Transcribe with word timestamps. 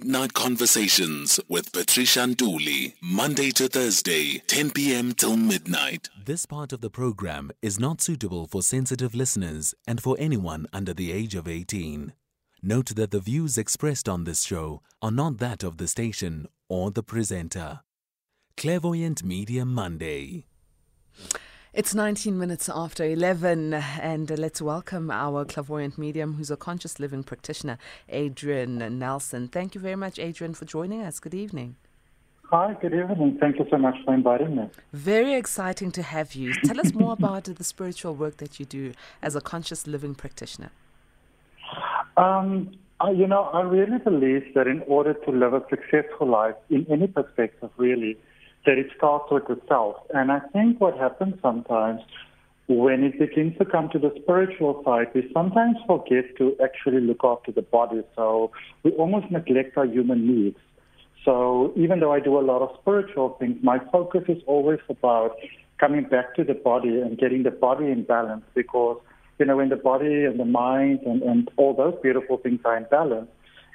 Late 0.00 0.08
Night 0.08 0.32
Conversations 0.32 1.38
with 1.46 1.72
Patricia 1.72 2.20
Nduli, 2.20 2.94
Monday 3.02 3.50
to 3.50 3.68
Thursday, 3.68 4.38
10 4.46 4.70
p.m. 4.70 5.12
till 5.12 5.36
midnight. 5.36 6.08
This 6.24 6.46
part 6.46 6.72
of 6.72 6.80
the 6.80 6.88
program 6.88 7.50
is 7.60 7.78
not 7.78 8.00
suitable 8.00 8.46
for 8.46 8.62
sensitive 8.62 9.14
listeners 9.14 9.74
and 9.86 10.02
for 10.02 10.16
anyone 10.18 10.66
under 10.72 10.94
the 10.94 11.12
age 11.12 11.34
of 11.34 11.46
18. 11.46 12.14
Note 12.62 12.94
that 12.96 13.10
the 13.10 13.20
views 13.20 13.58
expressed 13.58 14.08
on 14.08 14.24
this 14.24 14.42
show 14.42 14.80
are 15.02 15.10
not 15.10 15.36
that 15.36 15.62
of 15.62 15.76
the 15.76 15.86
station 15.86 16.48
or 16.70 16.90
the 16.90 17.02
presenter. 17.02 17.80
Clairvoyant 18.56 19.22
Medium 19.22 19.74
Monday. 19.74 20.46
It's 21.72 21.94
19 21.94 22.36
minutes 22.36 22.68
after 22.68 23.04
11, 23.04 23.74
and 23.74 24.28
let's 24.36 24.60
welcome 24.60 25.08
our 25.08 25.44
clairvoyant 25.44 25.98
medium 25.98 26.34
who's 26.34 26.50
a 26.50 26.56
conscious 26.56 26.98
living 26.98 27.22
practitioner, 27.22 27.78
Adrian 28.08 28.98
Nelson. 28.98 29.46
Thank 29.46 29.76
you 29.76 29.80
very 29.80 29.94
much, 29.94 30.18
Adrian, 30.18 30.52
for 30.52 30.64
joining 30.64 31.02
us. 31.02 31.20
Good 31.20 31.32
evening. 31.32 31.76
Hi, 32.46 32.76
good 32.82 32.92
evening. 32.92 33.38
Thank 33.38 33.60
you 33.60 33.66
so 33.70 33.78
much 33.78 33.94
for 34.04 34.12
inviting 34.12 34.56
me. 34.56 34.68
Very 34.92 35.34
exciting 35.34 35.92
to 35.92 36.02
have 36.02 36.34
you. 36.34 36.54
Tell 36.64 36.80
us 36.80 36.92
more 36.92 37.12
about 37.12 37.44
the 37.44 37.62
spiritual 37.62 38.16
work 38.16 38.38
that 38.38 38.58
you 38.58 38.66
do 38.66 38.92
as 39.22 39.36
a 39.36 39.40
conscious 39.40 39.86
living 39.86 40.16
practitioner. 40.16 40.72
Um, 42.16 42.72
I, 42.98 43.12
you 43.12 43.28
know, 43.28 43.44
I 43.44 43.60
really 43.60 43.98
believe 43.98 44.54
that 44.56 44.66
in 44.66 44.82
order 44.88 45.14
to 45.14 45.30
live 45.30 45.54
a 45.54 45.64
successful 45.70 46.26
life, 46.26 46.56
in 46.68 46.84
any 46.90 47.06
perspective, 47.06 47.70
really, 47.76 48.18
that 48.66 48.78
it 48.78 48.88
starts 48.96 49.26
with 49.30 49.46
the 49.48 49.58
self. 49.68 49.96
And 50.14 50.30
I 50.30 50.40
think 50.52 50.80
what 50.80 50.96
happens 50.96 51.34
sometimes 51.42 52.00
when 52.70 53.02
it 53.02 53.18
begins 53.18 53.58
to 53.58 53.64
come 53.64 53.88
to 53.90 53.98
the 53.98 54.12
spiritual 54.22 54.80
side, 54.84 55.08
we 55.12 55.28
sometimes 55.34 55.76
forget 55.88 56.36
to 56.38 56.56
actually 56.62 57.00
look 57.00 57.20
after 57.24 57.50
the 57.50 57.62
body. 57.62 58.02
So 58.14 58.52
we 58.84 58.92
almost 58.92 59.30
neglect 59.30 59.76
our 59.76 59.86
human 59.86 60.26
needs. 60.26 60.56
So 61.24 61.72
even 61.76 61.98
though 61.98 62.12
I 62.12 62.20
do 62.20 62.38
a 62.38 62.40
lot 62.40 62.62
of 62.62 62.70
spiritual 62.80 63.36
things, 63.40 63.56
my 63.62 63.78
focus 63.90 64.22
is 64.28 64.40
always 64.46 64.78
about 64.88 65.36
coming 65.78 66.04
back 66.04 66.36
to 66.36 66.44
the 66.44 66.54
body 66.54 67.00
and 67.00 67.18
getting 67.18 67.42
the 67.42 67.50
body 67.50 67.86
in 67.86 68.04
balance 68.04 68.44
because, 68.54 69.00
you 69.38 69.46
know, 69.46 69.56
when 69.56 69.70
the 69.70 69.76
body 69.76 70.24
and 70.24 70.38
the 70.38 70.44
mind 70.44 71.00
and, 71.04 71.22
and 71.22 71.50
all 71.56 71.74
those 71.74 71.94
beautiful 72.02 72.36
things 72.36 72.60
are 72.64 72.76
in 72.76 72.86
balance, 72.90 73.28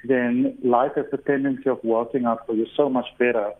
then 0.08 0.56
life 0.64 0.92
has 0.96 1.06
a 1.12 1.18
tendency 1.18 1.68
of 1.68 1.82
working 1.84 2.24
out 2.24 2.46
for 2.46 2.54
you 2.54 2.66
so 2.76 2.88
much 2.88 3.06
better 3.18 3.52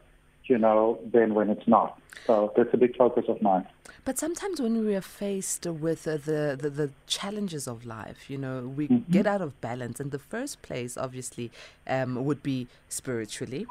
you 0.49 0.59
know, 0.59 0.99
than 1.13 1.35
when 1.35 1.51
it's 1.51 1.67
not. 1.69 2.01
So 2.27 2.53
that's 2.57 2.71
a 2.73 2.77
big 2.77 2.97
focus 2.97 3.25
of 3.29 3.41
mine. 3.41 3.67
But 4.05 4.19
sometimes 4.19 4.61
when 4.61 4.85
we 4.85 4.95
are 4.97 5.01
faced 5.01 5.65
with 5.67 6.07
uh, 6.09 6.17
the, 6.17 6.57
the, 6.61 6.71
the 6.71 6.91
challenges 7.07 7.67
of 7.69 7.85
life, 7.85 8.29
you 8.31 8.39
know, 8.39 8.67
we 8.67 8.89
Mm-hmm. 8.89 9.13
get 9.13 9.27
out 9.27 9.41
of 9.41 9.61
balance. 9.61 10.01
And 10.01 10.11
the 10.11 10.19
first 10.19 10.63
place, 10.63 10.97
obviously, 10.97 11.51
um, 11.87 12.25
would 12.25 12.43
be 12.43 12.69
spiritually. 12.89 13.67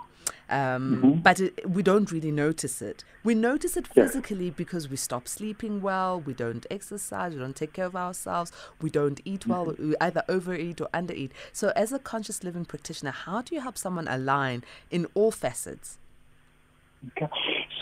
Um, 0.50 0.96
Mm-hmm. 0.96 1.20
But 1.22 1.40
it, 1.40 1.70
we 1.70 1.84
don't 1.84 2.12
really 2.12 2.32
notice 2.32 2.82
it. 2.82 3.04
We 3.24 3.34
notice 3.36 3.76
it 3.78 3.88
Yeah. 3.94 4.04
physically 4.04 4.50
because 4.52 4.90
we 4.90 4.96
stop 4.98 5.28
sleeping 5.28 5.82
well, 5.82 6.20
we 6.20 6.34
don't 6.34 6.66
exercise, 6.72 7.34
we 7.34 7.40
don't 7.40 7.56
take 7.56 7.74
care 7.74 7.86
of 7.86 7.96
ourselves, 7.96 8.52
we 8.82 8.90
don't 8.90 9.20
eat 9.26 9.48
well, 9.48 9.66
Mm-hmm. 9.68 9.90
we 9.90 9.96
either 10.02 10.24
overeat 10.30 10.82
or 10.82 10.88
undereat. 10.94 11.32
So, 11.54 11.72
as 11.76 11.92
a 11.92 12.00
conscious 12.00 12.44
living 12.44 12.66
practitioner, 12.66 13.12
how 13.12 13.42
do 13.42 13.54
you 13.56 13.62
help 13.62 13.78
someone 13.78 14.08
align 14.08 14.64
in 14.92 15.08
all 15.14 15.32
facets? 15.32 15.98
Okay. 17.12 17.28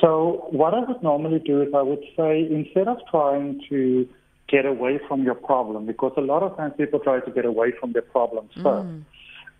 So 0.01 0.47
what 0.51 0.73
I 0.73 0.79
would 0.79 1.01
normally 1.01 1.39
do 1.39 1.61
is 1.61 1.69
I 1.73 1.81
would 1.81 2.03
say 2.17 2.47
instead 2.49 2.87
of 2.87 2.97
trying 3.09 3.61
to 3.69 4.07
get 4.49 4.65
away 4.65 4.99
from 5.07 5.23
your 5.23 5.35
problem, 5.35 5.85
because 5.85 6.11
a 6.17 6.21
lot 6.21 6.43
of 6.43 6.55
times 6.57 6.73
people 6.77 6.99
try 6.99 7.19
to 7.19 7.31
get 7.31 7.45
away 7.45 7.71
from 7.79 7.93
their 7.93 8.01
problems 8.01 8.51
mm. 8.57 8.63
first. 8.63 9.05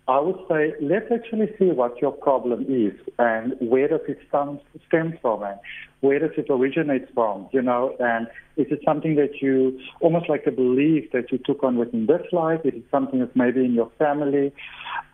I 0.06 0.20
would 0.20 0.38
say 0.50 0.74
let's 0.82 1.10
actually 1.10 1.48
see 1.58 1.70
what 1.70 2.00
your 2.02 2.12
problem 2.12 2.66
is 2.68 2.92
and 3.18 3.54
where 3.60 3.88
does 3.88 4.00
it 4.06 4.18
stem, 4.28 5.18
from 5.22 5.42
and 5.42 5.58
where 6.00 6.18
does 6.18 6.32
it 6.36 6.46
originate 6.50 7.12
from, 7.14 7.48
you 7.52 7.62
know, 7.62 7.96
and 7.98 8.26
is 8.58 8.66
it 8.70 8.80
something 8.84 9.14
that 9.14 9.40
you 9.40 9.80
almost 10.00 10.28
like 10.28 10.46
a 10.46 10.50
belief 10.50 11.10
that 11.12 11.32
you 11.32 11.38
took 11.38 11.64
on 11.64 11.78
within 11.78 12.04
this 12.04 12.20
life? 12.32 12.60
Is 12.64 12.74
it 12.74 12.84
something 12.90 13.20
that's 13.20 13.34
maybe 13.34 13.64
in 13.64 13.72
your 13.72 13.90
family? 13.98 14.52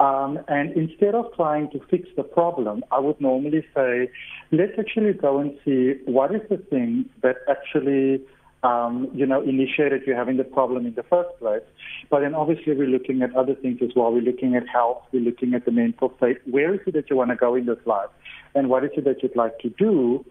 Um, 0.01 0.41
and 0.49 0.73
instead 0.73 1.15
of 1.15 1.27
trying 1.37 1.71
to 1.71 1.81
fix 1.89 2.09
the 2.17 2.25
problem, 2.25 2.83
I 2.91 2.99
would 2.99 3.21
normally 3.21 3.65
say, 3.73 4.11
let's 4.51 4.73
actually 4.77 5.13
go 5.13 5.39
and 5.39 5.57
see 5.65 6.01
what 6.07 6.35
is 6.35 6.43
the 6.51 6.57
thing 6.57 7.05
that 7.23 7.37
actually 7.49 8.23
um, 8.63 9.09
you 9.15 9.27
know, 9.27 9.43
initiated 9.43 10.03
you 10.07 10.15
having 10.15 10.37
the 10.37 10.45
problem 10.45 10.87
in 10.87 10.95
the 10.95 11.03
first 11.03 11.31
place. 11.39 11.63
But 12.11 12.21
then 12.21 12.35
obviously 12.35 12.75
we're 12.75 12.89
looking 12.89 13.23
at 13.23 13.35
other 13.35 13.55
things 13.55 13.79
as 13.83 13.91
well. 13.97 14.13
We're 14.13 14.21
looking 14.21 14.55
at 14.55 14.69
health. 14.69 15.03
We're 15.13 15.23
looking 15.23 15.55
at 15.55 15.65
the 15.65 15.71
mental 15.71 16.13
state. 16.19 16.39
Where 16.45 16.75
is 16.75 16.81
it 16.87 16.95
that 16.95 17.09
you 17.09 17.17
want 17.17 17.31
to 17.31 17.37
go 17.37 17.55
in 17.55 17.67
this 17.67 17.79
life? 17.87 18.11
And 18.55 18.69
what 18.69 18.85
is 18.85 18.91
it 18.97 19.05
that 19.05 19.23
you'd 19.23 19.37
like 19.37 19.59
to 19.61 19.71
do? 19.71 20.25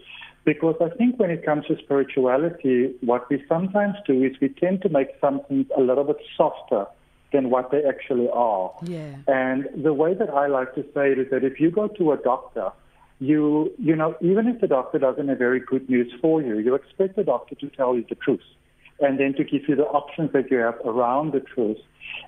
Because 0.46 0.76
I 0.82 0.90
think 0.96 1.20
when 1.20 1.32
it 1.32 1.46
comes 1.46 1.66
to 1.68 1.78
spirituality, 1.78 2.94
what 3.02 3.30
we 3.30 3.44
sometimes 3.48 3.96
do 4.06 4.24
is 4.24 4.34
we 4.40 4.50
tend 4.50 4.82
to 4.84 4.90
make 4.90 5.10
some 5.20 5.42
things 5.48 5.68
a 5.76 5.82
little 5.82 6.04
bit 6.04 6.18
softer 6.38 6.86
than 7.32 7.50
what 7.50 7.72
they 7.72 7.84
actually 7.84 8.30
are. 8.32 8.74
Yeah. 8.84 9.16
And 9.28 9.68
the 9.84 9.94
way 9.94 10.14
that 10.14 10.30
I 10.30 10.48
like 10.48 10.74
to 10.76 10.84
say 10.94 11.12
it 11.12 11.20
is 11.20 11.30
that 11.32 11.44
if 11.44 11.60
you 11.60 11.72
go 11.72 11.88
to 11.88 12.12
a 12.12 12.18
doctor, 12.18 12.72
you 13.20 13.72
you 13.78 13.96
know, 13.96 14.16
even 14.22 14.48
if 14.48 14.62
the 14.62 14.68
doctor 14.68 14.98
doesn't 14.98 15.28
have 15.28 15.38
very 15.38 15.60
good 15.60 15.90
news 15.90 16.12
for 16.22 16.42
you, 16.42 16.58
you 16.60 16.74
expect 16.76 17.16
the 17.16 17.24
doctor 17.24 17.56
to 17.56 17.70
tell 17.70 17.96
you 17.96 18.06
the 18.08 18.16
truth 18.16 18.42
and 19.02 19.20
then 19.20 19.34
to 19.34 19.44
give 19.44 19.68
you 19.68 19.76
the 19.76 19.86
options 19.86 20.32
that 20.34 20.52
you 20.52 20.58
have 20.58 20.76
around 20.86 21.34
the 21.34 21.40
truth. 21.40 21.78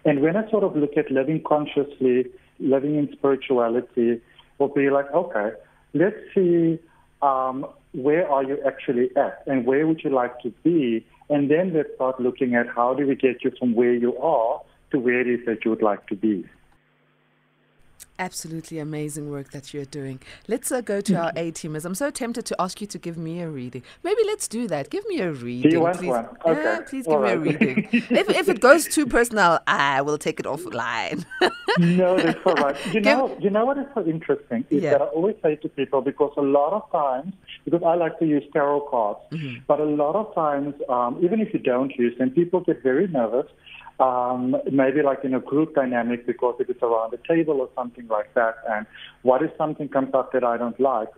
And 0.06 0.22
when 0.22 0.38
I 0.38 0.50
sort 0.50 0.64
of 0.64 0.76
look 0.76 0.96
at 0.98 1.12
living 1.12 1.44
consciously, 1.46 2.26
living 2.60 2.96
in 2.96 3.10
spirituality, 3.12 4.22
will 4.58 4.70
be 4.70 4.90
like, 4.90 5.12
okay, 5.12 5.52
let's 5.94 6.16
see 6.34 6.80
um, 7.22 7.66
where 7.94 8.30
are 8.30 8.44
you 8.44 8.58
actually 8.66 9.10
at 9.16 9.44
and 9.48 9.66
where 9.66 9.86
would 9.86 10.02
you 10.04 10.10
like 10.10 10.40
to 10.42 10.50
be? 10.64 11.06
And 11.30 11.50
then 11.50 11.74
let's 11.74 11.90
start 11.96 12.20
looking 12.20 12.56
at 12.56 12.68
how 12.74 12.94
do 12.94 13.06
we 13.08 13.16
get 13.16 13.44
you 13.44 13.52
from 13.58 13.74
where 13.74 13.94
you 13.94 14.18
are 14.18 14.62
to 14.92 15.00
where 15.00 15.22
it 15.22 15.28
is 15.28 15.46
that 15.46 15.64
you 15.66 15.72
would 15.72 15.82
like 15.82 16.08
to 16.08 16.16
be. 16.16 16.46
Absolutely 18.22 18.78
amazing 18.78 19.32
work 19.32 19.50
that 19.50 19.74
you're 19.74 19.84
doing. 20.00 20.20
Let's 20.48 20.72
uh, 20.72 20.82
go 20.82 21.02
to 21.02 21.16
our 21.16 21.32
A 21.36 21.52
teamers. 21.52 21.86
I'm 21.86 21.96
so 21.96 22.12
tempted 22.12 22.46
to 22.46 22.56
ask 22.62 22.80
you 22.80 22.86
to 22.86 23.00
give 23.00 23.18
me 23.18 23.42
a 23.42 23.50
reading. 23.50 23.82
Maybe 24.04 24.22
let's 24.28 24.48
do 24.48 24.68
that. 24.68 24.92
Give 24.92 25.04
me 25.08 25.22
a 25.22 25.32
reading. 25.32 25.80
want 25.80 25.98
please. 25.98 26.08
one? 26.10 26.28
Yeah, 26.46 26.52
Okay. 26.52 26.78
please 26.88 27.08
All 27.08 27.24
give 27.26 27.42
me 27.42 27.50
a 27.54 27.58
reading. 27.58 27.90
if, 28.22 28.30
if 28.30 28.48
it 28.48 28.60
goes 28.60 28.86
too 28.86 29.08
personal, 29.08 29.58
I 29.66 30.04
will 30.04 30.20
take 30.20 30.40
it 30.40 30.46
offline. 30.46 31.26
no, 31.80 32.16
that's 32.18 32.40
all 32.46 32.54
right. 32.54 32.78
You 32.94 33.02
know, 33.02 33.36
you 33.40 33.50
know 33.50 33.66
what 33.66 33.80
is 33.80 33.88
so 33.96 34.06
interesting 34.06 34.66
is 34.70 34.84
Yeah. 34.84 34.92
that 34.92 35.02
I 35.02 35.06
always 35.06 35.36
say 35.42 35.56
to 35.56 35.68
people 35.70 36.02
because 36.02 36.32
a 36.38 36.42
lot 36.44 36.74
of 36.74 36.84
times, 36.92 37.34
because 37.66 37.82
I 37.84 37.96
like 37.96 38.20
to 38.20 38.26
use 38.28 38.44
tarot 38.54 38.82
cards, 38.92 39.20
Mm-hmm. 39.32 39.64
but 39.68 39.80
a 39.80 39.86
lot 40.04 40.16
of 40.16 40.28
times, 40.36 40.76
um, 40.90 41.18
even 41.24 41.40
if 41.42 41.54
you 41.56 41.60
don't 41.60 41.92
use 41.98 42.16
them, 42.20 42.30
people 42.30 42.60
get 42.60 42.84
very 42.84 43.08
nervous. 43.08 43.48
Um, 44.02 44.56
maybe 44.72 45.04
like 45.04 45.24
in 45.24 45.36
a 45.36 45.40
group 45.40 45.76
dynamic 45.76 46.26
because 46.26 46.56
if 46.60 46.68
it 46.68 46.78
is 46.78 46.82
around 46.82 47.14
a 47.14 47.20
table 47.28 47.62
or 47.62 47.70
something 47.76 48.08
like 48.08 48.34
that. 48.34 48.56
And 48.68 48.88
what 49.22 49.44
if 49.44 49.52
something 49.60 49.90
comes 49.90 50.16
up 50.16 50.32
that 50.34 50.44
I 50.44 50.58
don't 50.58 50.80
like? 50.80 51.10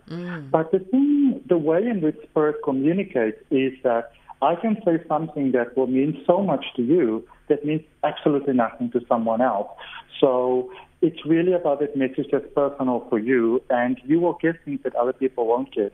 But 0.50 0.70
the 0.70 0.80
thing, 0.80 1.40
the 1.48 1.56
way 1.56 1.78
in 1.78 2.02
which 2.02 2.18
spirit 2.28 2.56
communicates 2.62 3.38
is 3.50 3.72
that 3.84 4.12
I 4.42 4.54
can 4.56 4.76
say 4.84 5.02
something 5.08 5.52
that 5.52 5.74
will 5.76 5.86
mean 5.86 6.22
so 6.26 6.42
much 6.42 6.66
to 6.76 6.82
you 6.82 7.26
that 7.48 7.64
means 7.64 7.82
absolutely 8.02 8.54
nothing 8.54 8.90
to 8.90 9.00
someone 9.08 9.40
else. 9.40 9.68
So 10.20 10.70
it's 11.00 11.24
really 11.26 11.52
about 11.52 11.80
that 11.80 11.96
message 11.96 12.26
that's 12.32 12.46
personal 12.54 13.06
for 13.08 13.18
you, 13.18 13.62
and 13.70 14.00
you 14.04 14.20
will 14.20 14.38
get 14.40 14.62
things 14.64 14.80
that 14.84 14.94
other 14.94 15.12
people 15.12 15.46
won't 15.46 15.72
get. 15.72 15.92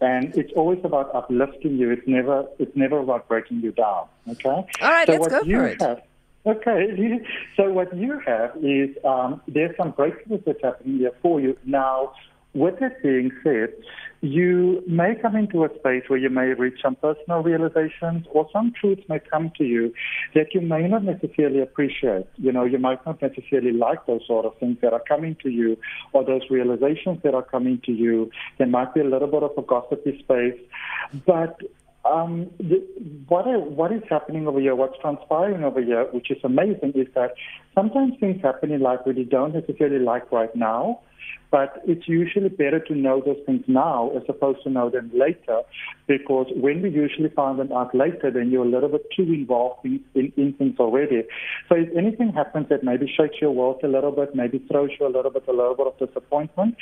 And 0.00 0.34
it's 0.36 0.52
always 0.56 0.80
about 0.84 1.14
uplifting 1.14 1.76
you. 1.76 1.90
It's 1.90 2.06
never 2.06 2.44
it's 2.58 2.76
never 2.76 2.98
about 2.98 3.28
breaking 3.28 3.60
you 3.60 3.70
down. 3.70 4.06
Okay. 4.28 4.48
All 4.48 4.66
right, 4.80 5.06
so 5.06 5.12
let's 5.12 5.28
go 5.28 5.44
for 5.44 5.66
it. 5.66 5.80
Have, 5.80 6.02
okay. 6.46 7.20
So 7.56 7.70
what 7.70 7.96
you 7.96 8.20
have 8.26 8.56
is 8.62 8.90
um, 9.04 9.40
there's 9.46 9.76
some 9.76 9.92
breakthroughs 9.92 10.44
that's 10.44 10.62
happening 10.62 11.00
there 11.00 11.12
for 11.20 11.40
you 11.40 11.56
now. 11.64 12.12
With 12.54 12.80
that 12.80 13.02
being 13.02 13.30
said, 13.42 13.72
you 14.20 14.84
may 14.86 15.14
come 15.20 15.34
into 15.34 15.64
a 15.64 15.68
space 15.78 16.04
where 16.08 16.18
you 16.18 16.28
may 16.28 16.52
reach 16.52 16.80
some 16.82 16.96
personal 16.96 17.42
realizations 17.42 18.26
or 18.30 18.46
some 18.52 18.72
truths 18.78 19.02
may 19.08 19.18
come 19.18 19.50
to 19.56 19.64
you 19.64 19.92
that 20.34 20.54
you 20.54 20.60
may 20.60 20.86
not 20.86 21.02
necessarily 21.02 21.60
appreciate. 21.60 22.26
You 22.36 22.52
know, 22.52 22.64
you 22.64 22.78
might 22.78 23.04
not 23.06 23.22
necessarily 23.22 23.72
like 23.72 24.06
those 24.06 24.20
sort 24.26 24.44
of 24.44 24.56
things 24.58 24.76
that 24.82 24.92
are 24.92 25.02
coming 25.08 25.36
to 25.42 25.48
you 25.48 25.78
or 26.12 26.24
those 26.24 26.42
realizations 26.50 27.20
that 27.24 27.34
are 27.34 27.42
coming 27.42 27.80
to 27.86 27.92
you. 27.92 28.30
There 28.58 28.66
might 28.66 28.92
be 28.92 29.00
a 29.00 29.04
little 29.04 29.28
bit 29.28 29.42
of 29.42 29.52
a 29.56 29.62
gossipy 29.62 30.18
space, 30.22 30.60
but 31.26 31.58
um, 32.04 32.50
the, 32.58 32.84
what, 33.28 33.46
I, 33.46 33.56
what 33.56 33.92
is 33.92 34.02
happening 34.08 34.48
over 34.48 34.60
here, 34.60 34.74
what's 34.74 34.98
transpiring 35.00 35.62
over 35.62 35.80
here, 35.80 36.04
which 36.12 36.30
is 36.30 36.38
amazing, 36.42 36.92
is 36.94 37.06
that 37.14 37.34
sometimes 37.74 38.14
things 38.18 38.42
happen 38.42 38.72
in 38.72 38.80
life 38.80 39.00
that 39.06 39.16
you 39.16 39.24
don't 39.24 39.54
necessarily 39.54 39.98
like 39.98 40.30
right 40.32 40.54
now, 40.56 41.00
but 41.52 41.82
it's 41.86 42.08
usually 42.08 42.48
better 42.48 42.80
to 42.80 42.94
know 42.94 43.22
those 43.24 43.36
things 43.44 43.62
now 43.68 44.10
as 44.16 44.22
opposed 44.28 44.62
to 44.64 44.70
know 44.70 44.88
them 44.88 45.10
later, 45.14 45.60
because 46.08 46.46
when 46.56 46.80
we 46.80 46.90
usually 46.90 47.28
find 47.28 47.58
them 47.58 47.70
out 47.72 47.94
later, 47.94 48.30
then 48.30 48.50
you're 48.50 48.64
a 48.64 48.68
little 48.68 48.88
bit 48.88 49.06
too 49.14 49.24
involved 49.24 49.84
in, 49.84 50.00
in, 50.14 50.32
in 50.38 50.54
things 50.54 50.76
already. 50.80 51.24
So 51.68 51.76
if 51.76 51.94
anything 51.96 52.32
happens 52.32 52.68
that 52.70 52.82
maybe 52.82 53.06
shakes 53.06 53.36
your 53.40 53.50
world 53.50 53.80
a 53.84 53.88
little 53.88 54.12
bit, 54.12 54.34
maybe 54.34 54.64
throws 54.70 54.90
you 54.98 55.06
a 55.06 55.12
little 55.14 55.30
bit, 55.30 55.44
a 55.46 55.52
little 55.52 55.76
bit 55.76 55.86
of 55.88 56.08
disappointment, 56.08 56.76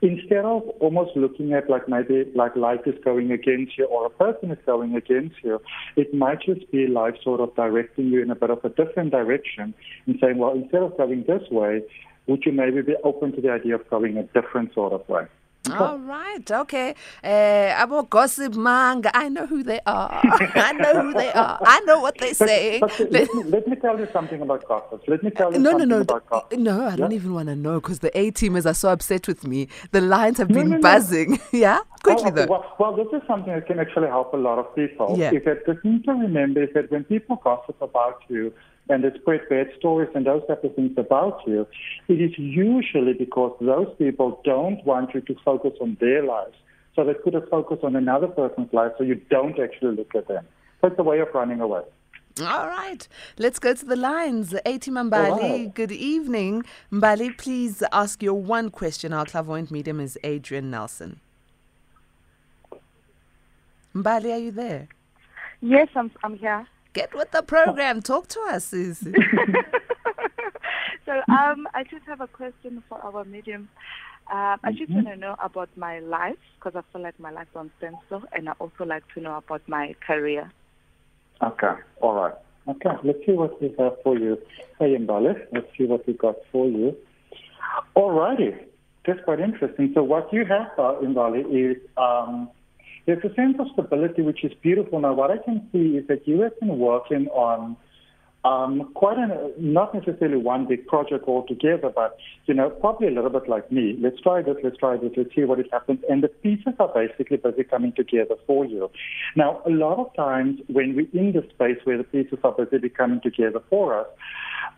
instead 0.00 0.44
of 0.44 0.62
almost 0.80 1.16
looking 1.16 1.52
at 1.52 1.68
like 1.68 1.88
maybe 1.88 2.24
like 2.36 2.54
life 2.54 2.80
is 2.86 2.94
going 3.04 3.32
against 3.32 3.76
you 3.76 3.86
or 3.86 4.06
a 4.06 4.10
person 4.10 4.50
is 4.50 4.58
going 4.64 4.94
against 4.94 5.36
you, 5.42 5.60
it 5.96 6.14
might 6.14 6.40
just 6.40 6.70
be 6.70 6.86
life 6.86 7.14
sort 7.24 7.40
of 7.40 7.54
directing 7.56 8.06
you 8.06 8.22
in 8.22 8.30
a 8.30 8.36
bit 8.36 8.50
of 8.50 8.64
a 8.64 8.68
different 8.68 9.10
direction 9.10 9.74
and 10.06 10.16
saying, 10.20 10.38
well, 10.38 10.52
instead 10.52 10.82
of 10.82 10.96
going 10.96 11.24
this 11.26 11.42
way, 11.50 11.82
would 12.26 12.44
you 12.44 12.52
maybe 12.52 12.82
be 12.82 12.96
open 13.04 13.32
to 13.32 13.40
the 13.40 13.50
idea 13.50 13.74
of 13.74 13.88
going 13.90 14.16
a 14.16 14.22
different 14.24 14.72
sort 14.74 14.92
of 14.92 15.08
way? 15.08 15.26
All 15.72 15.98
right, 15.98 16.50
okay. 16.50 16.94
Uh, 17.22 17.74
about 17.82 18.10
gossip 18.10 18.54
manga, 18.54 19.10
I 19.16 19.30
know 19.30 19.46
who 19.46 19.62
they 19.62 19.80
are. 19.86 20.20
I 20.22 20.72
know 20.72 21.00
who 21.00 21.14
they 21.14 21.32
are. 21.32 21.58
I 21.64 21.80
know 21.86 22.00
what 22.00 22.18
they 22.18 22.34
say. 22.34 22.80
But, 22.80 22.92
but 22.98 23.10
let, 23.10 23.34
me, 23.34 23.44
let 23.44 23.66
me 23.66 23.76
tell 23.76 23.98
you 23.98 24.06
something 24.12 24.42
about 24.42 24.68
gossip. 24.68 25.02
Let 25.08 25.22
me 25.22 25.30
tell 25.30 25.54
you 25.54 25.58
no, 25.60 25.70
something 25.70 25.88
no, 25.88 25.96
no, 25.96 26.02
about 26.02 26.28
gossip. 26.28 26.58
no. 26.58 26.86
I 26.86 26.96
don't 26.96 27.12
even 27.12 27.32
want 27.32 27.48
to 27.48 27.56
know 27.56 27.80
because 27.80 28.00
the 28.00 28.16
A 28.18 28.30
teamers 28.30 28.66
are 28.66 28.74
so 28.74 28.90
upset 28.90 29.26
with 29.26 29.46
me. 29.46 29.68
The 29.90 30.02
lines 30.02 30.36
have 30.36 30.50
No, 30.50 30.56
been 30.60 30.68
no, 30.68 30.76
no. 30.76 30.82
buzzing. 30.82 31.40
yeah, 31.52 31.78
quickly 32.02 32.24
Oh, 32.24 32.28
okay. 32.28 32.44
though. 32.44 32.46
Well, 32.46 32.74
well, 32.78 32.96
this 32.96 33.06
is 33.18 33.26
something 33.26 33.50
that 33.54 33.66
can 33.66 33.78
actually 33.78 34.08
help 34.08 34.34
a 34.34 34.36
lot 34.36 34.58
of 34.58 34.74
people. 34.76 35.16
Yeah. 35.18 35.30
Is 35.32 35.44
that 35.46 35.64
the 35.64 35.76
thing 35.76 36.02
to 36.04 36.12
remember 36.12 36.62
is 36.62 36.68
that 36.74 36.90
when 36.90 37.04
people 37.04 37.36
gossip 37.42 37.80
about 37.80 38.20
you 38.28 38.52
and 38.88 39.02
they 39.02 39.10
spread 39.18 39.40
bad 39.48 39.68
stories 39.78 40.10
and 40.14 40.26
those 40.26 40.42
type 40.46 40.62
of 40.64 40.74
things 40.74 40.92
about 40.96 41.40
you, 41.46 41.66
it 42.08 42.20
is 42.20 42.32
usually 42.36 43.14
because 43.14 43.56
those 43.60 43.88
people 43.98 44.40
don't 44.44 44.84
want 44.84 45.14
you 45.14 45.20
to 45.22 45.34
focus 45.44 45.72
on 45.80 45.96
their 46.00 46.22
lives. 46.22 46.54
So 46.94 47.04
they 47.04 47.14
could 47.14 47.34
have 47.34 47.48
focused 47.48 47.82
on 47.82 47.96
another 47.96 48.28
person's 48.28 48.72
life 48.72 48.92
so 48.98 49.04
you 49.04 49.16
don't 49.30 49.58
actually 49.58 49.96
look 49.96 50.14
at 50.14 50.28
them. 50.28 50.46
That's 50.80 50.92
it's 50.92 51.00
a 51.00 51.02
way 51.02 51.18
of 51.20 51.28
running 51.34 51.60
away. 51.60 51.82
All 52.40 52.66
right, 52.66 53.06
let's 53.38 53.58
go 53.58 53.74
to 53.74 53.84
the 53.84 53.96
lines. 53.96 54.54
A 54.66 54.78
team 54.78 54.94
Mbali, 54.94 55.30
All 55.30 55.38
right. 55.38 55.74
good 55.74 55.92
evening. 55.92 56.64
Mbali, 56.92 57.36
please 57.38 57.82
ask 57.92 58.22
your 58.22 58.34
one 58.34 58.70
question. 58.70 59.12
Our 59.12 59.24
clairvoyant 59.24 59.70
medium 59.70 60.00
is 60.00 60.18
Adrian 60.24 60.70
Nelson. 60.70 61.20
Mbali, 63.94 64.32
are 64.32 64.38
you 64.38 64.50
there? 64.50 64.88
Yes, 65.60 65.88
I'm 65.94 66.10
I'm 66.24 66.36
here. 66.36 66.66
Get 66.94 67.14
with 67.14 67.30
the 67.32 67.42
program. 67.42 68.00
Talk 68.00 68.28
to 68.28 68.40
us, 68.50 68.64
Susie. 68.64 69.12
So 71.04 71.12
um, 71.28 71.68
I 71.74 71.84
just 71.84 72.04
have 72.06 72.20
a 72.20 72.26
question 72.26 72.82
for 72.88 72.98
our 73.04 73.24
medium. 73.24 73.68
Um, 74.32 74.58
I 74.64 74.72
just 74.72 74.90
want 74.90 75.06
to 75.08 75.16
know 75.16 75.36
about 75.42 75.68
my 75.76 75.98
life 75.98 76.38
because 76.58 76.74
I 76.76 76.92
feel 76.92 77.02
like 77.02 77.18
my 77.20 77.30
life 77.30 77.48
is 77.50 77.56
on 77.56 77.70
standstill, 77.78 78.22
and 78.32 78.48
I 78.48 78.52
also 78.58 78.84
like 78.84 79.02
to 79.14 79.20
know 79.20 79.36
about 79.36 79.62
my 79.68 79.94
career. 80.06 80.50
Okay, 81.42 81.74
all 82.00 82.14
right. 82.14 82.34
Okay, 82.66 82.90
let's 83.02 83.18
see 83.26 83.32
what 83.32 83.60
we 83.60 83.74
have 83.78 83.96
for 84.02 84.16
you. 84.16 84.38
Hey, 84.78 84.96
Mbali, 84.96 85.34
let's 85.52 85.66
see 85.76 85.84
what 85.84 86.06
we 86.06 86.14
got 86.14 86.36
for 86.50 86.66
you. 86.66 86.96
All 87.94 88.12
righty, 88.12 88.54
that's 89.06 89.22
quite 89.24 89.40
interesting. 89.40 89.92
So 89.94 90.02
what 90.02 90.32
you 90.32 90.46
have, 90.46 90.68
uh, 90.78 90.94
Mbali, 91.02 91.44
is 91.52 91.76
um, 91.98 92.48
there's 93.06 93.24
a 93.24 93.34
sense 93.34 93.56
of 93.58 93.66
stability 93.72 94.22
which 94.22 94.44
is 94.44 94.52
beautiful. 94.62 95.00
Now, 95.00 95.12
what 95.12 95.30
I 95.30 95.38
can 95.38 95.68
see 95.72 95.96
is 95.98 96.06
that 96.08 96.26
you 96.26 96.40
have 96.40 96.58
been 96.60 96.78
working 96.78 97.26
on 97.28 97.76
um, 98.44 98.90
quite 98.94 99.16
not 99.58 99.94
necessarily 99.94 100.36
one 100.36 100.66
big 100.66 100.86
project 100.86 101.24
altogether, 101.26 101.88
but, 101.88 102.16
you 102.46 102.54
know, 102.54 102.68
probably 102.68 103.08
a 103.08 103.10
little 103.10 103.30
bit 103.30 103.48
like 103.48 103.72
me. 103.72 103.96
Let's 104.00 104.20
try 104.20 104.42
this, 104.42 104.56
let's 104.62 104.76
try 104.76 104.96
this, 104.96 105.12
let's 105.16 105.34
see 105.34 105.44
what 105.44 105.58
it 105.58 105.68
happens. 105.72 106.00
And 106.10 106.22
the 106.22 106.28
pieces 106.28 106.74
are 106.78 106.92
basically 106.94 107.38
busy 107.38 107.64
coming 107.64 107.92
together 107.92 108.34
for 108.46 108.64
you. 108.66 108.90
Now, 109.34 109.62
a 109.66 109.70
lot 109.70 109.98
of 109.98 110.14
times 110.14 110.60
when 110.68 110.94
we're 110.94 111.08
in 111.18 111.32
the 111.32 111.46
space 111.54 111.78
where 111.84 111.96
the 111.96 112.04
pieces 112.04 112.38
are 112.44 112.52
busy 112.52 112.88
coming 112.90 113.20
together 113.22 113.60
for 113.70 113.98
us, 113.98 114.06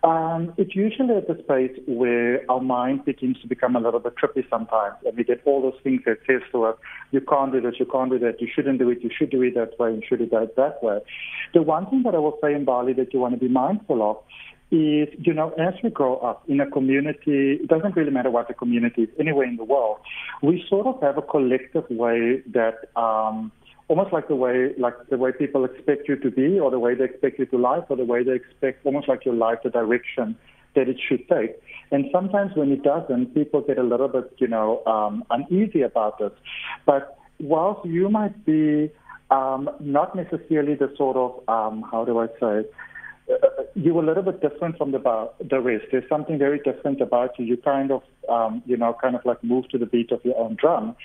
um, 0.04 0.52
it's 0.56 0.74
usually 0.74 1.16
at 1.16 1.26
the 1.26 1.36
space 1.42 1.76
where 1.86 2.48
our 2.50 2.60
mind 2.60 3.04
begins 3.04 3.40
to 3.40 3.48
become 3.48 3.74
a 3.76 3.80
little 3.80 4.00
bit 4.00 4.14
trippy 4.16 4.48
sometimes, 4.48 4.94
and 5.04 5.16
we 5.16 5.24
get 5.24 5.40
all 5.44 5.62
those 5.62 5.80
things 5.82 6.02
that 6.06 6.18
says 6.26 6.42
to 6.52 6.64
us, 6.64 6.76
"You 7.10 7.20
can't 7.20 7.52
do 7.52 7.60
this, 7.60 7.80
you 7.80 7.86
can't 7.86 8.10
do 8.10 8.18
that, 8.20 8.40
you 8.40 8.48
shouldn't 8.52 8.78
do 8.78 8.90
it, 8.90 9.02
you 9.02 9.10
should 9.10 9.30
do 9.30 9.42
it 9.42 9.54
that 9.54 9.78
way, 9.78 9.94
you 9.94 10.02
should 10.06 10.18
do 10.18 10.38
it 10.38 10.56
that 10.56 10.82
way." 10.82 11.00
The 11.54 11.62
one 11.62 11.86
thing 11.86 12.02
that 12.02 12.14
I 12.14 12.18
will 12.18 12.38
say 12.40 12.54
Mbali 12.54 12.94
that 12.96 13.14
you 13.14 13.20
want 13.20 13.34
to 13.34 13.40
be 13.40 13.48
mindful 13.60 14.00
of 14.10 14.16
is, 14.70 15.08
you 15.26 15.32
know, 15.32 15.48
as 15.66 15.74
we 15.82 15.90
grow 15.90 16.16
up 16.28 16.42
in 16.48 16.60
a 16.60 16.68
community, 16.76 17.58
it 17.62 17.68
doesn't 17.68 17.94
really 17.96 18.10
matter 18.10 18.30
what 18.30 18.48
the 18.48 18.54
community 18.54 19.02
is, 19.02 19.08
anywhere 19.18 19.46
in 19.46 19.56
the 19.56 19.64
world, 19.64 19.98
we 20.42 20.64
sort 20.68 20.86
of 20.86 21.00
have 21.02 21.16
a 21.18 21.22
collective 21.22 21.88
way 21.90 22.42
that. 22.58 22.76
Um, 22.96 23.52
almost 23.88 24.12
like 24.12 24.26
the 24.26 24.34
way 24.34 24.72
like 24.78 24.94
the 25.10 25.16
way 25.16 25.30
people 25.30 25.64
expect 25.64 26.08
you 26.08 26.16
to 26.16 26.30
be 26.30 26.58
or 26.58 26.70
the 26.70 26.78
way 26.78 26.94
they 26.94 27.04
expect 27.04 27.38
you 27.38 27.46
to 27.46 27.56
live 27.56 27.84
or 27.88 27.96
the 27.96 28.04
way 28.04 28.24
they 28.24 28.34
expect 28.34 28.84
almost 28.84 29.08
like 29.08 29.24
your 29.24 29.34
life 29.34 29.58
the 29.62 29.70
direction 29.70 30.36
that 30.74 30.88
it 30.88 30.96
should 31.08 31.22
take 31.28 31.52
and 31.92 32.06
sometimes 32.12 32.50
when 32.56 32.72
it 32.72 32.82
doesn't 32.82 33.32
people 33.32 33.60
get 33.60 33.78
a 33.78 33.82
little 33.82 34.08
bit 34.08 34.28
you 34.38 34.48
know 34.48 34.84
um, 34.86 35.22
uneasy 35.30 35.82
about 35.82 36.18
this 36.18 36.32
but 36.84 37.16
whilst 37.38 37.86
you 37.86 38.08
might 38.08 38.44
be 38.44 38.90
um, 39.30 39.70
not 39.78 40.16
necessarily 40.16 40.74
the 40.74 40.92
sort 40.96 41.16
of 41.16 41.30
um, 41.48 41.84
how 41.90 42.04
do 42.04 42.18
i 42.18 42.26
say 42.40 42.68
uh, 43.30 43.62
you're 43.74 44.02
a 44.02 44.06
little 44.06 44.22
bit 44.22 44.40
different 44.40 44.78
from 44.78 44.92
the 44.92 45.30
the 45.50 45.60
rest. 45.60 45.86
There's 45.90 46.08
something 46.08 46.38
very 46.38 46.58
different 46.58 47.00
about 47.00 47.38
you. 47.38 47.44
You 47.44 47.56
kind 47.56 47.90
of, 47.90 48.02
um, 48.28 48.62
you 48.66 48.76
know, 48.76 48.96
kind 49.02 49.16
of 49.16 49.24
like 49.24 49.42
move 49.42 49.68
to 49.70 49.78
the 49.78 49.86
beat 49.86 50.12
of 50.12 50.24
your 50.24 50.38
own 50.38 50.56
drum. 50.60 50.96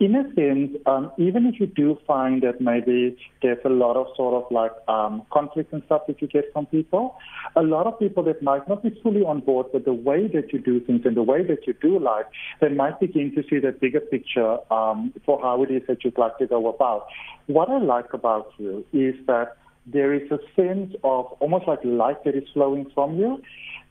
In 0.00 0.14
a 0.14 0.24
sense, 0.34 0.76
um, 0.86 1.12
even 1.18 1.46
if 1.46 1.60
you 1.60 1.66
do 1.66 1.98
find 2.06 2.42
that 2.42 2.60
maybe 2.60 3.16
there's 3.42 3.58
a 3.64 3.68
lot 3.68 3.96
of 3.96 4.06
sort 4.16 4.34
of 4.42 4.50
like 4.50 4.72
um, 4.88 5.22
conflict 5.30 5.72
and 5.72 5.82
stuff 5.86 6.02
that 6.08 6.20
you 6.22 6.28
get 6.28 6.52
from 6.52 6.66
people, 6.66 7.16
a 7.54 7.62
lot 7.62 7.86
of 7.86 7.98
people 7.98 8.22
that 8.24 8.42
might 8.42 8.66
not 8.68 8.82
be 8.82 8.90
fully 9.02 9.22
on 9.22 9.40
board 9.40 9.66
with 9.72 9.84
the 9.84 9.92
way 9.92 10.26
that 10.28 10.52
you 10.52 10.58
do 10.58 10.80
things 10.80 11.02
and 11.04 11.16
the 11.16 11.22
way 11.22 11.44
that 11.44 11.66
you 11.66 11.74
do 11.74 11.98
life, 11.98 12.26
they 12.60 12.68
might 12.68 12.98
begin 12.98 13.34
to 13.34 13.42
see 13.48 13.58
the 13.58 13.72
bigger 13.72 14.00
picture 14.00 14.58
um, 14.72 15.12
for 15.24 15.40
how 15.42 15.62
it 15.62 15.70
is 15.70 15.82
that 15.86 16.02
you'd 16.02 16.18
like 16.18 16.36
to 16.38 16.46
go 16.46 16.68
about. 16.68 17.06
What 17.46 17.68
I 17.68 17.78
like 17.78 18.12
about 18.12 18.52
you 18.58 18.84
is 18.92 19.14
that 19.26 19.56
there 19.92 20.12
is 20.12 20.30
a 20.30 20.38
sense 20.56 20.94
of 21.04 21.26
almost 21.40 21.66
like 21.66 21.80
light 21.84 22.22
that 22.24 22.34
is 22.34 22.44
flowing 22.52 22.90
from 22.94 23.18
you. 23.18 23.42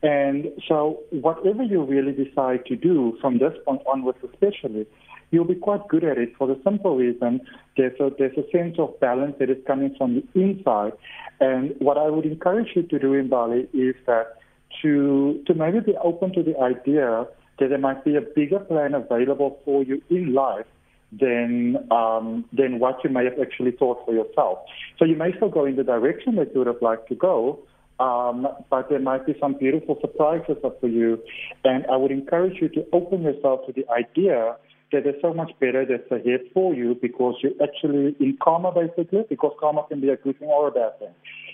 And 0.03 0.51
so, 0.67 0.99
whatever 1.09 1.63
you 1.63 1.83
really 1.83 2.11
decide 2.11 2.65
to 2.67 2.75
do 2.75 3.17
from 3.19 3.39
this 3.39 3.53
point 3.65 3.81
onwards, 3.87 4.19
especially, 4.23 4.85
you'll 5.31 5.45
be 5.45 5.55
quite 5.55 5.87
good 5.87 6.03
at 6.03 6.17
it 6.17 6.33
for 6.37 6.47
the 6.47 6.59
simple 6.63 6.95
reason 6.95 7.41
there's 7.75 7.99
a, 7.99 8.11
there's 8.17 8.37
a 8.37 8.49
sense 8.51 8.77
of 8.77 8.99
balance 8.99 9.35
that 9.39 9.49
is 9.49 9.57
coming 9.65 9.95
from 9.97 10.15
the 10.15 10.41
inside. 10.41 10.93
And 11.39 11.73
what 11.79 11.97
I 11.97 12.09
would 12.09 12.25
encourage 12.25 12.69
you 12.75 12.83
to 12.83 12.99
do 12.99 13.11
Mbali 13.23 13.67
is 13.73 13.95
that 14.05 14.37
to, 14.81 15.43
to 15.47 15.53
maybe 15.55 15.79
be 15.79 15.95
open 15.97 16.33
to 16.33 16.43
the 16.43 16.57
idea 16.59 17.25
that 17.59 17.69
there 17.69 17.77
might 17.77 18.05
be 18.05 18.15
a 18.15 18.21
bigger 18.21 18.59
plan 18.59 18.93
available 18.93 19.59
for 19.65 19.83
you 19.83 20.01
in 20.09 20.33
life 20.33 20.65
than 21.11 21.77
um, 21.91 22.45
than 22.51 22.79
what 22.79 23.03
you 23.03 23.09
may 23.09 23.23
have 23.25 23.39
actually 23.41 23.71
thought 23.71 24.05
for 24.05 24.13
yourself. 24.13 24.59
So 24.99 25.05
you 25.05 25.15
may 25.15 25.31
still 25.35 25.49
go 25.49 25.65
in 25.65 25.75
the 25.75 25.83
direction 25.83 26.35
that 26.35 26.53
you 26.53 26.59
would 26.59 26.67
have 26.67 26.81
liked 26.81 27.07
to 27.09 27.15
go, 27.15 27.59
um, 27.99 28.47
but 28.69 28.89
there 28.89 28.99
might 28.99 29.25
be 29.25 29.35
some 29.39 29.53
beautiful 29.53 29.97
surprises 30.01 30.57
up 30.63 30.79
for 30.81 30.87
you. 30.87 31.19
And 31.63 31.85
I 31.91 31.95
would 31.95 32.11
encourage 32.11 32.61
you 32.61 32.69
to 32.69 32.85
open 32.93 33.21
yourself 33.21 33.65
to 33.67 33.73
the 33.73 33.85
idea 33.89 34.57
that 34.91 35.03
there's 35.03 35.21
so 35.21 35.33
much 35.33 35.51
better 35.59 35.85
that's 35.85 36.09
ahead 36.11 36.41
for 36.53 36.73
you 36.73 36.97
because 37.01 37.35
you're 37.41 37.51
actually 37.61 38.15
in 38.19 38.37
karma 38.41 38.71
basically, 38.71 39.23
because 39.29 39.53
karma 39.59 39.85
can 39.89 39.99
be 39.99 40.09
a 40.09 40.17
good 40.17 40.39
thing 40.39 40.47
or 40.47 40.69
a 40.69 40.71
bad 40.71 40.97
thing. 40.99 41.13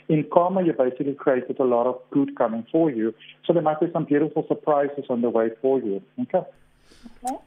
In 0.10 0.26
karma, 0.32 0.64
you 0.64 0.74
basically 0.74 1.14
created 1.14 1.60
a 1.60 1.64
lot 1.64 1.88
of 1.88 1.98
good 2.12 2.36
coming 2.38 2.66
for 2.72 2.92
you. 2.92 3.14
So 3.46 3.54
there 3.54 3.62
might 3.62 3.80
be 3.80 3.88
some 3.94 4.06
beautiful 4.06 4.46
surprises 4.48 5.06
on 5.10 5.22
the 5.22 5.30
way 5.30 5.50
for 5.62 5.80
you. 5.80 6.02
Okay. 6.22 6.46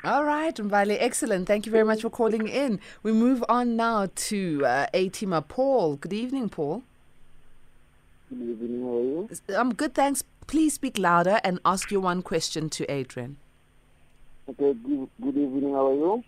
All 0.05 0.25
right, 0.25 0.55
Mbali, 0.55 0.97
excellent. 1.01 1.47
Thank 1.47 1.67
you 1.67 1.73
very 1.73 1.85
much 1.85 2.03
for 2.03 2.11
calling 2.11 2.49
in. 2.49 2.81
We 3.03 3.13
move 3.13 3.45
on 3.49 3.77
now 3.77 4.09
to 4.15 4.65
uh, 4.65 4.87
A 4.95 5.11
teamer 5.11 5.47
Paul. 5.47 5.97
Good 5.97 6.13
evening, 6.13 6.49
Paul. 6.49 6.83
Good 8.31 8.41
evening, 8.41 8.83
how 8.83 8.97
are 8.97 9.03
you? 9.03 9.29
I'm 9.57 9.75
good, 9.75 9.95
thanks. 9.95 10.25
Please 10.47 10.75
speak 10.75 10.99
louder 10.99 11.41
and 11.45 11.61
ask 11.65 11.91
your 11.91 12.01
one 12.01 12.23
question 12.23 12.69
to 12.71 12.91
Adrian. 12.91 13.37
Okay, 14.49 14.75
good, 14.75 15.09
good 15.21 15.37
evening, 15.37 15.73
how 15.73 15.89
are 15.89 15.95
you? 15.95 16.25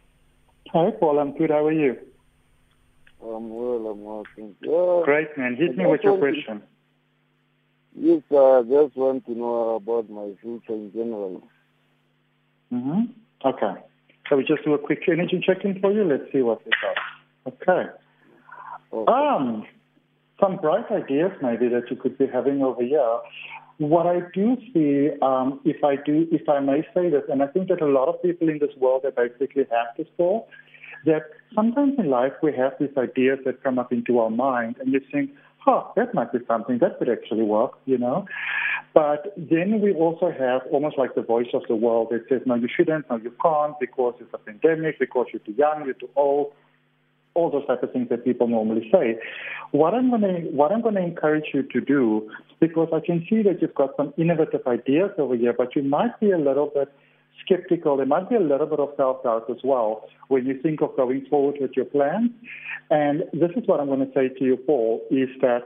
Hi, 0.72 0.90
Paul. 0.90 1.18
I'm 1.18 1.36
good. 1.36 1.50
How 1.50 1.66
are 1.66 1.72
you? 1.72 1.96
I'm 3.22 3.48
well, 3.48 3.86
I'm 3.90 4.04
well, 4.04 4.24
thank 4.36 4.56
you. 4.60 5.02
Great, 5.04 5.36
man. 5.38 5.56
Hit 5.56 5.76
me 5.76 5.86
with 5.86 6.02
your 6.04 6.18
question. 6.18 6.62
Yes, 7.94 8.22
I 8.30 8.62
just 8.68 8.96
want 8.96 9.24
to 9.26 9.32
know 9.32 9.76
about 9.76 10.10
my 10.10 10.30
future 10.40 10.74
in 10.74 10.92
general. 10.92 11.42
Hmm 12.70 13.02
Okay. 13.44 13.74
So 14.28 14.36
we 14.36 14.44
just 14.44 14.64
do 14.64 14.74
a 14.74 14.78
quick 14.78 15.02
energy 15.08 15.42
check-in 15.44 15.80
for 15.80 15.92
you. 15.92 16.04
Let's 16.04 16.30
see 16.32 16.42
what 16.42 16.64
we 16.66 16.72
got. 16.82 17.54
Okay. 17.54 17.90
Um, 18.92 19.66
some 20.40 20.56
bright 20.56 20.90
ideas 20.90 21.32
maybe 21.42 21.68
that 21.68 21.90
you 21.90 21.96
could 21.96 22.18
be 22.18 22.26
having 22.26 22.62
over 22.62 22.82
here. 22.82 23.18
What 23.78 24.06
I 24.06 24.20
do 24.34 24.56
see, 24.72 25.10
um, 25.22 25.60
if 25.64 25.84
I 25.84 25.96
do, 25.96 26.26
if 26.32 26.48
I 26.48 26.58
may 26.60 26.82
say 26.94 27.10
this, 27.10 27.22
and 27.28 27.42
I 27.42 27.46
think 27.46 27.68
that 27.68 27.80
a 27.80 27.86
lot 27.86 28.08
of 28.08 28.20
people 28.22 28.48
in 28.48 28.58
this 28.58 28.74
world 28.76 29.02
that 29.04 29.14
basically 29.14 29.66
have 29.70 29.86
this 29.96 30.08
for, 30.16 30.44
that 31.06 31.22
sometimes 31.54 31.94
in 31.98 32.10
life 32.10 32.32
we 32.42 32.52
have 32.56 32.72
these 32.80 32.96
ideas 32.98 33.38
that 33.44 33.62
come 33.62 33.78
up 33.78 33.92
into 33.92 34.18
our 34.18 34.30
mind, 34.30 34.76
and 34.80 34.92
you 34.92 35.00
think, 35.12 35.30
"Huh, 35.68 35.84
that 35.96 36.14
might 36.14 36.32
be 36.32 36.38
something 36.46 36.78
that 36.78 36.98
could 36.98 37.10
actually 37.10 37.42
work," 37.42 37.72
you 37.84 37.98
know. 37.98 38.24
But 38.94 39.34
then 39.36 39.82
we 39.82 39.92
also 39.92 40.30
have 40.30 40.62
almost 40.72 40.96
like 40.96 41.14
the 41.14 41.26
voice 41.34 41.52
of 41.52 41.64
the 41.68 41.76
world 41.76 42.08
that 42.10 42.22
says, 42.28 42.40
"No, 42.46 42.54
you 42.54 42.68
shouldn't. 42.74 43.10
No, 43.10 43.16
you 43.16 43.32
can't 43.42 43.78
because 43.78 44.14
it's 44.18 44.32
a 44.32 44.38
pandemic. 44.38 44.98
Because 44.98 45.26
you're 45.32 45.44
too 45.48 45.56
young. 45.64 45.84
You're 45.84 46.00
too 46.04 46.10
old." 46.16 46.54
all 47.38 47.50
those 47.50 47.66
type 47.66 47.82
of 47.82 47.92
things 47.92 48.08
that 48.08 48.24
people 48.24 48.48
normally 48.48 48.88
say. 48.92 49.18
What 49.70 49.94
I'm 49.94 50.10
going 50.10 50.22
to 50.22 50.50
what 50.50 50.72
I'm 50.72 50.82
going 50.82 50.96
to 50.96 51.02
encourage 51.02 51.48
you 51.54 51.62
to 51.74 51.80
do, 51.80 52.28
because 52.58 52.88
I 52.92 53.00
can 53.08 53.24
see 53.30 53.42
that 53.42 53.62
you've 53.62 53.74
got 53.74 53.96
some 53.96 54.12
innovative 54.16 54.66
ideas 54.66 55.10
over 55.18 55.36
here, 55.36 55.52
but 55.52 55.76
you 55.76 55.82
might 55.82 56.18
be 56.18 56.30
a 56.32 56.38
little 56.38 56.70
bit 56.74 56.88
skeptical. 57.44 57.96
There 57.96 58.06
might 58.06 58.28
be 58.28 58.36
a 58.36 58.40
little 58.40 58.66
bit 58.66 58.80
of 58.80 58.90
self 58.96 59.22
doubt 59.22 59.48
as 59.50 59.58
well 59.64 60.08
when 60.28 60.46
you 60.46 60.60
think 60.60 60.80
of 60.82 60.96
going 60.96 61.26
forward 61.30 61.56
with 61.60 61.72
your 61.76 61.84
plans. 61.86 62.30
And 62.90 63.24
this 63.32 63.50
is 63.56 63.64
what 63.66 63.80
I'm 63.80 63.86
going 63.86 64.00
to 64.00 64.12
say 64.14 64.28
to 64.28 64.44
you, 64.44 64.56
Paul, 64.56 65.02
is 65.10 65.28
that 65.40 65.62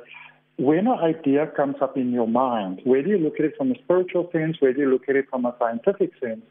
when 0.57 0.87
an 0.87 0.99
idea 0.99 1.47
comes 1.57 1.77
up 1.81 1.97
in 1.97 2.13
your 2.13 2.29
mind, 2.29 2.81
whether 2.85 3.09
you 3.09 3.19
look 3.19 3.35
at 3.39 3.47
it 3.47 3.55
from 3.57 3.73
a 3.73 3.75
spiritual 3.85 4.29
sense, 4.33 4.57
whether 4.61 4.79
you 4.79 4.91
look 4.91 5.09
at 5.09 5.17
it 5.17 5.27
from 5.31 5.45
a 5.45 5.55
scientific 5.59 6.11
sense, 6.21 6.43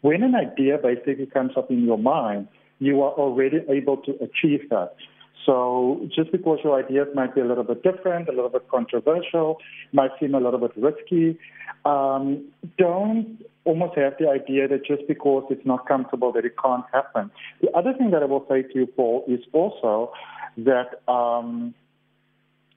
when 0.00 0.22
an 0.22 0.34
idea 0.34 0.78
basically 0.78 1.26
comes 1.26 1.52
up 1.56 1.70
in 1.70 1.84
your 1.84 1.98
mind, 1.98 2.48
you 2.78 3.02
are 3.02 3.12
already 3.12 3.58
able 3.68 3.98
to 3.98 4.12
achieve 4.20 4.68
that. 4.70 4.94
So 5.44 6.08
just 6.14 6.30
because 6.30 6.58
your 6.62 6.78
ideas 6.78 7.08
might 7.14 7.34
be 7.34 7.40
a 7.40 7.44
little 7.44 7.64
bit 7.64 7.82
different, 7.82 8.28
a 8.28 8.32
little 8.32 8.48
bit 8.48 8.68
controversial, 8.68 9.58
might 9.92 10.10
seem 10.20 10.34
a 10.34 10.40
little 10.40 10.60
bit 10.60 10.72
risky, 10.76 11.38
um, 11.84 12.48
don't 12.78 13.42
almost 13.64 13.96
have 13.96 14.14
the 14.18 14.28
idea 14.28 14.68
that 14.68 14.84
just 14.84 15.02
because 15.08 15.44
it's 15.50 15.64
not 15.64 15.86
comfortable 15.86 16.32
that 16.32 16.44
it 16.44 16.54
can't 16.62 16.84
happen. 16.92 17.30
The 17.60 17.70
other 17.72 17.92
thing 17.96 18.10
that 18.10 18.22
I 18.22 18.26
will 18.26 18.46
say 18.48 18.62
to 18.62 18.74
you, 18.74 18.86
Paul, 18.86 19.24
is 19.28 19.40
also 19.52 20.12
that 20.58 21.00
um, 21.10 21.74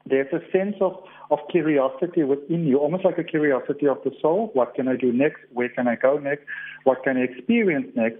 there's 0.05 0.31
a 0.31 0.39
sense 0.51 0.75
of, 0.81 0.93
of 1.31 1.39
curiosity 1.49 2.23
within 2.23 2.65
you, 2.65 2.77
almost 2.77 3.03
like 3.03 3.17
a 3.17 3.23
curiosity 3.23 3.87
of 3.87 3.97
the 4.03 4.11
soul. 4.21 4.51
What 4.53 4.75
can 4.75 4.87
I 4.87 4.95
do 4.95 5.11
next? 5.11 5.41
Where 5.51 5.69
can 5.69 5.87
I 5.87 5.95
go 5.95 6.17
next? 6.17 6.45
What 6.83 7.03
can 7.03 7.17
I 7.17 7.21
experience 7.21 7.87
next? 7.95 8.19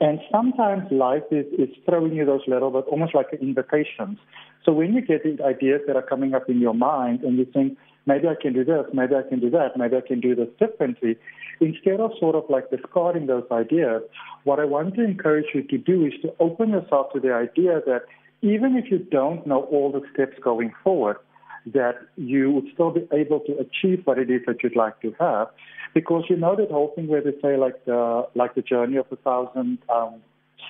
And 0.00 0.18
sometimes 0.32 0.90
life 0.90 1.24
is, 1.30 1.46
is 1.58 1.68
throwing 1.84 2.14
you 2.14 2.24
those 2.24 2.40
little 2.46 2.70
bit, 2.70 2.84
almost 2.88 3.14
like 3.14 3.26
invitations. 3.40 4.18
So 4.64 4.72
when 4.72 4.94
you 4.94 5.02
get 5.02 5.24
these 5.24 5.40
ideas 5.40 5.82
that 5.86 5.96
are 5.96 6.02
coming 6.02 6.34
up 6.34 6.48
in 6.48 6.60
your 6.60 6.74
mind 6.74 7.20
and 7.22 7.38
you 7.38 7.44
think, 7.44 7.76
maybe 8.06 8.28
I 8.28 8.34
can 8.40 8.52
do 8.52 8.64
this, 8.64 8.86
maybe 8.92 9.14
I 9.14 9.22
can 9.28 9.40
do 9.40 9.50
that, 9.50 9.76
maybe 9.76 9.96
I 9.96 10.00
can 10.00 10.20
do 10.20 10.34
this 10.34 10.48
differently, 10.58 11.16
instead 11.60 12.00
of 12.00 12.12
sort 12.18 12.34
of 12.34 12.44
like 12.48 12.70
discarding 12.70 13.26
those 13.26 13.44
ideas, 13.50 14.02
what 14.44 14.58
I 14.58 14.64
want 14.64 14.94
to 14.94 15.04
encourage 15.04 15.46
you 15.54 15.62
to 15.64 15.78
do 15.78 16.06
is 16.06 16.14
to 16.22 16.34
open 16.40 16.70
yourself 16.70 17.12
to 17.12 17.20
the 17.20 17.32
idea 17.32 17.80
that 17.86 18.02
even 18.42 18.76
if 18.76 18.90
you 18.90 18.98
don't 18.98 19.46
know 19.46 19.64
all 19.64 19.92
the 19.92 20.00
steps 20.12 20.38
going 20.42 20.72
forward, 20.82 21.16
that 21.66 21.96
you 22.16 22.50
would 22.50 22.64
still 22.72 22.90
be 22.90 23.06
able 23.12 23.40
to 23.40 23.52
achieve 23.58 24.02
what 24.04 24.18
it 24.18 24.30
is 24.30 24.42
that 24.46 24.62
you'd 24.62 24.76
like 24.76 25.00
to 25.02 25.14
have. 25.18 25.48
Because 25.94 26.24
you 26.28 26.36
know 26.36 26.54
that 26.56 26.70
whole 26.70 26.92
thing 26.94 27.08
where 27.08 27.20
they 27.20 27.34
say 27.42 27.56
like 27.56 27.84
the 27.84 28.26
like 28.34 28.54
the 28.54 28.62
journey 28.62 28.96
of 28.96 29.06
a 29.10 29.16
thousand 29.16 29.78
um, 29.92 30.20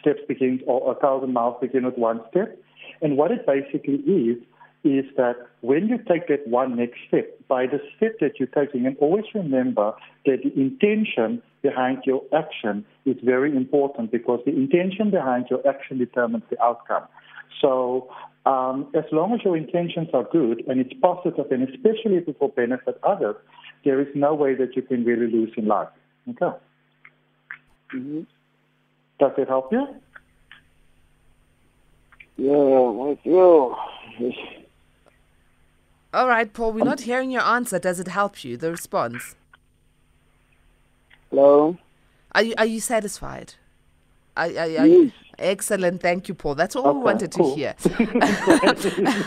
steps 0.00 0.20
begins 0.26 0.60
or 0.66 0.92
a 0.92 0.94
thousand 0.94 1.32
miles 1.32 1.56
begin 1.60 1.84
with 1.84 1.98
one 1.98 2.20
step. 2.30 2.58
And 3.02 3.16
what 3.16 3.30
it 3.30 3.46
basically 3.46 3.96
is 3.96 4.38
is 4.82 5.04
that 5.16 5.36
when 5.60 5.88
you 5.88 5.98
take 5.98 6.26
that 6.28 6.46
one 6.46 6.76
next 6.76 6.98
step, 7.06 7.28
by 7.48 7.66
the 7.66 7.80
step 7.96 8.18
that 8.20 8.38
you're 8.38 8.48
taking, 8.48 8.86
and 8.86 8.96
always 8.98 9.24
remember 9.34 9.92
that 10.24 10.38
the 10.42 10.58
intention 10.58 11.42
behind 11.62 11.98
your 12.06 12.22
action 12.34 12.84
is 13.04 13.16
very 13.22 13.54
important 13.54 14.10
because 14.10 14.40
the 14.46 14.52
intention 14.52 15.10
behind 15.10 15.46
your 15.50 15.60
action 15.68 15.98
determines 15.98 16.44
the 16.48 16.62
outcome. 16.62 17.04
So 17.60 18.08
um, 18.46 18.88
as 18.94 19.04
long 19.12 19.34
as 19.34 19.40
your 19.44 19.56
intentions 19.56 20.08
are 20.14 20.24
good 20.24 20.64
and 20.66 20.80
it's 20.80 20.92
positive, 21.00 21.50
and 21.50 21.68
especially 21.68 22.16
if 22.16 22.28
it 22.28 22.40
will 22.40 22.48
benefit 22.48 22.98
others, 23.02 23.36
there 23.84 24.00
is 24.00 24.08
no 24.14 24.34
way 24.34 24.54
that 24.54 24.76
you 24.76 24.82
can 24.82 25.04
really 25.04 25.30
lose 25.30 25.52
in 25.56 25.66
life. 25.66 25.88
Okay. 26.28 26.56
Mm-hmm. 27.94 28.20
Does 29.18 29.32
it 29.36 29.48
help 29.48 29.72
you? 29.72 29.86
Yeah, 32.36 32.52
I 32.52 33.18
feel. 33.22 33.76
All 36.12 36.26
right, 36.26 36.52
Paul, 36.52 36.72
we're 36.72 36.84
not 36.84 37.02
hearing 37.02 37.30
your 37.30 37.42
answer. 37.42 37.78
Does 37.78 38.00
it 38.00 38.08
help 38.08 38.42
you, 38.44 38.56
the 38.56 38.70
response? 38.70 39.36
Hello? 41.30 41.76
Are 42.32 42.42
you, 42.42 42.54
are 42.58 42.66
you 42.66 42.80
satisfied? 42.80 43.54
Are, 44.36 44.46
are, 44.46 44.48
are 44.48 44.68
Yes. 44.68 44.86
you, 44.86 45.12
excellent. 45.40 46.00
Thank 46.00 46.28
you, 46.28 46.34
Paul. 46.34 46.54
That's 46.54 46.76
all 46.76 46.94
we 46.94 47.00
wanted 47.00 47.32
cool. 47.32 47.54
to 47.54 47.56
hear. 47.56 47.74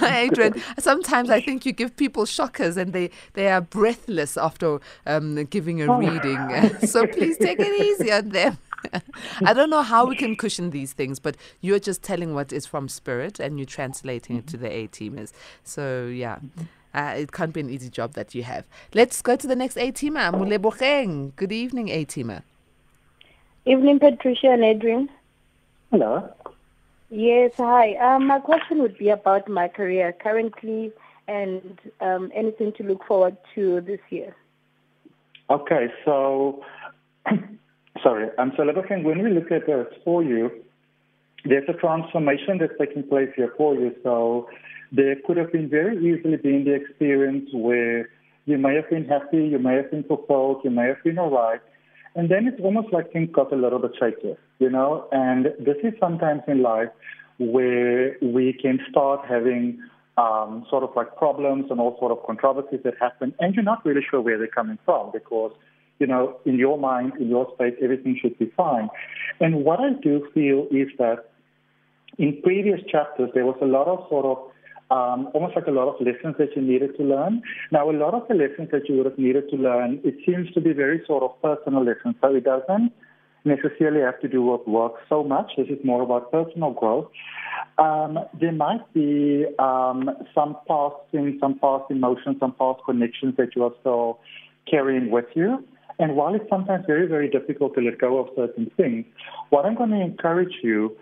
Adrian, 0.03 0.61
sometimes 0.79 1.29
I 1.29 1.41
think 1.41 1.65
you 1.65 1.71
give 1.73 1.95
people 1.95 2.25
shockers 2.25 2.77
and 2.77 2.93
they, 2.93 3.09
they 3.33 3.49
are 3.49 3.61
breathless 3.61 4.37
after 4.37 4.79
um, 5.05 5.43
giving 5.45 5.81
a 5.81 5.91
Oh. 5.91 5.97
reading. 5.97 6.77
so 6.87 7.05
please 7.07 7.37
take 7.37 7.59
it 7.59 7.81
easy 7.81 8.11
on 8.11 8.29
them. 8.29 8.57
I 9.45 9.53
don't 9.53 9.69
know 9.69 9.81
how 9.81 10.05
we 10.05 10.15
can 10.15 10.35
cushion 10.35 10.69
these 10.71 10.93
things, 10.93 11.19
but 11.19 11.35
you're 11.61 11.79
just 11.79 12.03
telling 12.03 12.33
what 12.33 12.51
is 12.53 12.65
from 12.65 12.87
spirit 12.89 13.39
and 13.39 13.57
you're 13.57 13.65
translating 13.65 14.37
it 14.37 14.47
to 14.47 14.57
the 14.57 14.69
A 14.71 14.87
teamers. 14.87 15.31
So, 15.63 16.05
yeah. 16.07 16.39
Uh, 16.95 17.15
it 17.17 17.31
can't 17.31 17.53
be 17.53 17.59
an 17.59 17.71
easy 17.71 17.89
job 17.89 18.13
that 18.13 18.35
you 18.35 18.43
have. 18.43 18.65
Let's 18.93 19.19
go 19.23 19.35
to 19.35 19.47
the 19.47 19.55
next 19.55 19.77
A 19.77 19.91
teamer. 19.91 20.31
Muleboheng. 20.31 21.35
Good 21.35 21.51
evening, 21.51 21.89
A 21.89 22.05
teamer. 22.05 22.43
Evening, 23.65 23.97
Patricia 23.99 24.51
and 24.51 24.63
Adrian. 24.63 25.09
Hello. 25.93 26.27
Yes, 27.11 27.51
hi. 27.55 27.93
Um, 27.97 28.25
my 28.25 28.39
question 28.39 28.81
would 28.81 28.97
be 28.97 29.09
about 29.09 29.47
my 29.47 29.67
career 29.67 30.11
currently 30.11 30.91
and 31.27 31.79
um, 32.01 32.31
anything 32.33 32.73
to 32.77 32.83
look 32.83 33.05
forward 33.05 33.37
to 33.53 33.79
this 33.81 33.99
year. 34.09 34.35
Okay, 35.51 35.93
so 36.03 36.65
sorry, 38.01 38.29
I'm 38.39 38.53
so 38.57 38.63
looking 38.63 39.03
when 39.03 39.21
we 39.21 39.29
look 39.29 39.51
at 39.51 39.67
this 39.67 39.85
for 40.03 40.23
you, 40.23 40.49
there's 41.45 41.69
a 41.69 41.73
transformation 41.73 42.57
that's 42.57 42.73
taking 42.79 43.03
place 43.03 43.29
here 43.35 43.53
for 43.55 43.75
you. 43.75 43.93
So 44.01 44.49
there 44.91 45.15
could 45.27 45.37
have 45.37 45.51
been 45.51 45.69
very 45.69 45.95
easily 45.97 46.37
been 46.37 46.65
the 46.65 46.73
experience 46.73 47.51
where 47.53 48.09
you 48.47 48.57
may 48.57 48.73
have 48.73 48.89
been 48.89 49.05
happy, 49.05 49.45
you 49.45 49.59
may 49.59 49.75
have 49.75 49.91
been 49.91 50.05
fulfilled, 50.05 50.61
you 50.63 50.71
may 50.71 50.87
have 50.87 51.03
been 51.03 51.19
all 51.19 51.29
right. 51.29 51.61
And 52.15 52.29
then 52.29 52.47
it's 52.47 52.59
almost 52.63 52.91
like 52.91 53.11
things 53.13 53.29
got 53.31 53.53
a 53.53 53.55
little 53.55 53.77
bit 53.77 53.91
shaky, 53.99 54.35
you 54.63 54.69
know? 54.69 55.07
And 55.11 55.45
this 55.59 55.79
is 55.83 55.93
sometimes 55.99 56.41
in 56.47 56.61
life 56.61 56.91
where 57.37 58.15
we 58.21 58.53
can 58.63 58.79
start 58.89 59.19
having 59.27 59.63
um, 60.17 60.65
sort 60.69 60.83
of 60.83 60.91
like 60.95 61.09
problems 61.17 61.65
and 61.69 61.79
all 61.81 61.97
sort 61.99 62.11
of 62.15 62.19
controversies 62.25 62.81
that 62.85 62.93
happen, 62.99 63.33
and 63.39 63.55
you're 63.55 63.69
not 63.73 63.85
really 63.85 64.05
sure 64.09 64.21
where 64.21 64.37
they're 64.37 64.55
coming 64.59 64.79
from 64.85 65.11
because, 65.11 65.51
you 65.99 66.07
know, 66.07 66.23
in 66.45 66.55
your 66.57 66.77
mind, 66.77 67.13
in 67.19 67.27
your 67.29 67.45
space, 67.55 67.75
everything 67.81 68.17
should 68.21 68.37
be 68.39 68.49
fine. 68.55 68.87
And 69.39 69.65
what 69.65 69.79
I 69.79 69.89
do 70.01 70.27
feel 70.33 70.67
is 70.71 70.89
that 70.97 71.19
in 72.17 72.39
previous 72.43 72.79
chapters, 72.89 73.31
there 73.33 73.45
was 73.45 73.57
a 73.61 73.65
lot 73.77 73.87
of 73.87 74.07
sort 74.07 74.25
of 74.25 74.37
um, 74.91 75.29
almost 75.33 75.55
like 75.55 75.65
a 75.65 75.71
lot 75.71 75.87
of 75.87 75.95
lessons 76.05 76.35
that 76.37 76.55
you 76.55 76.61
needed 76.61 76.95
to 76.97 77.03
learn. 77.03 77.41
Now, 77.71 77.89
a 77.89 77.95
lot 78.03 78.13
of 78.13 78.27
the 78.27 78.35
lessons 78.35 78.69
that 78.71 78.87
you 78.87 78.97
would 78.97 79.07
have 79.07 79.17
needed 79.17 79.49
to 79.49 79.55
learn, 79.55 79.99
it 80.03 80.15
seems 80.25 80.51
to 80.51 80.61
be 80.61 80.71
very 80.71 81.01
sort 81.07 81.23
of 81.23 81.31
personal 81.41 81.83
lessons. 81.83 82.15
So 82.21 82.35
it 82.35 82.43
doesn't 82.43 82.93
necessarily 83.45 84.01
have 84.01 84.19
to 84.21 84.27
do 84.27 84.41
with 84.41 84.65
work 84.67 84.93
so 85.09 85.23
much. 85.23 85.51
This 85.57 85.67
is 85.67 85.79
more 85.83 86.01
about 86.01 86.31
personal 86.31 86.71
growth. 86.71 87.09
Um, 87.77 88.19
there 88.39 88.51
might 88.51 88.93
be 88.93 89.45
um, 89.59 90.09
some 90.33 90.57
past 90.67 90.95
things, 91.11 91.39
some 91.39 91.59
past 91.59 91.85
emotions, 91.89 92.37
some 92.39 92.53
past 92.53 92.81
connections 92.85 93.35
that 93.37 93.55
you 93.55 93.63
are 93.63 93.73
still 93.81 94.19
carrying 94.69 95.11
with 95.11 95.25
you. 95.35 95.63
And 95.99 96.15
while 96.15 96.33
it's 96.33 96.49
sometimes 96.49 96.85
very, 96.87 97.07
very 97.07 97.29
difficult 97.29 97.75
to 97.75 97.81
let 97.81 97.99
go 97.99 98.19
of 98.19 98.27
certain 98.35 98.71
things, 98.77 99.05
what 99.49 99.65
I'm 99.65 99.75
going 99.75 99.91
to 99.91 100.01
encourage 100.01 100.55
you 100.63 100.95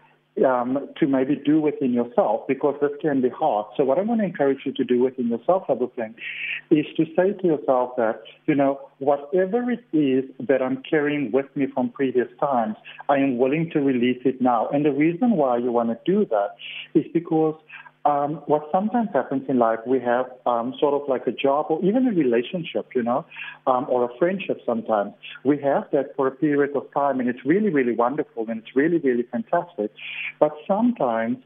um, 0.45 0.89
to 0.99 1.07
maybe 1.07 1.35
do 1.35 1.59
within 1.59 1.93
yourself, 1.93 2.47
because 2.47 2.75
this 2.81 2.91
can 3.01 3.21
be 3.21 3.29
hard. 3.29 3.65
So 3.75 3.83
what 3.83 3.97
I'm 3.99 4.07
going 4.07 4.19
to 4.19 4.25
encourage 4.25 4.59
you 4.65 4.71
to 4.73 4.83
do 4.83 5.01
within 5.03 5.27
yourself, 5.27 5.63
Thing, 5.95 6.15
is 6.71 6.85
to 6.97 7.05
say 7.15 7.33
to 7.33 7.47
yourself 7.47 7.91
that, 7.97 8.21
you 8.47 8.55
know, 8.55 8.79
whatever 8.99 9.69
it 9.69 9.83
is 9.93 10.23
that 10.47 10.61
I'm 10.61 10.81
carrying 10.89 11.31
with 11.31 11.47
me 11.55 11.67
from 11.73 11.89
previous 11.89 12.29
times, 12.39 12.75
I 13.09 13.17
am 13.17 13.37
willing 13.37 13.69
to 13.73 13.79
release 13.79 14.21
it 14.25 14.41
now. 14.41 14.69
And 14.69 14.85
the 14.85 14.91
reason 14.91 15.31
why 15.31 15.57
you 15.57 15.71
want 15.71 15.89
to 15.89 15.97
do 16.05 16.25
that 16.25 16.55
is 16.93 17.05
because 17.13 17.55
um, 18.03 18.41
what 18.47 18.67
sometimes 18.71 19.09
happens 19.13 19.43
in 19.47 19.59
life, 19.59 19.79
we 19.85 19.99
have 19.99 20.25
um, 20.45 20.73
sort 20.79 20.99
of 20.99 21.07
like 21.07 21.27
a 21.27 21.31
job 21.31 21.67
or 21.69 21.83
even 21.83 22.07
a 22.07 22.11
relationship, 22.11 22.87
you 22.95 23.03
know, 23.03 23.25
um, 23.67 23.85
or 23.89 24.05
a 24.05 24.17
friendship 24.17 24.59
sometimes. 24.65 25.13
We 25.43 25.61
have 25.61 25.83
that 25.91 26.15
for 26.15 26.25
a 26.25 26.31
period 26.31 26.75
of 26.75 26.91
time 26.93 27.19
and 27.19 27.29
it's 27.29 27.45
really, 27.45 27.69
really 27.69 27.93
wonderful 27.93 28.45
and 28.49 28.59
it's 28.59 28.75
really, 28.75 28.97
really 28.97 29.23
fantastic. 29.23 29.91
But 30.39 30.51
sometimes 30.67 31.37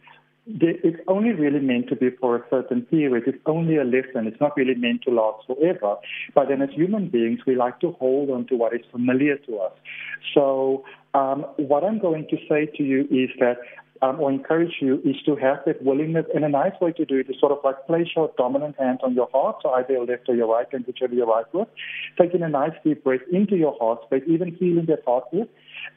it's 0.47 0.99
only 1.07 1.31
really 1.31 1.59
meant 1.59 1.89
to 1.89 1.95
be 1.95 2.09
for 2.21 2.35
a 2.35 2.43
certain 2.49 2.83
period. 2.83 3.23
It's 3.27 3.37
only 3.45 3.77
a 3.77 3.83
lesson. 3.83 4.27
It's 4.27 4.39
not 4.39 4.55
really 4.55 4.75
meant 4.75 5.01
to 5.03 5.11
last 5.11 5.47
forever. 5.47 5.95
But 6.33 6.49
then 6.49 6.61
as 6.61 6.69
human 6.69 7.09
beings, 7.09 7.39
we 7.47 7.55
like 7.55 7.79
to 7.79 7.91
hold 7.93 8.29
on 8.29 8.45
to 8.47 8.55
what 8.55 8.73
is 8.73 8.81
familiar 8.91 9.37
to 9.37 9.57
us. 9.57 9.71
So 10.33 10.83
um, 11.13 11.45
what 11.57 11.83
I'm 11.83 11.99
going 11.99 12.27
to 12.29 12.37
say 12.47 12.67
to 12.77 12.83
you 12.83 13.01
is 13.09 13.29
that 13.39 13.57
um, 14.01 14.19
or 14.19 14.29
encourage 14.29 14.73
you 14.81 15.01
is 15.05 15.15
to 15.25 15.35
have 15.35 15.59
that 15.65 15.81
willingness. 15.81 16.25
And 16.33 16.43
a 16.43 16.49
nice 16.49 16.73
way 16.81 16.91
to 16.93 17.05
do 17.05 17.17
it 17.17 17.29
is 17.29 17.39
sort 17.39 17.51
of 17.51 17.59
like 17.63 17.87
place 17.87 18.07
your 18.15 18.31
dominant 18.37 18.75
hand 18.77 18.99
on 19.03 19.13
your 19.13 19.29
heart, 19.31 19.57
so 19.63 19.71
either 19.71 19.93
your 19.93 20.05
left 20.05 20.27
or 20.27 20.35
your 20.35 20.51
right 20.51 20.67
hand, 20.71 20.85
whichever 20.85 21.13
you're 21.13 21.27
right 21.27 21.45
with. 21.53 21.67
Taking 22.19 22.41
a 22.43 22.49
nice 22.49 22.73
deep 22.83 23.03
breath 23.03 23.21
into 23.31 23.55
your 23.55 23.75
heart 23.79 23.99
space, 24.05 24.23
even 24.27 24.55
feeling 24.57 24.85
that 24.87 25.03
heartbeat. 25.05 25.49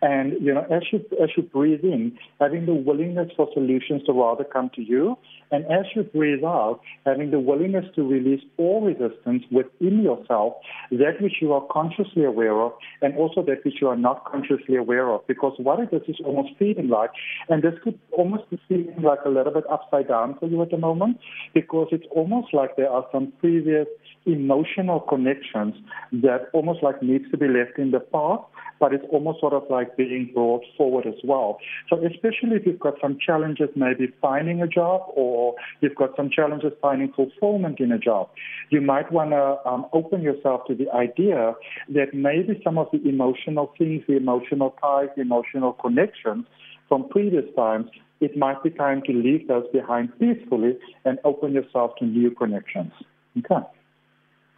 And 0.03 0.35
you 0.41 0.55
know, 0.55 0.67
as 0.71 0.83
you 0.93 1.05
as 1.23 1.31
you 1.37 1.43
breathe 1.43 1.83
in, 1.83 2.17
having 2.41 2.67
the 2.67 2.75
willingness 2.75 3.31
for 3.37 3.49
solutions 3.53 4.03
to 4.07 4.13
rather 4.13 4.45
come 4.45 4.71
to 4.77 4.83
you, 4.83 5.17
and 5.51 5.65
as 5.67 5.87
you 5.95 6.03
breathe 6.03 6.45
out, 6.45 6.81
having 7.05 7.31
the 7.31 7.41
willingness 7.41 7.85
to 7.97 8.07
release 8.07 8.43
all 8.57 8.81
resistance 8.83 9.45
within 9.51 10.03
yourself, 10.03 10.55
that 10.91 11.21
which 11.21 11.35
you 11.41 11.53
are 11.53 11.67
consciously 11.71 12.25
aware 12.25 12.61
of, 12.61 12.73
and 13.03 13.17
also 13.17 13.43
that 13.43 13.65
which 13.65 13.75
you 13.81 13.89
are 13.89 13.97
not 13.97 14.25
consciously 14.31 14.77
aware 14.77 15.11
of. 15.11 15.27
Because 15.27 15.55
what 15.59 15.81
it 15.81 15.89
is 15.93 16.03
is 16.09 16.17
almost 16.25 16.51
feeling 16.59 16.89
like, 16.89 17.11
and 17.49 17.63
this 17.63 17.75
could 17.83 17.99
almost 18.13 18.49
be 18.51 18.61
feeling 18.69 19.03
like 19.03 19.21
a 19.25 19.29
little 19.29 19.53
bit 19.53 19.65
upside 19.71 20.09
down 20.09 20.37
for 20.39 20.47
you 20.47 20.63
at 20.63 20.71
the 20.71 20.79
moment, 20.79 21.19
because 21.55 21.89
it's 21.93 22.07
almost 22.11 22.53
like 22.53 22.77
there 22.77 22.91
are 22.91 23.07
some 23.13 23.33
previous 23.41 23.87
emotional 24.27 25.01
connections 25.01 25.75
that 26.13 26.49
almost 26.53 26.83
like 26.83 27.03
needs 27.03 27.31
to 27.31 27.37
be 27.37 27.47
left 27.49 27.79
in 27.79 27.91
the 27.91 28.01
past, 28.01 28.43
but 28.81 28.93
it's 28.93 29.05
almost 29.11 29.41
sort 29.41 29.53
of 29.53 29.65
like 29.71 29.97
being 29.97 30.31
brought 30.35 30.63
forward 30.77 31.07
as 31.07 31.15
well. 31.25 31.59
So 31.89 31.97
especially 32.05 32.57
if 32.57 32.67
you've 32.67 32.79
got 32.79 32.95
some 33.01 33.19
challenges 33.25 33.69
maybe 33.75 34.13
finding 34.21 34.63
a 34.63 34.69
job 34.69 35.03
or 35.17 35.55
you've 35.81 35.97
got 35.97 36.17
some 36.17 36.31
challenges 36.31 36.73
finding 36.81 37.13
fulfillment 37.13 37.81
in 37.81 37.93
a 37.93 37.99
job, 37.99 38.29
you 38.71 38.81
might 38.81 39.11
want 39.11 39.31
to 39.31 39.59
um, 39.69 39.87
open 39.93 40.23
yourself 40.23 40.63
to 40.69 40.75
the 40.75 40.91
idea 40.91 41.55
that 41.89 42.15
maybe 42.15 42.61
some 42.63 42.79
of 42.79 42.89
the 42.93 43.09
emotional 43.09 43.73
things, 43.79 44.03
the 44.07 44.17
emotional 44.17 44.75
ties, 44.81 45.09
the 45.17 45.23
emotional 45.23 45.73
connections 45.73 46.45
from 46.89 47.09
previous 47.09 47.45
times 47.57 47.87
it 48.21 48.37
might 48.37 48.63
be 48.63 48.71
time 48.71 49.03
to 49.07 49.13
leave 49.13 49.47
those 49.47 49.65
behind 49.73 50.11
peacefully 50.19 50.77
and 51.05 51.19
open 51.25 51.53
yourself 51.53 51.93
to 51.99 52.05
new 52.05 52.31
connections. 52.33 52.93
Okay. 53.39 53.65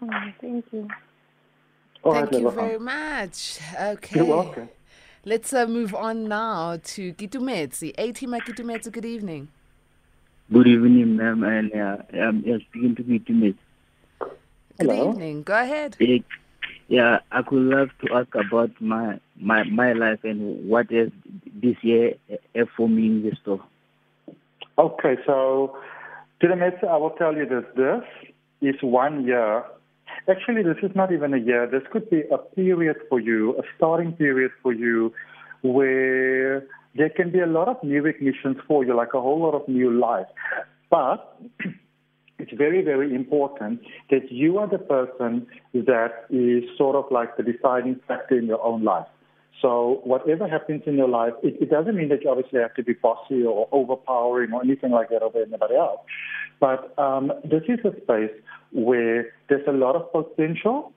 Oh, 0.02 0.08
thank 0.40 0.64
you. 0.72 0.88
All 2.02 2.12
Thank 2.12 2.32
right, 2.32 2.40
you 2.40 2.48
Lebogang. 2.48 2.54
very 2.54 2.78
much. 2.78 3.58
Okay. 3.80 4.16
You're 4.16 4.24
welcome. 4.26 4.68
Let's 5.24 5.52
uh, 5.52 5.66
move 5.66 5.94
on 5.94 6.28
now 6.28 6.78
to 6.82 7.12
Keitumetse. 7.12 7.94
Atima 7.96 8.40
Keitumetse, 8.40 8.90
good 8.90 9.04
evening. 9.04 9.48
Good 10.50 10.66
evening, 10.66 11.16
ma'am, 11.16 11.42
and 11.44 11.72
uh, 11.74 11.96
I'm 12.14 12.38
uh, 12.38 12.58
speaking 12.68 12.96
to 12.96 13.04
you, 13.04 13.18
Timothy. 13.18 13.58
Good 14.78 14.90
Hello. 14.90 15.10
evening. 15.10 15.42
Go 15.42 15.60
ahead. 15.60 15.96
Eh, 16.00 16.20
Yeah, 16.88 17.18
I 17.30 17.42
could 17.42 17.62
love 17.62 17.90
to 18.04 18.14
ask 18.14 18.34
about 18.34 18.70
my 18.80 19.20
my 19.38 19.62
my 19.64 19.92
life 19.92 20.24
and 20.24 20.68
what 20.68 20.90
is 20.90 21.10
this 21.62 21.76
year 21.82 22.14
uh, 22.32 22.64
for 22.76 22.88
me 22.88 23.06
in 23.06 23.22
the 23.22 23.36
store. 23.42 23.62
Okay, 24.76 25.16
so 25.26 25.76
to 26.40 26.48
the 26.48 26.88
I 26.88 26.96
will 26.96 27.10
tell 27.10 27.36
you 27.36 27.46
this. 27.46 27.64
This 27.76 28.74
is 28.74 28.82
one 28.82 29.24
year. 29.24 29.62
Actually, 30.28 30.62
this 30.62 30.76
is 30.82 30.90
not 30.94 31.12
even 31.12 31.34
a 31.34 31.38
year. 31.38 31.66
This 31.66 31.82
could 31.90 32.08
be 32.10 32.22
a 32.30 32.38
period 32.38 32.96
for 33.08 33.20
you, 33.20 33.56
a 33.58 33.62
starting 33.76 34.12
period 34.12 34.52
for 34.62 34.72
you, 34.72 35.12
where 35.62 36.66
there 36.96 37.10
can 37.10 37.30
be 37.30 37.40
a 37.40 37.46
lot 37.46 37.68
of 37.68 37.82
new 37.82 38.02
ignitions 38.02 38.56
for 38.66 38.84
you, 38.84 38.94
like 38.94 39.14
a 39.14 39.20
whole 39.20 39.40
lot 39.40 39.54
of 39.54 39.66
new 39.68 39.90
life. 39.90 40.26
But 40.90 41.40
it's 42.38 42.52
very, 42.56 42.82
very 42.82 43.14
important 43.14 43.80
that 44.10 44.30
you 44.30 44.58
are 44.58 44.68
the 44.68 44.78
person 44.78 45.46
that 45.72 46.26
is 46.30 46.64
sort 46.76 46.96
of 46.96 47.04
like 47.10 47.36
the 47.36 47.42
deciding 47.42 48.00
factor 48.06 48.38
in 48.38 48.46
your 48.46 48.62
own 48.62 48.84
life. 48.84 49.06
So 49.60 50.00
whatever 50.04 50.48
happens 50.48 50.82
in 50.86 50.96
your 50.96 51.08
life, 51.08 51.32
it, 51.42 51.56
it 51.60 51.70
doesn't 51.70 51.94
mean 51.94 52.08
that 52.08 52.22
you 52.22 52.30
obviously 52.30 52.60
have 52.60 52.74
to 52.74 52.82
be 52.82 52.94
bossy 52.94 53.42
or 53.42 53.68
overpowering 53.72 54.52
or 54.52 54.62
anything 54.62 54.90
like 54.90 55.10
that 55.10 55.22
over 55.22 55.42
anybody 55.42 55.74
else. 55.74 56.00
But 56.60 56.98
um, 56.98 57.32
this 57.44 57.62
is 57.68 57.78
a 57.84 57.92
space 58.02 58.34
where 58.72 59.32
there's 59.48 59.66
a 59.66 59.72
lot 59.72 59.96
of 59.96 60.12
potential, 60.12 60.92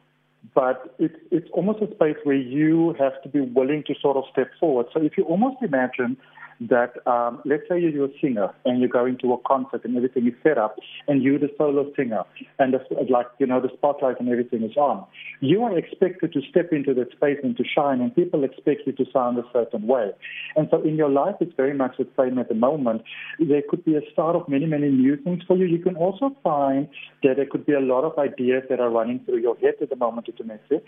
but 0.54 0.96
it's 1.00 1.16
it's 1.32 1.48
almost 1.54 1.82
a 1.82 1.88
space 1.96 2.18
where 2.24 2.36
you 2.36 2.96
have 3.00 3.22
to 3.24 3.30
be 3.30 3.42
willing 3.42 3.84
to 3.88 3.96
sort 4.02 4.18
of 4.18 4.26
step 4.32 4.52
forward. 4.60 4.88
So 4.94 5.02
if 5.02 5.18
you 5.18 5.24
almost 5.24 5.58
imagine 5.62 6.18
that, 6.62 7.06
um, 7.08 7.42
let's 7.46 7.64
say 7.70 7.80
you're 7.80 8.06
a 8.06 8.20
singer 8.22 8.50
and 8.66 8.80
you're 8.80 8.90
going 8.90 9.18
to 9.20 9.34
a 9.34 9.38
concert 9.48 9.84
and 9.84 9.96
everything 9.96 10.28
is 10.28 10.34
set 10.44 10.58
up, 10.58 10.78
and 11.08 11.24
you're 11.24 11.40
the 11.40 11.50
solo 11.58 11.92
singer, 11.96 12.24
and 12.60 12.74
the, 12.74 12.80
like 13.10 13.28
you 13.40 13.46
know 13.46 13.60
the 13.60 13.70
spotlight 13.78 14.20
and 14.20 14.30
everything 14.30 14.64
is 14.64 14.76
on, 14.78 15.06
you 15.40 15.64
are 15.64 15.78
expected 15.78 16.34
to 16.34 16.42
step 16.50 16.72
into 16.72 16.94
that 16.94 17.12
space 17.12 17.38
and 17.44 17.56
to 17.58 17.64
shine, 17.64 18.02
and 18.02 18.16
people 18.16 18.44
expect 18.44 18.82
you 18.86 18.94
to 18.94 19.06
sound 19.12 19.38
a 19.38 19.44
certain 19.52 19.88
way. 19.88 20.12
And 20.56 20.68
so 20.72 20.82
in 20.82 20.96
your 20.96 21.10
life, 21.10 21.36
it's 21.40 21.54
very 21.56 21.74
much 21.74 21.98
the 21.98 22.08
same 22.18 22.38
at 22.40 22.50
the 22.50 22.56
moment. 22.56 23.04
There 23.40 23.62
could 23.70 23.84
be 23.86 23.96
a 23.96 24.02
start 24.12 24.36
of 24.36 24.48
many, 24.48 24.66
many 24.66 24.90
new 24.90 25.18
things 25.18 25.44
for 25.48 25.58
you. 25.58 25.66
You 25.66 25.80
can 25.80 25.96
also 25.96 26.36
find 26.44 26.88
that 27.24 27.36
there 27.38 27.46
could 27.46 27.66
be 27.66 27.74
a 27.74 27.80
lot 27.80 28.04
of 28.04 28.18
ideas 28.18 28.64
that 28.70 28.80
are 28.80 28.90
running 28.90 29.20
through 29.26 29.40
your 29.40 29.58
head 29.58 29.76
at 29.82 29.90
the 29.90 29.96
moment, 29.96 30.30
to 30.36 30.44
message. 30.44 30.84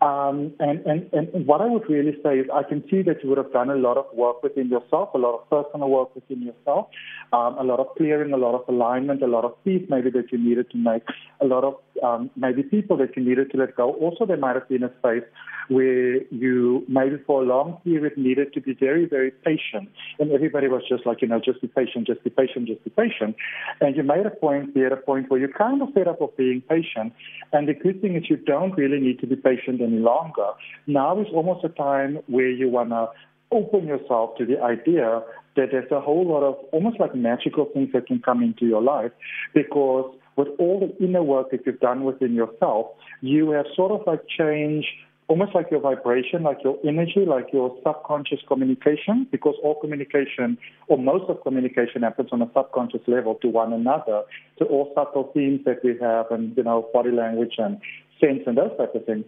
Um, 0.00 0.52
and, 0.60 0.80
and, 0.86 1.10
and 1.12 1.46
what 1.46 1.60
I 1.60 1.66
would 1.66 1.88
really 1.88 2.16
say 2.22 2.38
is 2.38 2.46
I 2.52 2.62
can 2.62 2.82
see 2.90 3.02
that 3.02 3.22
you 3.22 3.28
would 3.30 3.38
have 3.38 3.52
done 3.52 3.70
a 3.70 3.74
lot 3.74 3.96
of 3.96 4.06
work 4.14 4.42
within 4.42 4.68
yourself, 4.68 5.05
a 5.14 5.18
lot 5.18 5.34
of 5.34 5.50
personal 5.50 5.88
work 5.88 6.14
within 6.14 6.42
yourself, 6.42 6.88
um, 7.32 7.56
a 7.58 7.64
lot 7.64 7.80
of 7.80 7.88
clearing, 7.96 8.32
a 8.32 8.36
lot 8.36 8.54
of 8.54 8.68
alignment, 8.68 9.22
a 9.22 9.26
lot 9.26 9.44
of 9.44 9.52
peace 9.64 9.84
maybe 9.88 10.10
that 10.10 10.32
you 10.32 10.38
needed 10.38 10.70
to 10.70 10.78
make, 10.78 11.02
a 11.40 11.46
lot 11.46 11.64
of 11.64 11.74
um, 12.02 12.30
maybe 12.36 12.62
people 12.62 12.96
that 12.98 13.16
you 13.16 13.24
needed 13.24 13.50
to 13.50 13.56
let 13.56 13.76
go. 13.76 13.92
Also, 13.94 14.26
there 14.26 14.36
might 14.36 14.54
have 14.54 14.68
been 14.68 14.82
a 14.82 14.92
space 14.98 15.24
where 15.68 16.22
you 16.32 16.84
maybe 16.88 17.16
for 17.26 17.42
a 17.42 17.46
long 17.46 17.78
period 17.84 18.16
needed 18.16 18.52
to 18.54 18.60
be 18.60 18.74
very, 18.74 19.06
very 19.06 19.30
patient. 19.30 19.88
And 20.18 20.30
everybody 20.32 20.68
was 20.68 20.82
just 20.88 21.06
like, 21.06 21.22
you 21.22 21.28
know, 21.28 21.40
just 21.44 21.60
be 21.60 21.68
patient, 21.68 22.06
just 22.06 22.22
be 22.22 22.30
patient, 22.30 22.68
just 22.68 22.84
be 22.84 22.90
patient. 22.90 23.36
And 23.80 23.96
you 23.96 24.02
made 24.02 24.26
a 24.26 24.30
point, 24.30 24.74
be 24.74 24.84
at 24.84 24.92
a 24.92 24.96
point 24.96 25.30
where 25.30 25.40
you're 25.40 25.52
kind 25.52 25.82
of 25.82 25.92
fed 25.92 26.08
up 26.08 26.20
of 26.20 26.36
being 26.36 26.62
patient. 26.68 27.12
And 27.52 27.68
the 27.68 27.74
good 27.74 28.00
thing 28.00 28.16
is 28.16 28.24
you 28.28 28.36
don't 28.36 28.76
really 28.76 29.00
need 29.00 29.18
to 29.20 29.26
be 29.26 29.36
patient 29.36 29.80
any 29.80 29.98
longer. 29.98 30.50
Now 30.86 31.20
is 31.20 31.26
almost 31.32 31.64
a 31.64 31.68
time 31.68 32.18
where 32.26 32.50
you 32.50 32.68
want 32.68 32.90
to 32.90 33.08
open 33.52 33.86
yourself 33.86 34.36
to 34.38 34.46
the 34.46 34.60
idea 34.60 35.22
that 35.56 35.68
there's 35.70 35.90
a 35.90 36.00
whole 36.00 36.26
lot 36.26 36.42
of 36.42 36.56
almost 36.72 37.00
like 37.00 37.14
magical 37.14 37.66
things 37.72 37.90
that 37.92 38.06
can 38.06 38.20
come 38.20 38.42
into 38.42 38.66
your 38.66 38.82
life 38.82 39.12
because 39.54 40.14
with 40.36 40.48
all 40.58 40.80
the 40.80 41.04
inner 41.04 41.22
work 41.22 41.50
that 41.50 41.60
you've 41.64 41.80
done 41.80 42.04
within 42.04 42.34
yourself, 42.34 42.88
you 43.22 43.50
have 43.50 43.66
sort 43.74 43.90
of 43.90 44.06
like 44.06 44.20
changed 44.28 44.88
almost 45.28 45.54
like 45.54 45.70
your 45.70 45.80
vibration, 45.80 46.42
like 46.42 46.58
your 46.62 46.78
energy, 46.86 47.24
like 47.26 47.46
your 47.52 47.76
subconscious 47.84 48.38
communication, 48.46 49.26
because 49.32 49.54
all 49.62 49.74
communication 49.80 50.56
or 50.88 50.98
most 50.98 51.28
of 51.28 51.42
communication 51.42 52.02
happens 52.02 52.28
on 52.32 52.42
a 52.42 52.50
subconscious 52.54 53.00
level 53.06 53.34
to 53.36 53.48
one 53.48 53.72
another, 53.72 54.22
to 54.58 54.64
all 54.66 54.92
subtle 54.94 55.30
themes 55.34 55.60
that 55.64 55.82
we 55.82 55.96
have 56.00 56.26
and, 56.30 56.56
you 56.56 56.62
know, 56.62 56.88
body 56.92 57.10
language 57.10 57.54
and 57.58 57.80
sense 58.20 58.40
and 58.46 58.56
those 58.56 58.70
types 58.78 58.94
of 58.94 59.04
things. 59.04 59.24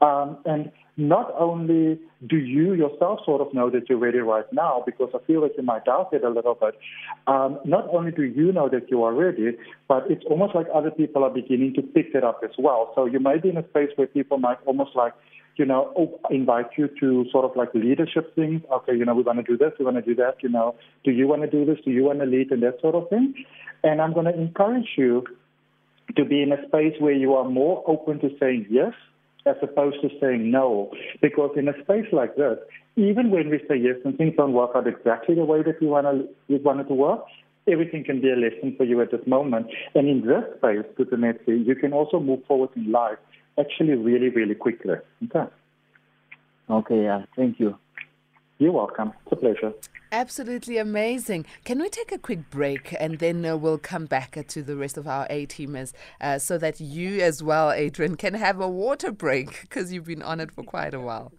Um, 0.00 0.38
and 0.44 0.70
not 0.96 1.32
only 1.38 1.98
do 2.26 2.36
you 2.36 2.74
yourself 2.74 3.20
sort 3.24 3.40
of 3.40 3.54
know 3.54 3.70
that 3.70 3.88
you're 3.88 3.98
ready 3.98 4.18
right 4.18 4.50
now, 4.52 4.82
because 4.84 5.10
I 5.14 5.18
feel 5.26 5.42
that 5.42 5.52
you 5.56 5.62
might 5.62 5.84
doubt 5.84 6.10
it 6.12 6.24
a 6.24 6.28
little 6.28 6.54
bit, 6.54 6.74
um, 7.28 7.60
not 7.64 7.88
only 7.92 8.10
do 8.10 8.24
you 8.24 8.52
know 8.52 8.68
that 8.68 8.90
you 8.90 9.04
are 9.04 9.14
ready, 9.14 9.56
but 9.86 10.04
it's 10.10 10.24
almost 10.28 10.54
like 10.54 10.66
other 10.74 10.90
people 10.90 11.22
are 11.22 11.30
beginning 11.30 11.74
to 11.74 11.82
pick 11.82 12.08
it 12.14 12.24
up 12.24 12.40
as 12.42 12.50
well. 12.58 12.92
So 12.96 13.06
you 13.06 13.20
may 13.20 13.38
be 13.38 13.48
in 13.50 13.56
a 13.56 13.68
space 13.68 13.90
where 13.94 14.08
people 14.08 14.38
might 14.38 14.58
almost 14.66 14.96
like, 14.96 15.14
you 15.56 15.64
know, 15.64 15.92
oh, 15.96 16.20
invite 16.30 16.66
you 16.76 16.88
to 17.00 17.26
sort 17.30 17.44
of 17.44 17.56
like 17.56 17.72
leadership 17.74 18.34
things. 18.34 18.62
Okay, 18.72 18.96
you 18.96 19.04
know, 19.04 19.14
we 19.14 19.22
want 19.22 19.38
to 19.38 19.44
do 19.44 19.56
this, 19.56 19.72
we 19.78 19.84
want 19.84 19.96
to 19.96 20.02
do 20.02 20.14
that, 20.16 20.36
you 20.42 20.48
know, 20.48 20.74
do 21.04 21.12
you 21.12 21.28
want 21.28 21.42
to 21.42 21.50
do 21.50 21.64
this, 21.64 21.78
do 21.84 21.92
you 21.92 22.04
want 22.04 22.18
to 22.20 22.26
lead, 22.26 22.50
and 22.50 22.62
that 22.62 22.80
sort 22.80 22.94
of 22.96 23.08
thing. 23.08 23.34
And 23.84 24.00
I'm 24.00 24.12
going 24.12 24.26
to 24.26 24.34
encourage 24.34 24.88
you 24.96 25.24
to 26.16 26.24
be 26.24 26.42
in 26.42 26.52
a 26.52 26.66
space 26.68 26.94
where 26.98 27.12
you 27.12 27.34
are 27.34 27.48
more 27.48 27.82
open 27.86 28.18
to 28.20 28.30
saying 28.38 28.66
yes 28.70 28.92
as 29.46 29.56
opposed 29.62 30.00
to 30.02 30.08
saying 30.20 30.50
no. 30.50 30.90
Because 31.22 31.50
in 31.56 31.68
a 31.68 31.72
space 31.82 32.06
like 32.12 32.36
this, 32.36 32.58
even 32.96 33.30
when 33.30 33.48
we 33.50 33.58
say 33.68 33.76
yes 33.76 33.96
and 34.04 34.16
things 34.16 34.34
don't 34.36 34.52
work 34.52 34.72
out 34.74 34.86
exactly 34.86 35.34
the 35.34 35.44
way 35.44 35.62
that 35.62 35.80
we 35.80 35.86
want 35.86 36.06
to, 36.06 36.28
we 36.48 36.58
want 36.58 36.80
it 36.80 36.88
to 36.88 36.94
work, 36.94 37.20
everything 37.70 38.04
can 38.04 38.20
be 38.20 38.30
a 38.30 38.36
lesson 38.36 38.74
for 38.76 38.84
you 38.84 39.00
at 39.00 39.10
this 39.10 39.26
moment. 39.26 39.66
And 39.94 40.08
in 40.08 40.26
this 40.26 40.44
space, 40.58 40.84
Keitumetse, 40.98 41.66
you 41.66 41.74
can 41.74 41.92
also 41.92 42.20
move 42.20 42.40
forward 42.46 42.70
in 42.76 42.90
life 42.90 43.18
actually 43.58 43.94
really, 43.94 44.28
really 44.28 44.54
quickly. 44.54 44.94
Okay. 45.24 45.50
Okay, 46.70 47.02
yeah, 47.02 47.24
thank 47.34 47.58
you. 47.58 47.78
You're 48.58 48.72
welcome. 48.72 49.12
It's 49.24 49.32
a 49.32 49.36
pleasure. 49.36 49.72
Absolutely 50.10 50.78
amazing. 50.78 51.46
Can 51.64 51.80
we 51.80 51.88
take 51.88 52.10
a 52.10 52.18
quick 52.18 52.50
break 52.50 52.94
and 52.98 53.18
then 53.18 53.44
uh, 53.44 53.56
we'll 53.56 53.78
come 53.78 54.06
back 54.06 54.36
uh, 54.36 54.42
to 54.48 54.62
the 54.62 54.74
rest 54.74 54.96
of 54.96 55.06
our 55.06 55.26
A 55.30 55.46
teamers 55.46 55.92
uh, 56.20 56.38
so 56.38 56.58
that 56.58 56.80
you 56.80 57.20
as 57.20 57.42
well, 57.42 57.70
Adrian, 57.70 58.16
can 58.16 58.34
have 58.34 58.60
a 58.60 58.68
water 58.68 59.12
break 59.12 59.60
because 59.60 59.92
you've 59.92 60.06
been 60.06 60.22
on 60.22 60.40
it 60.40 60.50
for 60.50 60.64
quite 60.64 60.94
a 60.94 61.00
while. 61.00 61.32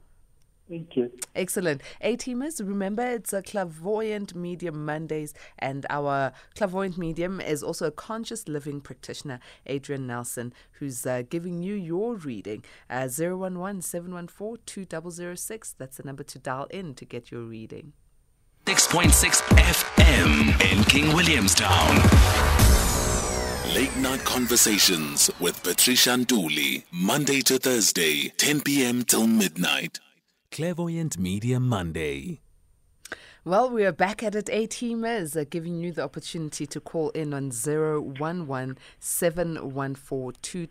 Thank 0.69 0.95
you. 0.95 1.11
Excellent. 1.35 1.81
A 2.01 2.15
teamers, 2.15 2.65
remember 2.65 3.01
it's 3.01 3.33
a 3.33 3.41
clairvoyant 3.41 4.35
medium 4.35 4.85
Mondays, 4.85 5.33
and 5.57 5.85
our 5.89 6.31
clairvoyant 6.55 6.95
medium 6.97 7.41
is 7.41 7.63
also 7.63 7.87
a 7.87 7.91
conscious 7.91 8.47
living 8.47 8.79
practitioner, 8.79 9.39
Adrian 9.65 10.05
Nelson, 10.05 10.53
who's 10.73 11.07
uh, 11.07 11.23
giving 11.27 11.63
you 11.63 11.73
your 11.73 12.15
reading. 12.15 12.63
Uh, 12.87 13.09
011 13.09 13.81
714 13.81 14.61
2006. 14.65 15.73
That's 15.77 15.97
the 15.97 16.03
number 16.03 16.23
to 16.23 16.37
dial 16.37 16.65
in 16.65 16.93
to 16.95 17.05
get 17.05 17.31
your 17.31 17.41
reading. 17.41 17.93
6.6 18.65 19.41
FM 19.57 20.71
in 20.71 20.83
King 20.83 21.15
Williamstown. 21.15 21.95
Late 23.73 23.95
night 23.97 24.23
conversations 24.23 25.31
with 25.39 25.63
Patricia 25.63 26.11
Nduli, 26.11 26.83
Monday 26.91 27.41
to 27.41 27.57
Thursday, 27.57 28.29
10 28.37 28.61
p.m. 28.61 29.03
till 29.03 29.25
midnight. 29.25 29.99
Clairvoyant 30.51 31.17
Medium 31.19 31.67
Monday. 31.67 32.41
Well, 33.45 33.69
we 33.69 33.85
are 33.85 33.91
back 33.91 34.23
at 34.23 34.33
it, 34.35 34.49
A 34.49 34.67
teamers, 34.67 35.39
uh, 35.39 35.45
giving 35.49 35.79
you 35.79 35.91
the 35.91 36.03
opportunity 36.03 36.65
to 36.65 36.81
call 36.81 37.11
in 37.11 37.33
on 37.33 37.51
011 37.51 38.77
714 38.99 40.67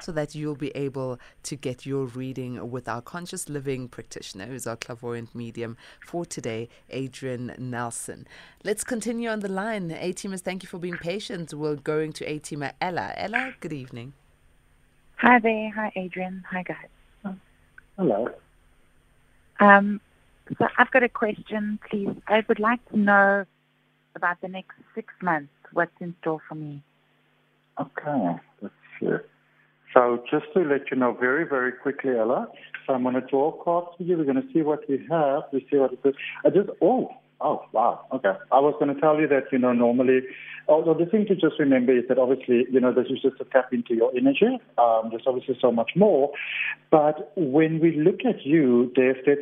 so 0.00 0.12
that 0.12 0.34
you'll 0.34 0.56
be 0.56 0.70
able 0.70 1.20
to 1.44 1.56
get 1.56 1.86
your 1.86 2.06
reading 2.06 2.70
with 2.70 2.88
our 2.88 3.00
conscious 3.02 3.48
living 3.48 3.86
practitioner, 3.86 4.46
who's 4.46 4.66
our 4.66 4.76
clairvoyant 4.76 5.34
medium 5.34 5.76
for 6.04 6.24
today, 6.24 6.68
Adrian 6.90 7.54
Nelson. 7.58 8.26
Let's 8.64 8.82
continue 8.82 9.28
on 9.28 9.40
the 9.40 9.48
line. 9.48 9.90
A 9.92 10.12
teamers, 10.12 10.40
thank 10.40 10.62
you 10.62 10.68
for 10.68 10.78
being 10.78 10.96
patient. 10.96 11.52
We're 11.54 11.76
going 11.76 12.12
to 12.14 12.24
A 12.24 12.40
teamer 12.40 12.72
Ella. 12.80 13.12
Ella, 13.16 13.54
good 13.60 13.74
evening. 13.74 14.14
Hi 15.16 15.38
there. 15.38 15.70
Hi, 15.70 15.92
Adrian. 15.94 16.42
Hi, 16.50 16.62
guys. 16.62 16.88
Hello. 17.96 18.28
Um, 19.60 20.00
so 20.58 20.66
I've 20.78 20.90
got 20.90 21.02
a 21.02 21.08
question, 21.08 21.78
please. 21.88 22.10
I 22.28 22.44
would 22.48 22.60
like 22.60 22.86
to 22.90 22.98
know 22.98 23.44
about 24.14 24.40
the 24.40 24.48
next 24.48 24.76
six 24.94 25.12
months. 25.22 25.52
What's 25.72 25.92
in 26.00 26.14
store 26.20 26.40
for 26.48 26.54
me? 26.54 26.82
Okay. 27.80 28.38
So 29.92 30.24
just 30.30 30.46
to 30.54 30.60
let 30.60 30.90
you 30.90 30.96
know 30.96 31.16
very, 31.18 31.46
very 31.46 31.72
quickly, 31.72 32.16
Ella, 32.16 32.48
so 32.86 32.94
I'm 32.94 33.02
going 33.02 33.14
to 33.14 33.20
draw 33.20 33.52
cards 33.62 33.88
for 33.96 34.02
you. 34.02 34.18
We're 34.18 34.24
going 34.24 34.42
to 34.42 34.52
see 34.52 34.62
what 34.62 34.80
we 34.88 35.04
have. 35.10 35.42
We 35.52 35.66
see 35.70 35.76
what 35.76 35.92
it 35.92 36.00
is. 36.04 36.14
I 36.44 36.50
just, 36.50 36.68
oh, 36.82 37.10
oh, 37.44 37.64
wow. 37.72 38.06
Okay. 38.12 38.32
I 38.50 38.58
was 38.58 38.74
going 38.80 38.92
to 38.92 39.00
tell 39.00 39.20
you 39.20 39.28
that, 39.28 39.44
you 39.52 39.58
know, 39.58 39.72
normally, 39.72 40.20
although 40.66 40.94
the 40.94 41.06
thing 41.06 41.26
to 41.26 41.34
just 41.34 41.58
remember 41.58 41.96
is 41.96 42.04
that 42.08 42.18
obviously, 42.18 42.66
you 42.70 42.80
know, 42.80 42.92
this 42.92 43.06
is 43.06 43.20
just 43.22 43.40
a 43.40 43.44
tap 43.44 43.72
into 43.72 43.94
your 43.94 44.10
energy. 44.16 44.58
Um, 44.78 45.10
there's 45.10 45.22
obviously 45.26 45.56
so 45.60 45.70
much 45.70 45.92
more. 45.94 46.32
But 46.90 47.32
when 47.36 47.80
we 47.80 47.96
look 47.96 48.20
at 48.26 48.44
you, 48.44 48.92
there's 48.96 49.24
this 49.26 49.38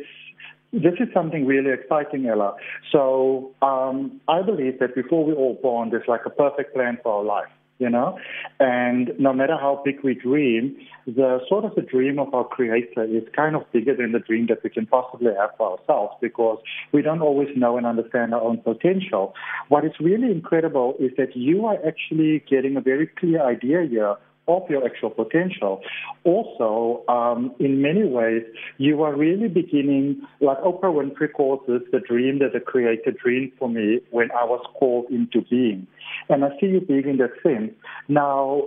this 0.73 0.93
is 0.99 1.07
something 1.13 1.45
really 1.45 1.71
exciting, 1.71 2.25
Ella. 2.25 2.55
So 2.91 3.51
um, 3.61 4.19
I 4.27 4.41
believe 4.41 4.79
that 4.79 4.95
before 4.95 5.23
we're 5.23 5.35
all 5.35 5.59
born, 5.61 5.91
there's 5.91 6.07
like 6.07 6.25
a 6.25 6.31
perfect 6.31 6.73
plan 6.73 6.97
for 7.03 7.19
our 7.19 7.23
life, 7.23 7.51
you 7.83 7.89
know? 7.89 8.17
And 8.59 9.11
no 9.19 9.33
matter 9.33 9.57
how 9.59 9.81
big 9.83 9.97
we 10.03 10.13
dream, 10.15 10.75
the 11.05 11.39
sort 11.49 11.65
of 11.65 11.75
the 11.75 11.81
dream 11.81 12.17
of 12.17 12.33
our 12.33 12.45
creator 12.45 13.03
is 13.03 13.23
kind 13.35 13.55
of 13.57 13.69
bigger 13.73 13.93
than 13.95 14.13
the 14.13 14.19
dream 14.19 14.47
that 14.47 14.63
we 14.63 14.69
can 14.69 14.85
possibly 14.85 15.31
have 15.37 15.51
for 15.57 15.77
ourselves 15.77 16.13
because 16.21 16.59
we 16.93 17.01
don't 17.01 17.21
always 17.21 17.49
know 17.57 17.77
and 17.77 17.85
understand 17.85 18.33
our 18.33 18.41
own 18.41 18.57
potential. 18.59 19.33
What 19.67 19.83
is 19.83 19.91
really 19.99 20.31
incredible 20.31 20.95
is 20.97 21.11
that 21.17 21.35
you 21.35 21.65
are 21.65 21.77
actually 21.85 22.43
getting 22.49 22.77
a 22.77 22.81
very 22.81 23.07
clear 23.07 23.45
idea 23.45 23.85
here 23.89 24.15
of 24.47 24.63
your 24.69 24.85
actual 24.85 25.09
potential. 25.09 25.81
Also, 26.23 27.03
um, 27.07 27.53
in 27.59 27.81
many 27.81 28.03
ways, 28.03 28.43
you 28.77 29.01
are 29.03 29.15
really 29.15 29.47
beginning, 29.47 30.21
like 30.41 30.57
Oprah 30.59 30.93
Winfrey 30.93 31.31
calls 31.33 31.61
this, 31.67 31.81
the 31.91 31.99
dream 31.99 32.39
that 32.39 32.53
the 32.53 32.59
Creator 32.59 33.11
dreamed 33.23 33.53
for 33.57 33.69
me 33.69 34.01
when 34.11 34.31
I 34.31 34.43
was 34.43 34.65
called 34.77 35.05
into 35.09 35.41
being. 35.49 35.87
And 36.29 36.43
I 36.43 36.49
see 36.59 36.67
you 36.67 36.81
being 36.81 37.07
in 37.07 37.17
that 37.17 37.31
sense. 37.41 37.71
Now, 38.07 38.63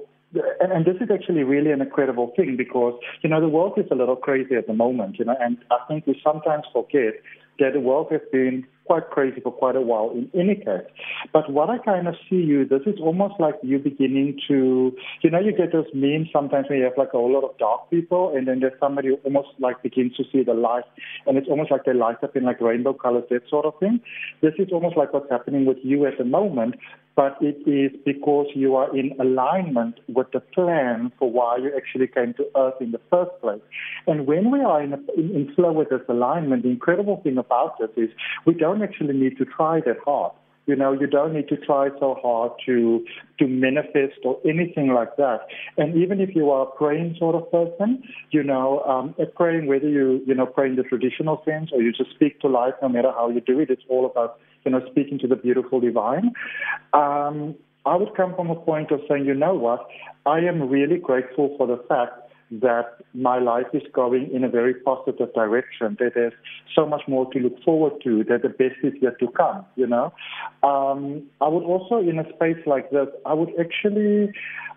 and 0.60 0.84
this 0.84 0.96
is 1.00 1.08
actually 1.12 1.44
really 1.44 1.70
an 1.70 1.80
incredible 1.80 2.32
thing 2.36 2.56
because, 2.56 2.98
you 3.22 3.30
know, 3.30 3.40
the 3.40 3.48
world 3.48 3.74
is 3.76 3.86
a 3.90 3.94
little 3.94 4.16
crazy 4.16 4.54
at 4.54 4.66
the 4.66 4.74
moment, 4.74 5.18
you 5.18 5.24
know, 5.24 5.36
and 5.40 5.58
I 5.70 5.78
think 5.88 6.06
we 6.06 6.20
sometimes 6.22 6.64
forget 6.72 7.14
that 7.58 7.72
the 7.72 7.80
world 7.80 8.08
has 8.10 8.20
been 8.32 8.66
quite 8.86 9.10
crazy 9.10 9.40
for 9.40 9.52
quite 9.52 9.76
a 9.76 9.80
while 9.80 10.10
in 10.10 10.30
any 10.38 10.56
case. 10.56 10.86
But 11.32 11.50
what 11.50 11.70
I 11.70 11.78
kind 11.78 12.08
of 12.08 12.14
see 12.28 12.36
you, 12.36 12.64
this 12.64 12.82
is 12.86 12.98
almost 13.00 13.34
like 13.38 13.54
you 13.62 13.78
beginning 13.78 14.38
to, 14.48 14.92
you 15.22 15.30
know, 15.30 15.40
you 15.40 15.52
get 15.52 15.72
those 15.72 15.86
memes 15.94 16.28
sometimes 16.32 16.66
when 16.68 16.78
you 16.78 16.84
have 16.84 16.96
like 16.96 17.08
a 17.08 17.18
whole 17.18 17.32
lot 17.32 17.44
of 17.44 17.56
dark 17.58 17.90
people 17.90 18.34
and 18.34 18.48
then 18.48 18.60
there's 18.60 18.78
somebody 18.80 19.08
who 19.08 19.16
almost 19.24 19.48
like 19.58 19.82
begins 19.82 20.16
to 20.16 20.24
see 20.32 20.42
the 20.42 20.54
light 20.54 20.84
and 21.26 21.36
it's 21.36 21.48
almost 21.48 21.70
like 21.70 21.84
they 21.84 21.94
light 21.94 22.22
up 22.22 22.36
in 22.36 22.44
like 22.44 22.60
rainbow 22.60 22.92
colors, 22.92 23.24
that 23.30 23.48
sort 23.48 23.66
of 23.66 23.78
thing. 23.78 24.00
This 24.42 24.54
is 24.58 24.68
almost 24.72 24.96
like 24.96 25.12
what's 25.12 25.30
happening 25.30 25.66
with 25.66 25.78
you 25.82 26.06
at 26.06 26.18
the 26.18 26.24
moment, 26.24 26.76
but 27.16 27.38
it 27.40 27.56
is 27.66 27.98
because 28.04 28.46
you 28.54 28.76
are 28.76 28.94
in 28.96 29.16
alignment 29.18 29.98
with 30.06 30.30
the 30.32 30.40
plan 30.40 31.10
for 31.18 31.30
why 31.30 31.56
you 31.56 31.72
actually 31.74 32.06
came 32.06 32.34
to 32.34 32.44
Earth 32.54 32.74
in 32.80 32.92
the 32.92 33.00
first 33.10 33.30
place. 33.40 33.62
And 34.06 34.26
when 34.26 34.50
we 34.50 34.60
are 34.60 34.82
in, 34.82 34.92
a, 34.92 34.98
in, 35.16 35.34
in 35.34 35.54
flow 35.54 35.72
with 35.72 35.88
this 35.88 36.02
alignment, 36.10 36.62
the 36.62 36.68
incredible 36.68 37.20
thing 37.24 37.38
about 37.38 37.78
this 37.80 37.90
is 37.96 38.10
we 38.44 38.52
don't 38.52 38.82
actually 38.82 39.14
need 39.14 39.38
to 39.38 39.46
try 39.46 39.80
that 39.80 39.96
hard. 40.04 40.32
You 40.66 40.74
know, 40.74 40.92
you 40.92 41.06
don't 41.06 41.32
need 41.32 41.48
to 41.48 41.56
try 41.56 41.90
so 42.00 42.18
hard 42.20 42.50
to 42.66 43.04
to 43.38 43.46
manifest 43.46 44.18
or 44.24 44.40
anything 44.44 44.88
like 44.88 45.16
that. 45.16 45.46
And 45.76 45.96
even 45.96 46.20
if 46.20 46.34
you 46.34 46.50
are 46.50 46.66
a 46.66 46.70
praying 46.72 47.14
sort 47.20 47.36
of 47.36 47.50
person, 47.52 48.02
you 48.32 48.42
know, 48.42 48.80
um, 48.80 49.14
praying 49.36 49.66
whether 49.68 49.88
you 49.88 50.20
you 50.26 50.34
know 50.34 50.44
pray 50.44 50.66
in 50.66 50.74
the 50.74 50.82
traditional 50.82 51.40
sense 51.44 51.70
or 51.72 51.80
you 51.80 51.92
just 51.92 52.10
speak 52.10 52.40
to 52.40 52.48
life, 52.48 52.74
no 52.82 52.88
matter 52.88 53.12
how 53.12 53.30
you 53.30 53.40
do 53.40 53.60
it, 53.60 53.70
it's 53.70 53.84
all 53.88 54.06
about 54.06 54.40
you 54.66 54.72
know 54.72 54.82
speaking 54.90 55.18
to 55.20 55.26
the 55.26 55.36
beautiful 55.36 55.80
divine. 55.80 56.32
Um, 56.92 57.54
I 57.86 57.94
would 57.94 58.14
come 58.16 58.34
from 58.34 58.50
a 58.50 58.56
point 58.56 58.90
of 58.90 59.00
saying, 59.08 59.24
you 59.24 59.34
know 59.34 59.54
what, 59.54 59.86
I 60.26 60.40
am 60.40 60.68
really 60.68 60.98
grateful 60.98 61.54
for 61.56 61.68
the 61.68 61.82
fact 61.88 62.20
that 62.50 62.98
my 63.14 63.38
life 63.38 63.66
is 63.72 63.82
going 63.92 64.30
in 64.32 64.44
a 64.44 64.48
very 64.48 64.74
positive 64.74 65.32
direction, 65.34 65.96
that 65.98 66.12
there's 66.14 66.32
so 66.74 66.86
much 66.86 67.02
more 67.08 67.30
to 67.32 67.38
look 67.38 67.62
forward 67.64 67.92
to, 68.04 68.24
that 68.24 68.42
the 68.42 68.48
best 68.48 68.76
is 68.82 68.92
yet 69.00 69.18
to 69.20 69.28
come, 69.28 69.64
you 69.76 69.86
know. 69.86 70.12
Um, 70.62 71.22
I 71.40 71.48
would 71.48 71.64
also, 71.64 71.98
in 71.98 72.18
a 72.18 72.28
space 72.34 72.62
like 72.66 72.90
this, 72.90 73.08
I 73.24 73.34
would 73.34 73.50
actually 73.58 74.32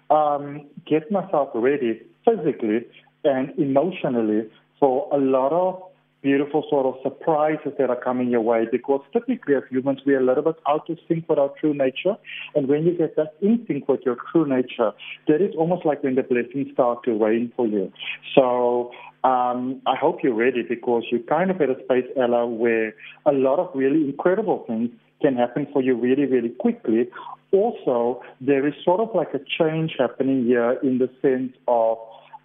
um, 0.09 0.67
get 0.87 1.11
myself 1.11 1.49
ready 1.53 2.01
physically 2.25 2.85
and 3.23 3.51
emotionally 3.59 4.49
for 4.79 5.09
a 5.11 5.17
lot 5.17 5.51
of 5.51 5.88
beautiful 6.21 6.63
sort 6.69 6.85
of 6.85 6.95
surprises 7.01 7.71
that 7.77 7.89
are 7.89 7.99
coming 7.99 8.29
your 8.29 8.41
way 8.41 8.65
because 8.71 9.01
typically 9.13 9.55
as 9.55 9.63
humans 9.69 9.99
we're 10.05 10.19
a 10.19 10.25
little 10.25 10.43
bit 10.43 10.55
out 10.67 10.89
of 10.89 10.97
sync 11.07 11.27
with 11.29 11.39
our 11.39 11.51
true 11.59 11.73
nature 11.73 12.15
and 12.55 12.67
when 12.67 12.83
you 12.85 12.97
get 12.97 13.15
that 13.15 13.33
in 13.41 13.63
sync 13.67 13.87
with 13.87 14.01
your 14.05 14.17
true 14.31 14.47
nature 14.47 14.91
that 15.27 15.41
is 15.41 15.53
almost 15.57 15.85
like 15.85 16.03
when 16.03 16.15
the 16.15 16.23
blessings 16.23 16.67
start 16.73 17.03
to 17.03 17.13
rain 17.13 17.51
for 17.55 17.65
you 17.67 17.91
so 18.35 18.91
um, 19.23 19.81
I 19.85 19.95
hope 19.99 20.19
you're 20.23 20.33
ready 20.33 20.63
because 20.67 21.03
you're 21.11 21.21
kind 21.21 21.51
of 21.51 21.59
at 21.61 21.69
a 21.69 21.75
space, 21.83 22.05
Ella, 22.15 22.47
where 22.47 22.93
a 23.25 23.33
lot 23.33 23.59
of 23.59 23.69
really 23.75 24.05
incredible 24.05 24.63
things 24.65 24.91
can 25.21 25.35
happen 25.35 25.67
for 25.73 25.81
you 25.81 25.95
really, 25.95 26.25
really 26.25 26.49
quickly. 26.49 27.09
Also, 27.51 28.21
there 28.39 28.65
is 28.65 28.73
sort 28.85 29.01
of 29.01 29.09
like 29.13 29.33
a 29.33 29.39
change 29.57 29.95
happening 29.99 30.45
here 30.45 30.79
in 30.83 30.99
the 30.99 31.09
sense 31.21 31.51
of 31.67 31.97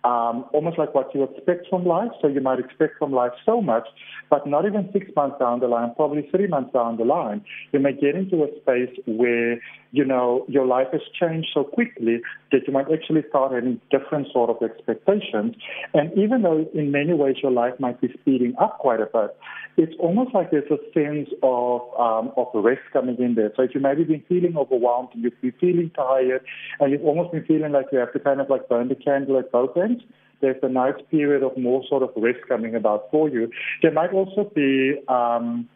um, 0.05 0.45
almost 0.53 0.79
like 0.79 0.95
what 0.95 1.15
you 1.15 1.23
expect 1.25 1.67
from 1.69 1.85
life. 1.85 2.11
So 2.21 2.29
you 2.29 2.41
might 2.41 2.59
expect 2.59 2.99
from 2.99 3.13
life 3.13 3.33
so 3.45 3.61
much, 3.61 3.87
but 4.31 4.47
not 4.47 4.67
even 4.67 4.89
six 4.93 5.07
months 5.17 5.37
down 5.39 5.61
the 5.61 5.69
line, 5.69 5.93
probably 5.97 6.29
three 6.31 6.47
months 6.47 6.73
down 6.73 6.99
the 6.99 7.05
line, 7.05 7.43
you 7.73 7.81
may 7.81 7.93
get 7.93 8.15
into 8.15 8.43
a 8.43 8.49
space 8.61 8.95
where, 9.07 9.61
you 9.93 10.05
know, 10.05 10.45
your 10.49 10.67
life 10.67 10.89
has 10.93 11.01
changed 11.19 11.49
so 11.55 11.65
quickly 11.65 12.21
that 12.53 12.67
you 12.67 12.73
might 12.73 12.91
actually 12.93 13.23
start 13.29 13.53
having 13.53 13.81
different 13.91 14.29
sort 14.33 14.51
of 14.51 14.57
expectations. 14.63 15.55
And 15.95 16.13
even 16.19 16.43
though 16.43 16.69
in 16.75 16.91
many 16.91 17.15
ways 17.15 17.37
your 17.43 17.53
life 17.53 17.75
might 17.79 18.01
be 18.01 18.09
speeding 18.21 18.55
up 18.61 18.79
quite 18.79 19.01
a 19.01 19.07
bit, 19.07 19.37
it's 19.77 19.95
almost 19.99 20.35
like 20.35 20.51
there's 20.51 20.71
a 20.71 20.79
sense 20.93 21.29
of 21.43 21.81
um, 21.99 22.33
of 22.37 22.47
rest 22.55 22.83
coming 22.93 23.17
in 23.19 23.35
there. 23.35 23.53
So 23.57 23.63
if 23.63 23.75
you 23.75 23.81
maybe 23.81 24.05
been 24.05 24.23
feeling 24.29 24.57
overwhelmed, 24.57 25.09
you've 25.15 25.41
been 25.41 25.55
feeling 25.61 25.91
tired, 25.97 26.45
and 26.79 26.93
you've 26.93 27.05
almost 27.05 27.33
been 27.33 27.45
feeling 27.45 27.73
like 27.73 27.87
you 27.91 27.99
have 27.99 28.13
to 28.13 28.21
kind 28.21 28.41
of 28.41 28.49
like 28.49 28.69
burn 28.69 28.89
the 28.89 28.95
candle 28.95 29.39
at 29.39 29.51
both 29.51 29.77
ends, 29.77 29.94
there's 30.41 30.63
a 30.63 30.69
nice 30.69 31.01
period 31.11 31.43
of 31.43 31.57
more 31.57 31.83
sort 31.89 32.03
of 32.03 32.11
rest 32.17 32.41
coming 32.49 32.75
about 32.75 33.11
for 33.11 33.29
you. 33.29 33.51
There 33.83 33.93
might 33.93 34.13
also 34.13 34.51
be 34.55 34.99
um, 35.09 35.69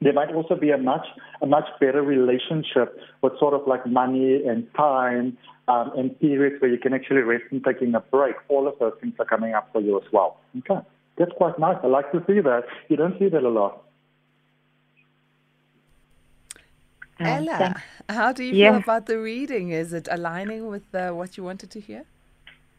there 0.00 0.12
might 0.12 0.34
also 0.34 0.56
be 0.56 0.70
a 0.70 0.78
much 0.78 1.06
a 1.40 1.46
much 1.46 1.68
better 1.80 2.02
relationship 2.02 2.98
with 3.22 3.38
sort 3.38 3.54
of 3.54 3.66
like 3.66 3.86
money 3.86 4.42
and 4.44 4.66
time 4.74 5.38
um, 5.68 5.92
and 5.96 6.18
periods 6.18 6.60
where 6.60 6.70
you 6.70 6.78
can 6.78 6.92
actually 6.92 7.20
rest 7.20 7.44
and 7.50 7.62
taking 7.64 7.94
a 7.94 8.00
break. 8.00 8.34
All 8.48 8.66
of 8.66 8.74
those 8.80 8.94
things 9.00 9.14
are 9.18 9.24
coming 9.24 9.54
up 9.54 9.68
for 9.72 9.80
you 9.80 9.96
as 9.96 10.04
well. 10.12 10.38
Okay. 10.58 10.80
That's 11.16 11.32
quite 11.36 11.58
nice. 11.58 11.76
I 11.82 11.86
like 11.86 12.10
to 12.12 12.24
see 12.26 12.40
that. 12.40 12.64
You 12.88 12.96
don't 12.96 13.18
see 13.18 13.28
that 13.28 13.42
a 13.42 13.48
lot. 13.48 13.84
Ella, 17.20 17.80
how 18.08 18.32
do 18.32 18.42
you 18.42 18.54
yeah. 18.54 18.72
feel 18.72 18.80
about 18.80 19.06
the 19.06 19.18
reading? 19.18 19.70
Is 19.70 19.92
it 19.92 20.08
aligning 20.10 20.66
with 20.66 20.92
uh, 20.94 21.10
what 21.10 21.36
you 21.36 21.44
wanted 21.44 21.70
to 21.70 21.80
hear? 21.80 22.04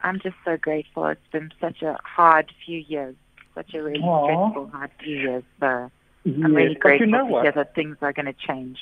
I'm 0.04 0.20
just 0.20 0.36
so 0.44 0.58
grateful. 0.58 1.06
It's 1.08 1.22
been 1.32 1.52
such 1.60 1.82
a 1.82 1.98
hard 2.04 2.52
few 2.66 2.80
years. 2.80 3.16
such 3.56 3.74
a 3.74 3.82
really 3.82 4.02
Aw. 4.02 4.26
stressful, 4.26 4.68
hard 4.68 4.92
few 5.02 5.18
years. 5.18 5.44
So 5.60 5.92
I'm 6.26 6.56
really 6.56 6.76
grateful 6.76 7.08
you 7.08 7.12
know 7.12 7.28
to 7.28 7.42
hear 7.42 7.52
that 7.52 7.76
things 7.76 7.98
are 8.02 8.14
going 8.14 8.26
to 8.26 8.34
change. 8.34 8.78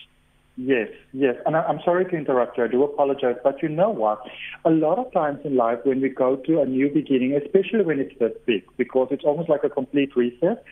Yes, 0.58 0.90
yes. 1.14 1.36
And 1.46 1.56
I, 1.56 1.62
I'm 1.62 1.80
sorry 1.84 2.06
to 2.06 2.16
interrupt 2.16 2.58
you. 2.58 2.66
I 2.66 2.68
do 2.68 2.84
apologize. 2.84 3.36
But 3.44 3.64
you 3.64 3.70
know 3.70 3.90
what? 3.90 4.22
A 4.66 4.70
lot 4.70 5.00
of 5.00 5.12
times 5.14 5.40
in 5.46 5.56
life, 5.56 5.80
when 5.84 6.02
we 6.02 6.10
go 6.10 6.36
to 6.36 6.62
a 6.62 6.66
new 6.66 6.90
beginning, 6.90 7.40
especially 7.44 7.84
when 7.84 8.00
it's 8.00 8.18
this 8.20 8.34
big, 8.46 8.64
because 8.78 9.08
it's 9.12 9.24
almost 9.24 9.50
like 9.50 9.64
a 9.64 9.70
complete 9.70 10.16
reset, 10.16 10.64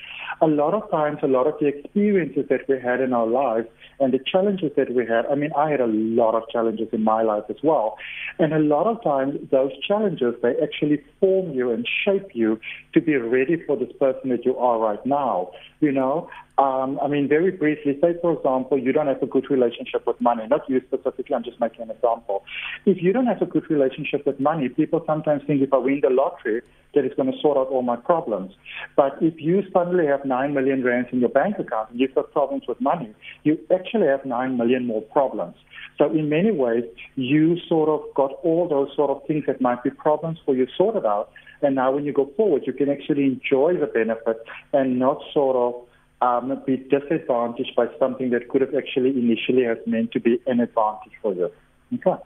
a 0.41 0.47
lot 0.47 0.73
of 0.73 0.89
times, 0.91 1.19
a 1.23 1.27
lot 1.27 1.47
of 1.47 1.55
the 1.59 1.67
experiences 1.67 2.45
that 2.49 2.67
we 2.67 2.79
had 2.79 2.99
in 2.99 3.13
our 3.13 3.25
lives 3.25 3.67
and 3.99 4.13
the 4.13 4.19
challenges 4.19 4.71
that 4.77 4.93
we 4.93 5.05
had, 5.05 5.25
I 5.25 5.35
mean, 5.35 5.51
I 5.57 5.69
had 5.69 5.81
a 5.81 5.87
lot 5.87 6.35
of 6.35 6.43
challenges 6.49 6.87
in 6.91 7.03
my 7.03 7.21
life 7.21 7.43
as 7.49 7.57
well. 7.63 7.97
And 8.37 8.53
a 8.53 8.59
lot 8.59 8.87
of 8.87 9.03
times, 9.03 9.39
those 9.51 9.71
challenges, 9.85 10.35
they 10.41 10.55
actually 10.61 11.01
form 11.19 11.51
you 11.51 11.71
and 11.71 11.87
shape 12.05 12.29
you 12.33 12.59
to 12.93 13.01
be 13.01 13.15
ready 13.15 13.61
for 13.65 13.75
this 13.77 13.91
person 13.99 14.29
that 14.29 14.45
you 14.45 14.57
are 14.57 14.79
right 14.79 15.05
now. 15.05 15.51
You 15.81 15.91
know, 15.91 16.29
um, 16.59 16.99
I 17.01 17.07
mean, 17.07 17.29
very 17.29 17.51
briefly, 17.51 17.97
say, 18.01 18.15
for 18.21 18.33
example, 18.33 18.77
you 18.77 18.91
don't 18.91 19.07
have 19.07 19.23
a 19.23 19.25
good 19.25 19.49
relationship 19.49 20.05
with 20.05 20.19
money. 20.19 20.43
Not 20.45 20.69
you 20.69 20.81
specifically, 20.85 21.33
I'm 21.33 21.43
just 21.43 21.57
making 21.61 21.83
an 21.83 21.89
example. 21.89 22.43
If 22.85 23.01
you 23.01 23.13
don't 23.13 23.27
have 23.27 23.41
a 23.41 23.45
good 23.45 23.69
relationship 23.69 24.25
with 24.25 24.41
money, 24.41 24.67
people 24.67 25.01
sometimes 25.07 25.41
think 25.47 25.61
if 25.61 25.73
I 25.73 25.77
win 25.77 26.01
the 26.01 26.09
lottery, 26.09 26.61
that 26.95 27.05
it's 27.05 27.15
going 27.15 27.31
to 27.31 27.37
sort 27.39 27.57
out 27.57 27.67
all 27.67 27.81
my 27.81 27.95
problems. 27.95 28.51
But 28.97 29.15
if 29.21 29.35
you 29.37 29.63
suddenly 29.71 30.05
have 30.07 30.25
9 30.25 30.53
million 30.53 30.83
rands 30.83 31.07
in 31.13 31.21
your 31.21 31.29
bank 31.29 31.59
account 31.59 31.91
and 31.91 31.99
you've 31.99 32.13
got 32.13 32.31
problems 32.33 32.63
with 32.67 32.81
money, 32.81 33.13
you 33.43 33.57
actually 33.73 34.07
have 34.07 34.25
9 34.25 34.57
million 34.57 34.85
more 34.85 35.01
problems. 35.01 35.55
So 35.97 36.11
in 36.11 36.27
many 36.27 36.51
ways, 36.51 36.83
you 37.15 37.57
sort 37.69 37.87
of 37.87 38.01
got 38.15 38.31
all 38.43 38.67
those 38.67 38.93
sort 38.97 39.11
of 39.11 39.25
things 39.27 39.45
that 39.47 39.61
might 39.61 39.81
be 39.81 39.91
problems 39.91 40.39
for 40.45 40.55
you 40.55 40.67
sorted 40.77 41.05
out. 41.05 41.29
And 41.61 41.75
now 41.75 41.91
when 41.91 42.03
you 42.03 42.11
go 42.11 42.29
forward, 42.35 42.63
you 42.65 42.73
can 42.73 42.89
actually 42.89 43.23
enjoy 43.23 43.77
the 43.79 43.87
benefit 43.87 44.37
and 44.73 44.99
not 44.99 45.21
sort 45.33 45.55
of 45.55 45.88
um, 46.21 46.61
be 46.65 46.77
disadvantaged 46.77 47.75
by 47.75 47.87
something 47.97 48.29
that 48.31 48.49
could 48.49 48.61
have 48.61 48.75
actually 48.75 49.11
initially 49.11 49.63
has 49.63 49.77
meant 49.85 50.11
to 50.11 50.19
be 50.19 50.39
an 50.47 50.59
advantage 50.59 51.13
for 51.21 51.33
you. 51.33 51.51
Okay. 51.93 52.21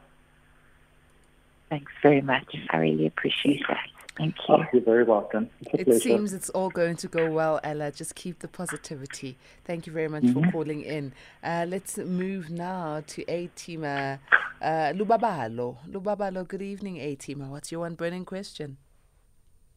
Thanks 1.70 1.92
very 2.02 2.22
much. 2.22 2.56
I 2.70 2.78
really 2.78 3.08
appreciate 3.08 3.62
that. 3.68 3.78
Thank 4.16 4.36
you. 4.48 4.56
Oh, 4.56 4.64
you're 4.72 4.84
very 4.84 5.04
welcome. 5.04 5.50
It's 5.62 5.74
a 5.74 5.80
It 5.82 5.86
pleasure. 5.86 6.00
seems 6.02 6.34
it's 6.34 6.50
all 6.52 6.70
going 6.70 6.98
to 6.98 7.08
go 7.08 7.32
well, 7.32 7.60
Ella. 7.64 7.92
Just 7.92 8.14
keep 8.14 8.40
the 8.40 8.48
positivity. 8.48 9.38
Thank 9.66 9.88
you 9.88 9.94
very 9.94 10.08
much 10.08 10.24
Mm-hmm. 10.24 10.44
for 10.46 10.52
calling 10.52 10.82
in. 10.82 11.14
Uh, 11.44 11.66
let's 11.68 11.98
move 11.98 12.52
now 12.52 13.02
to 13.08 13.24
A 13.28 13.48
Teamer 13.56 14.20
uh, 14.62 14.94
Lubabalo. 14.94 15.78
Lubabalo, 15.90 16.48
good 16.48 16.62
evening, 16.62 16.98
A 16.98 17.16
Teamer. 17.16 17.50
What's 17.50 17.72
your 17.72 17.82
one 17.82 17.96
burning 17.96 18.26
question? 18.26 18.78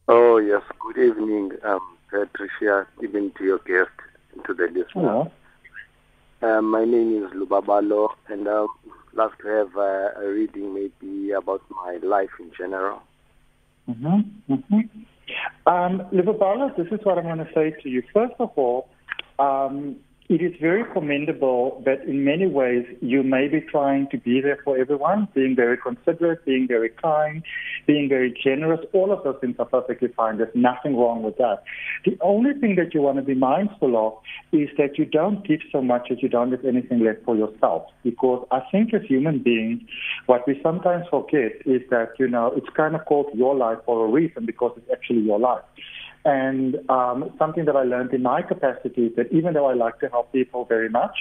Oh, 0.07 0.37
yes. 0.37 0.61
Good 0.79 0.97
evening, 1.03 1.53
um, 1.63 1.97
Patricia, 2.09 2.85
even 3.03 3.31
to 3.39 3.43
your 3.43 3.57
guest 3.59 3.89
and 3.89 3.96
to 4.45 4.53
the 4.53 4.67
listener. 4.67 4.85
Hello. 4.93 5.31
Um, 6.41 6.69
my 6.69 6.85
name 6.85 7.23
is 7.23 7.31
Lubabalo, 7.31 8.09
and 8.27 8.47
I 8.47 8.61
would 8.61 8.69
love 9.13 9.31
to 9.41 9.47
have 9.47 9.75
uh, 9.75 10.21
a 10.21 10.29
reading 10.29 10.73
maybe 10.73 11.31
about 11.31 11.61
my 11.69 11.97
life 12.03 12.29
in 12.39 12.51
general. 12.57 13.01
Mm-hmm. 13.89 14.53
Mm-hmm. 14.53 14.79
Um, 15.67 16.01
Lubabalo, 16.13 16.75
this 16.77 16.87
is 16.91 17.03
what 17.03 17.17
I'm 17.17 17.23
going 17.23 17.39
to 17.39 17.49
say 17.53 17.71
to 17.81 17.89
you. 17.89 18.03
First 18.13 18.35
of 18.39 18.51
all, 18.55 18.89
um, 19.39 19.97
it 20.29 20.41
is 20.41 20.53
very 20.59 20.83
commendable 20.91 21.81
that 21.85 22.03
in 22.03 22.25
many 22.25 22.47
ways 22.47 22.85
you 23.01 23.23
may 23.23 23.47
be 23.47 23.61
trying 23.61 24.07
to 24.11 24.17
be 24.17 24.41
there 24.41 24.59
for 24.63 24.77
everyone, 24.77 25.29
being 25.33 25.55
very 25.55 25.77
considerate, 25.77 26.43
being 26.45 26.67
very 26.67 26.89
kind, 26.89 27.43
being 27.85 28.09
very 28.09 28.37
generous. 28.43 28.81
All 28.91 29.13
of 29.13 29.23
those 29.23 29.37
things 29.39 29.55
are 29.57 29.65
perfectly 29.65 30.09
fine. 30.17 30.37
There's 30.37 30.53
nothing 30.53 30.97
wrong 30.97 31.23
with 31.23 31.37
that. 31.37 31.63
The 32.03 32.17
only 32.19 32.53
thing 32.59 32.75
that 32.75 32.93
you 32.93 33.01
want 33.01 33.17
to 33.17 33.23
be 33.23 33.35
mindful 33.35 33.95
of 33.95 34.13
is 34.51 34.67
that 34.77 34.97
you 34.97 35.05
don't 35.05 35.47
give 35.47 35.61
so 35.71 35.81
much 35.81 36.09
that 36.09 36.21
you 36.21 36.27
don't 36.27 36.51
have 36.51 36.65
anything 36.65 37.05
left 37.05 37.23
for 37.23 37.37
yourself. 37.37 37.83
Because 38.03 38.45
I 38.51 38.59
think 38.69 38.93
as 38.93 39.03
human 39.07 39.41
beings, 39.41 39.81
what 40.25 40.45
we 40.45 40.59
sometimes 40.61 41.05
forget 41.09 41.53
is 41.65 41.81
that, 41.89 42.09
you 42.19 42.27
know, 42.27 42.51
it's 42.57 42.67
kind 42.75 42.95
of 42.95 43.05
called 43.05 43.27
your 43.33 43.55
life 43.55 43.77
for 43.85 44.05
a 44.05 44.11
reason 44.11 44.45
because 44.45 44.73
it's 44.75 44.91
actually 44.91 45.21
your 45.21 45.39
life. 45.39 45.63
And 46.27 46.75
um, 46.89 47.31
something 47.39 47.63
that 47.65 47.77
I 47.77 47.83
learned 47.83 48.13
in 48.13 48.21
my 48.21 48.41
capacity 48.41 49.05
is 49.05 49.15
that 49.15 49.31
even 49.31 49.53
though 49.53 49.67
I 49.67 49.75
like 49.75 49.97
to 50.01 50.09
help 50.09 50.33
people 50.33 50.65
very 50.65 50.89
much, 50.89 51.15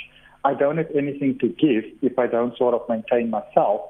I 0.44 0.52
don't 0.54 0.78
have 0.78 0.90
anything 0.96 1.38
to 1.40 1.48
give 1.48 1.84
if 2.02 2.18
I 2.18 2.26
don't 2.26 2.56
sort 2.58 2.74
of 2.74 2.80
maintain 2.88 3.30
myself. 3.30 3.82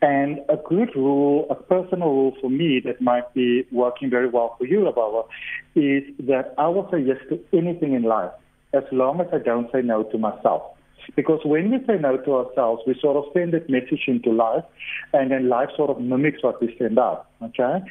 And 0.00 0.38
a 0.48 0.56
good 0.56 0.88
rule, 0.96 1.46
a 1.50 1.54
personal 1.54 2.08
rule 2.08 2.32
for 2.40 2.48
me 2.48 2.80
that 2.86 3.02
might 3.02 3.32
be 3.34 3.66
working 3.72 4.08
very 4.08 4.28
well 4.30 4.54
for 4.56 4.64
you, 4.64 4.78
Lababa, 4.80 5.26
is 5.74 6.02
that 6.26 6.54
I 6.56 6.68
will 6.68 6.88
say 6.90 7.00
yes 7.00 7.18
to 7.28 7.38
anything 7.52 7.92
in 7.92 8.04
life 8.04 8.32
as 8.72 8.84
long 8.90 9.20
as 9.20 9.26
I 9.34 9.38
don't 9.38 9.70
say 9.70 9.82
no 9.82 10.02
to 10.04 10.16
myself. 10.16 10.62
Because 11.16 11.40
when 11.44 11.70
we 11.70 11.78
say 11.86 11.98
no 12.00 12.16
to 12.16 12.34
ourselves, 12.34 12.82
we 12.86 12.98
sort 13.00 13.16
of 13.16 13.24
send 13.32 13.52
that 13.52 13.68
message 13.68 14.04
into 14.06 14.32
life, 14.32 14.64
and 15.12 15.30
then 15.30 15.48
life 15.48 15.68
sort 15.76 15.90
of 15.90 16.00
mimics 16.00 16.42
what 16.42 16.60
we 16.60 16.74
send 16.78 16.98
out. 16.98 17.26
Okay. 17.42 17.84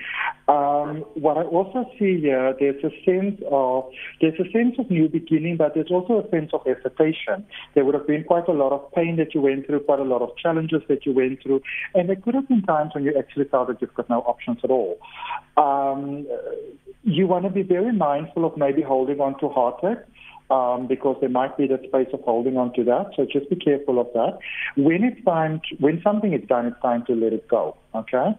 Um, 0.47 1.05
what 1.13 1.37
I 1.37 1.43
also 1.43 1.85
see 1.99 2.19
here, 2.19 2.55
there's 2.59 2.83
a 2.83 2.89
sense 3.05 3.39
of 3.49 3.85
there's 4.19 4.39
a 4.39 4.51
sense 4.51 4.75
of 4.79 4.89
new 4.89 5.07
beginning, 5.07 5.57
but 5.57 5.73
there's 5.75 5.91
also 5.91 6.25
a 6.25 6.29
sense 6.31 6.51
of 6.53 6.61
hesitation. 6.65 7.45
There 7.75 7.85
would 7.85 7.93
have 7.93 8.07
been 8.07 8.23
quite 8.23 8.47
a 8.47 8.53
lot 8.53 8.71
of 8.71 8.91
pain 8.93 9.15
that 9.17 9.33
you 9.33 9.41
went 9.41 9.67
through, 9.67 9.81
quite 9.81 9.99
a 9.99 10.03
lot 10.03 10.21
of 10.21 10.35
challenges 10.37 10.81
that 10.89 11.05
you 11.05 11.13
went 11.13 11.43
through, 11.43 11.61
and 11.93 12.09
there 12.09 12.15
could 12.15 12.33
have 12.35 12.47
been 12.47 12.63
times 12.63 12.91
when 12.95 13.03
you 13.03 13.13
actually 13.17 13.45
felt 13.45 13.67
that 13.67 13.81
you've 13.81 13.93
got 13.93 14.09
no 14.09 14.19
options 14.21 14.59
at 14.63 14.71
all. 14.71 14.97
Um, 15.55 16.25
you 17.03 17.27
want 17.27 17.43
to 17.45 17.51
be 17.51 17.63
very 17.63 17.93
mindful 17.93 18.45
of 18.45 18.57
maybe 18.57 18.81
holding 18.81 19.19
on 19.19 19.39
to 19.39 19.49
heartache 19.49 20.03
um, 20.49 20.87
because 20.87 21.17
there 21.19 21.29
might 21.29 21.57
be 21.57 21.67
that 21.67 21.83
space 21.83 22.07
of 22.13 22.21
holding 22.21 22.57
on 22.57 22.73
to 22.73 22.83
that. 22.83 23.11
So 23.15 23.25
just 23.25 23.49
be 23.49 23.55
careful 23.55 23.99
of 23.99 24.07
that. 24.13 24.39
When 24.75 25.03
it's 25.03 25.23
time, 25.25 25.61
to, 25.69 25.75
when 25.77 26.01
something 26.03 26.33
is 26.33 26.47
done, 26.47 26.65
it's 26.67 26.81
time 26.81 27.05
to 27.07 27.13
let 27.13 27.33
it 27.33 27.47
go. 27.47 27.77
Okay. 27.95 28.35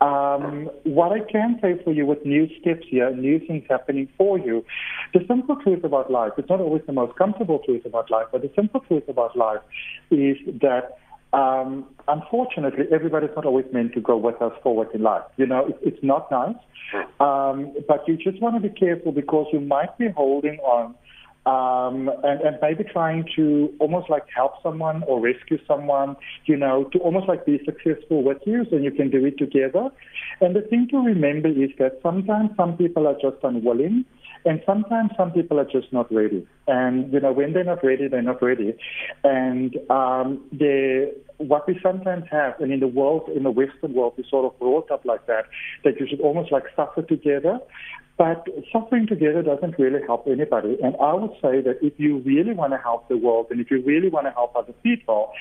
Um, 0.00 0.70
what 0.84 1.12
I 1.12 1.20
can 1.30 1.58
say 1.62 1.82
for 1.82 1.92
you 1.92 2.06
with 2.06 2.24
new 2.24 2.48
steps 2.60 2.86
here, 2.88 3.14
new 3.14 3.38
things 3.38 3.64
happening 3.68 4.08
for 4.16 4.38
you, 4.38 4.64
the 5.12 5.20
simple 5.26 5.56
truth 5.56 5.84
about 5.84 6.10
life, 6.10 6.32
it's 6.38 6.48
not 6.48 6.60
always 6.60 6.82
the 6.86 6.92
most 6.92 7.16
comfortable 7.16 7.60
truth 7.64 7.84
about 7.84 8.10
life, 8.10 8.26
but 8.32 8.42
the 8.42 8.50
simple 8.54 8.80
truth 8.80 9.08
about 9.08 9.36
life 9.36 9.60
is 10.10 10.36
that 10.60 10.98
um, 11.32 11.86
unfortunately, 12.08 12.86
everybody's 12.92 13.30
not 13.36 13.46
always 13.46 13.66
meant 13.72 13.92
to 13.94 14.00
go 14.00 14.16
with 14.16 14.40
us 14.42 14.52
forward 14.62 14.88
in 14.94 15.02
life. 15.02 15.22
You 15.36 15.46
know, 15.46 15.66
it, 15.66 15.78
it's 15.82 16.02
not 16.02 16.30
nice, 16.30 16.56
um, 17.20 17.72
but 17.86 18.06
you 18.08 18.16
just 18.16 18.42
want 18.42 18.60
to 18.60 18.68
be 18.68 18.74
careful 18.74 19.12
because 19.12 19.46
you 19.52 19.60
might 19.60 19.96
be 19.96 20.08
holding 20.08 20.58
on 20.58 20.94
um, 21.46 22.10
and, 22.22 22.40
and 22.42 22.58
maybe 22.60 22.84
trying 22.84 23.24
to 23.36 23.72
almost 23.78 24.10
like 24.10 24.24
help 24.34 24.62
someone 24.62 25.02
or 25.04 25.20
rescue 25.20 25.58
someone, 25.66 26.16
you 26.44 26.56
know, 26.56 26.84
to 26.92 26.98
almost 26.98 27.28
like 27.28 27.46
be 27.46 27.58
successful 27.64 28.22
with 28.22 28.38
you 28.44 28.66
so 28.70 28.76
you 28.76 28.90
can 28.90 29.10
do 29.10 29.24
it 29.24 29.38
together. 29.38 29.88
And 30.40 30.54
the 30.54 30.62
thing 30.62 30.88
to 30.90 30.98
remember 30.98 31.48
is 31.48 31.70
that 31.78 31.98
sometimes 32.02 32.50
some 32.56 32.76
people 32.76 33.06
are 33.06 33.14
just 33.14 33.42
unwilling 33.42 34.04
and 34.44 34.62
sometimes 34.66 35.10
some 35.16 35.32
people 35.32 35.58
are 35.58 35.64
just 35.64 35.92
not 35.92 36.12
ready. 36.12 36.46
And, 36.70 37.12
you 37.12 37.18
know, 37.18 37.32
when 37.32 37.52
they're 37.52 37.64
not 37.64 37.82
ready, 37.82 38.06
they're 38.06 38.22
not 38.22 38.40
ready. 38.40 38.74
And 39.24 39.76
um, 39.90 40.48
what 41.38 41.66
we 41.66 41.78
sometimes 41.82 42.24
have, 42.30 42.60
and 42.60 42.70
in 42.70 42.78
the 42.78 42.86
world, 42.86 43.28
in 43.34 43.42
the 43.42 43.50
Western 43.50 43.92
world, 43.92 44.14
we 44.16 44.24
sort 44.30 44.44
of 44.44 44.56
brought 44.60 44.90
up 44.90 45.04
like 45.04 45.26
that, 45.26 45.46
that 45.84 45.98
you 45.98 46.06
should 46.08 46.20
almost 46.20 46.52
like 46.52 46.64
suffer 46.76 47.02
together. 47.02 47.58
But 48.20 48.46
suffering 48.70 49.06
together 49.06 49.40
doesn't 49.42 49.78
really 49.78 50.00
help 50.06 50.26
anybody. 50.26 50.76
And 50.84 50.94
I 51.00 51.14
would 51.14 51.30
say 51.40 51.62
that 51.62 51.78
if 51.80 51.94
you 51.96 52.18
really 52.18 52.52
want 52.52 52.74
to 52.74 52.76
help 52.76 53.08
the 53.08 53.16
world 53.16 53.46
and 53.50 53.62
if 53.62 53.70
you 53.70 53.82
really 53.82 54.10
want 54.10 54.26
to 54.26 54.30
help 54.32 54.54
other 54.54 54.74
people, 54.82 55.32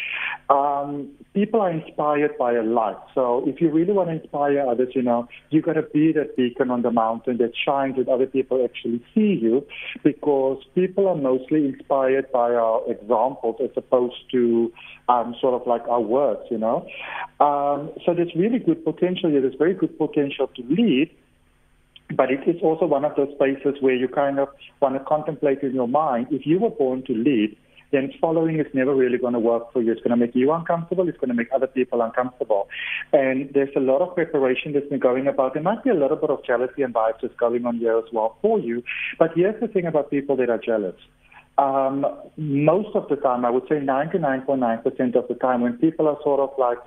um, 0.50 1.10
people 1.34 1.60
are 1.60 1.72
inspired 1.72 2.38
by 2.38 2.54
a 2.54 2.64
light. 2.64 2.96
So 3.14 3.44
if 3.46 3.60
you 3.60 3.70
really 3.70 3.92
want 3.92 4.08
to 4.08 4.22
inspire 4.22 4.66
others, 4.66 4.94
you 4.96 5.02
know, 5.02 5.28
you 5.50 5.62
got 5.62 5.74
to 5.74 5.82
be 5.82 6.14
that 6.14 6.38
beacon 6.38 6.72
on 6.72 6.82
the 6.82 6.92
mountain 6.92 7.38
that 7.40 7.52
shines 7.54 7.98
that 7.98 8.08
other 8.08 8.28
people 8.28 8.64
actually 8.64 9.04
see 9.14 9.38
you 9.42 9.68
because 10.02 10.64
people 10.74 11.10
are 11.10 11.18
mostly 11.20 11.66
inspired 11.66 12.32
by 12.32 12.54
our 12.54 12.82
examples 12.90 13.58
as 13.64 13.70
opposed 13.76 14.16
to 14.32 14.72
um, 15.08 15.36
sort 15.40 15.60
of 15.60 15.68
like 15.68 15.88
our 15.88 16.02
words, 16.02 16.42
you 16.50 16.58
know. 16.58 16.88
Um, 17.40 17.92
so 18.06 18.14
there's 18.14 18.34
really 18.36 18.60
good 18.60 18.84
potential 18.84 19.30
here. 19.30 19.42
There's 19.42 19.56
very 19.56 19.74
good 19.74 19.98
potential 19.98 20.48
to 20.48 20.64
lead. 20.64 21.12
But 22.12 22.32
it 22.32 22.42
is 22.48 22.60
also 22.64 22.88
one 22.88 23.06
of 23.06 23.16
those 23.16 23.30
spaces 23.36 23.76
where 23.82 23.94
you 23.94 24.08
kind 24.08 24.40
of 24.40 24.50
want 24.82 24.96
to 24.96 25.04
contemplate 25.04 25.62
in 25.62 25.76
your 25.76 25.88
mind, 25.88 26.28
if 26.32 26.46
you 26.46 26.60
were 26.60 26.72
born 26.72 27.04
to 27.06 27.14
lead, 27.14 27.56
then 27.92 28.12
following 28.22 28.60
is 28.60 28.68
never 28.74 28.96
really 28.96 29.18
going 29.18 29.34
to 29.34 29.40
work 29.40 29.72
for 29.74 29.82
you. 29.82 29.92
It's 29.92 30.02
going 30.02 30.12
to 30.12 30.18
make 30.18 30.36
you 30.36 30.52
uncomfortable. 30.52 31.08
It's 31.10 31.18
going 31.18 31.30
to 31.30 31.36
make 31.36 31.48
other 31.54 31.68
people 31.68 32.02
uncomfortable. 32.02 32.68
And 33.14 33.50
there's 33.54 33.76
a 33.76 33.80
lot 33.80 34.02
of 34.02 34.16
preparation 34.16 34.74
that's 34.74 34.88
been 34.88 35.00
going 35.00 35.28
about. 35.28 35.54
There 35.54 35.64
might 35.64 35.84
be 35.84 35.90
a 35.90 35.96
little 35.96 36.18
bit 36.18 36.30
of 36.30 36.44
jealousy 36.46 36.84
and 36.84 36.94
vibes 36.94 37.22
that's 37.22 37.36
going 37.36 37.66
on 37.66 37.78
here 37.78 37.98
as 37.98 38.06
well 38.14 38.38
for 38.42 38.60
you. 38.60 38.84
But 39.18 39.32
here's 39.36 39.60
the 39.60 39.68
thing 39.68 39.86
about 39.86 40.12
people 40.12 40.36
that 40.38 40.50
are 40.50 40.60
jealous. 40.60 40.96
Um, 41.58 42.06
most 42.38 42.96
of 42.96 43.10
the 43.10 43.18
time, 43.18 43.44
I 43.44 43.50
would 43.50 43.68
say 43.68 43.76
99.9% 43.76 45.16
of 45.16 45.28
the 45.28 45.36
time, 45.36 45.62
when 45.62 45.74
people 45.74 46.08
are 46.08 46.18
sort 46.24 46.40
of 46.40 46.52
like 46.58 46.78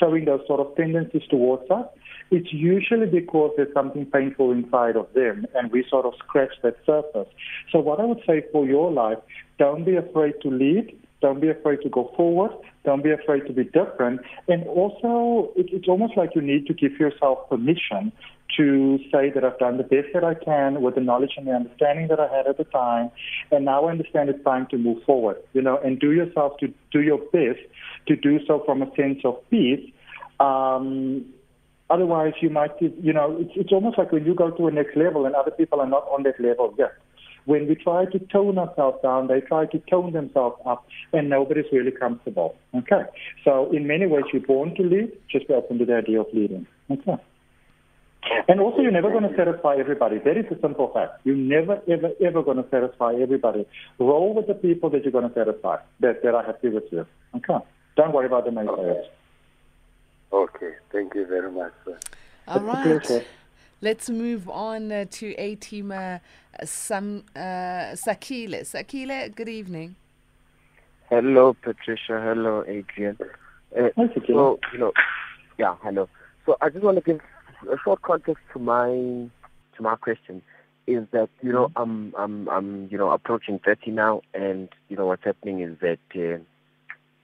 showing 0.00 0.24
those 0.24 0.40
sort 0.46 0.60
of 0.60 0.74
tendencies 0.76 1.22
towards 1.30 1.70
us, 1.70 1.86
it's 2.30 2.52
usually 2.52 3.06
because 3.06 3.52
there's 3.56 3.72
something 3.72 4.04
painful 4.06 4.50
inside 4.52 4.96
of 4.96 5.06
them 5.14 5.46
and 5.54 5.72
we 5.72 5.84
sort 5.88 6.04
of 6.04 6.12
scratch 6.18 6.52
that 6.62 6.76
surface. 6.84 7.28
So 7.72 7.78
what 7.78 8.00
I 8.00 8.04
would 8.04 8.20
say 8.26 8.44
for 8.52 8.66
your 8.66 8.92
life, 8.92 9.18
don't 9.58 9.84
be 9.84 9.96
afraid 9.96 10.34
to 10.42 10.50
lead. 10.50 10.96
Don't 11.20 11.40
be 11.40 11.48
afraid 11.48 11.80
to 11.82 11.88
go 11.88 12.12
forward. 12.16 12.52
Don't 12.84 13.02
be 13.02 13.10
afraid 13.10 13.46
to 13.46 13.52
be 13.52 13.64
different. 13.64 14.20
And 14.46 14.64
also, 14.66 15.52
it, 15.56 15.66
it's 15.72 15.88
almost 15.88 16.16
like 16.16 16.30
you 16.34 16.42
need 16.42 16.66
to 16.66 16.74
give 16.74 16.92
yourself 16.92 17.48
permission 17.48 18.12
to 18.56 18.98
say 19.12 19.30
that 19.30 19.44
I've 19.44 19.58
done 19.58 19.76
the 19.76 19.82
best 19.82 20.08
that 20.14 20.24
I 20.24 20.34
can 20.34 20.80
with 20.80 20.94
the 20.94 21.00
knowledge 21.00 21.32
and 21.36 21.46
the 21.46 21.52
understanding 21.52 22.08
that 22.08 22.18
I 22.18 22.34
had 22.34 22.46
at 22.46 22.56
the 22.56 22.64
time, 22.64 23.10
and 23.50 23.64
now 23.64 23.86
I 23.86 23.90
understand 23.90 24.30
it's 24.30 24.42
time 24.44 24.66
to 24.70 24.78
move 24.78 25.02
forward. 25.04 25.36
You 25.52 25.62
know, 25.62 25.78
and 25.78 25.98
do 25.98 26.12
yourself 26.12 26.56
to 26.60 26.72
do 26.90 27.00
your 27.00 27.18
best 27.18 27.60
to 28.06 28.16
do 28.16 28.40
so 28.46 28.62
from 28.64 28.82
a 28.82 28.94
sense 28.96 29.20
of 29.24 29.36
peace. 29.50 29.92
Um, 30.40 31.26
otherwise, 31.90 32.32
you 32.40 32.50
might, 32.50 32.72
you 32.80 33.12
know, 33.12 33.36
it's, 33.38 33.52
it's 33.54 33.72
almost 33.72 33.98
like 33.98 34.12
when 34.12 34.24
you 34.24 34.34
go 34.34 34.50
to 34.50 34.66
a 34.66 34.70
next 34.70 34.96
level 34.96 35.26
and 35.26 35.34
other 35.34 35.50
people 35.50 35.80
are 35.80 35.88
not 35.88 36.04
on 36.08 36.22
that 36.24 36.40
level 36.40 36.74
yet. 36.78 36.92
When 37.44 37.66
we 37.66 37.76
try 37.76 38.04
to 38.04 38.18
tone 38.18 38.58
ourselves 38.58 38.98
down, 39.02 39.28
they 39.28 39.40
try 39.40 39.64
to 39.66 39.78
tone 39.90 40.12
themselves 40.12 40.56
up, 40.66 40.86
and 41.14 41.30
nobody's 41.30 41.64
really 41.72 41.92
comfortable. 41.92 42.54
Okay. 42.74 43.04
So, 43.42 43.72
in 43.72 43.86
many 43.86 44.06
ways, 44.06 44.24
you're 44.34 44.42
born 44.42 44.74
to 44.74 44.82
lead. 44.82 45.12
Just 45.30 45.48
be 45.48 45.54
open 45.54 45.78
to 45.78 45.86
the 45.86 45.96
idea 45.96 46.20
of 46.20 46.26
leading. 46.34 46.66
Okay. 46.90 47.16
And 48.48 48.60
also, 48.60 48.80
you're 48.82 48.90
never 48.90 49.10
going 49.10 49.28
to 49.28 49.36
satisfy 49.36 49.76
everybody. 49.76 50.18
That 50.18 50.36
is 50.36 50.46
a 50.50 50.60
simple 50.60 50.90
fact. 50.92 51.20
You're 51.24 51.36
never, 51.36 51.80
ever, 51.88 52.10
ever 52.24 52.42
going 52.42 52.56
to 52.56 52.68
satisfy 52.70 53.14
everybody. 53.14 53.66
Roll 53.98 54.34
with 54.34 54.46
the 54.46 54.54
people 54.54 54.90
that 54.90 55.02
you're 55.04 55.12
going 55.12 55.28
to 55.28 55.34
satisfy, 55.34 55.76
that, 56.00 56.22
that 56.22 56.34
are 56.34 56.44
happy 56.44 56.68
with 56.68 56.84
you. 56.90 57.06
Okay. 57.36 57.64
Don't 57.96 58.12
worry 58.12 58.26
about 58.26 58.44
the 58.44 58.50
naysayers. 58.50 59.04
Okay. 60.32 60.72
Thank 60.92 61.14
you 61.14 61.26
very 61.26 61.50
much, 61.50 61.72
sir. 61.84 61.98
All 62.48 62.60
right. 62.60 63.24
Let's 63.80 64.10
move 64.10 64.48
on 64.48 64.90
uh, 64.90 65.04
to 65.12 65.34
A 65.34 65.54
team 65.54 65.92
uh, 65.92 66.18
Sam, 66.64 67.22
uh, 67.36 67.94
Sakile. 67.94 68.62
Sakile, 68.62 69.34
good 69.34 69.48
evening. 69.48 69.94
Hello, 71.08 71.54
Patricia. 71.54 72.20
Hello, 72.20 72.64
Adrian. 72.66 73.16
Uh, 73.76 73.88
Hi, 73.96 74.06
Sakile. 74.06 74.26
so, 74.26 74.60
you 74.72 74.78
know, 74.78 74.92
yeah, 75.58 75.76
hello. 75.82 76.08
So 76.44 76.56
I 76.60 76.70
just 76.70 76.84
want 76.84 76.96
to 76.96 77.02
give 77.02 77.20
a 77.70 77.76
short 77.84 78.02
context 78.02 78.42
to 78.52 78.58
my 78.58 78.88
to 78.90 79.82
my 79.82 79.96
question. 79.96 80.42
Is 80.86 81.04
that 81.12 81.28
you 81.42 81.52
know 81.52 81.70
I'm 81.76 82.14
I'm 82.16 82.48
I'm 82.48 82.88
you 82.90 82.98
know 82.98 83.10
approaching 83.10 83.58
30 83.58 83.90
now, 83.90 84.22
and 84.34 84.68
you 84.88 84.96
know 84.96 85.06
what's 85.06 85.24
happening 85.24 85.60
is 85.60 85.76
that 85.80 85.98
uh, 86.14 86.38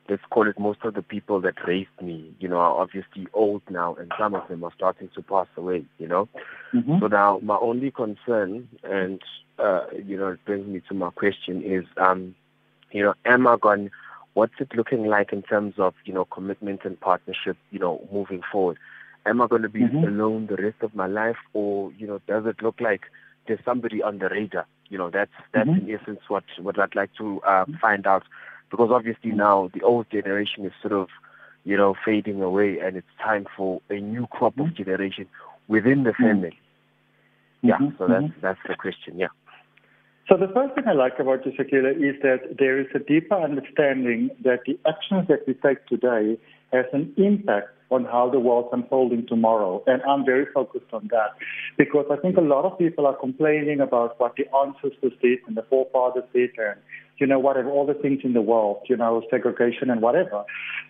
let's 0.09 0.23
call 0.31 0.47
it 0.49 0.59
most 0.59 0.81
of 0.85 0.95
the 0.95 1.03
people 1.03 1.41
that 1.41 1.55
raised 1.67 2.01
me, 2.03 2.31
you 2.39 2.49
know, 2.49 2.59
are 2.59 2.81
obviously 2.81 3.27
old 3.33 3.63
now, 3.71 3.95
and 3.95 4.13
some 4.19 4.35
of 4.35 4.47
them 4.49 4.63
are 4.65 4.73
starting 4.77 5.09
to 5.15 5.23
pass 5.23 5.47
away. 5.57 5.85
You 5.99 6.09
know, 6.09 6.29
Mhm. 6.75 7.01
so 7.01 7.07
now 7.07 7.39
my 7.43 7.57
only 7.57 7.91
concern, 7.91 8.69
and 8.83 9.23
uh, 9.59 9.87
you 10.05 10.17
know, 10.19 10.29
it 10.29 10.45
brings 10.45 10.67
me 10.67 10.81
to 10.89 10.95
my 10.95 11.11
question 11.11 11.63
is, 11.63 11.85
um, 11.97 12.35
you 12.93 13.03
know, 13.03 13.15
am 13.25 13.47
I 13.47 13.57
going? 13.57 13.91
What's 14.35 14.55
it 14.59 14.75
looking 14.75 15.07
like 15.07 15.33
in 15.33 15.43
terms 15.43 15.79
of 15.79 15.95
you 16.05 16.13
know 16.13 16.25
commitment 16.27 16.85
and 16.85 17.01
partnership? 17.01 17.57
You 17.71 17.79
know, 17.79 18.07
moving 18.13 18.43
forward, 18.53 18.79
am 19.27 19.41
I 19.41 19.47
going 19.47 19.63
to 19.63 19.69
be 19.69 19.81
Mhm. 19.81 20.05
alone 20.05 20.47
the 20.47 20.57
rest 20.57 20.83
of 20.83 20.95
my 20.95 21.07
life, 21.07 21.39
or 21.53 21.93
you 21.93 22.07
know, 22.07 22.21
does 22.27 22.47
it 22.47 22.63
look 22.63 22.81
like 22.81 23.03
there's 23.47 23.65
somebody 23.65 24.03
on 24.03 24.19
the 24.19 24.29
radar? 24.29 24.67
You 24.89 24.99
know, 24.99 25.11
that's 25.11 25.33
that's 25.53 25.69
Mhm. 25.69 25.89
in 25.89 25.95
essence 25.95 26.21
what 26.29 26.45
what 26.59 26.79
I'd 26.79 26.95
like 26.95 27.13
to 27.15 27.41
uh, 27.43 27.65
find 27.81 28.07
out, 28.07 28.25
because 28.71 28.91
obviously 28.91 29.33
now 29.33 29.71
the 29.73 29.83
old 29.83 30.11
generation 30.11 30.65
is 30.65 30.73
sort 30.81 30.93
of 30.93 31.09
you 31.65 31.77
know 31.77 31.95
fading 32.05 32.43
away, 32.43 32.79
and 32.79 32.97
it's 32.97 33.15
time 33.23 33.47
for 33.57 33.81
a 33.91 33.99
new 33.99 34.27
crop 34.27 34.59
of 34.59 34.75
generation 34.75 35.27
within 35.69 36.05
the 36.05 36.13
family. 36.13 36.59
Yeah, 37.63 37.79
Mhm, 37.79 37.99
so 37.99 38.09
that's 38.09 38.33
that's 38.41 38.61
the 38.69 38.75
question. 38.75 39.19
Yeah. 39.19 39.29
So 40.29 40.39
the 40.39 40.49
first 40.49 40.75
thing 40.75 40.89
I 40.89 40.93
like 40.93 41.19
about 41.19 41.45
you, 41.45 41.53
Shakila, 41.53 41.97
is 41.97 42.21
that 42.23 42.57
there 42.59 42.79
is 42.79 42.87
a 42.95 42.99
deeper 42.99 43.35
understanding 43.35 44.31
that 44.43 44.61
the 44.67 44.79
actions 44.87 45.29
that 45.29 45.47
we 45.47 45.53
take 45.55 45.85
today 45.87 46.39
has 46.73 46.87
an 46.95 47.13
impact 47.19 47.69
on 47.91 48.05
how 48.05 48.31
the 48.31 48.41
world's 48.41 48.69
unfolding 48.73 49.27
tomorrow. 49.27 49.83
And 49.87 50.03
I'm 50.03 50.25
very 50.25 50.47
focused 50.53 50.93
on 50.93 51.09
that 51.11 51.31
because 51.77 52.07
I 52.11 52.17
think 52.17 52.37
a 52.37 52.41
lot 52.41 52.65
of 52.65 52.79
people 52.79 53.07
are 53.07 53.17
complaining 53.17 53.81
about 53.81 54.19
what 54.19 54.35
the 54.37 54.45
ancestors 54.57 55.13
did 55.23 55.39
and 55.47 55.57
the 55.57 55.65
forefathers 55.69 56.25
did 56.33 56.51
and, 56.59 56.79
you 57.19 57.27
know, 57.27 57.39
whatever, 57.39 57.71
all 57.71 57.87
the 57.87 57.95
things 57.95 58.21
in 58.25 58.33
the 58.33 58.43
world, 58.43 58.79
you 58.89 58.97
know, 58.97 59.23
segregation 59.31 59.91
and 59.91 60.01
whatever. 60.01 60.45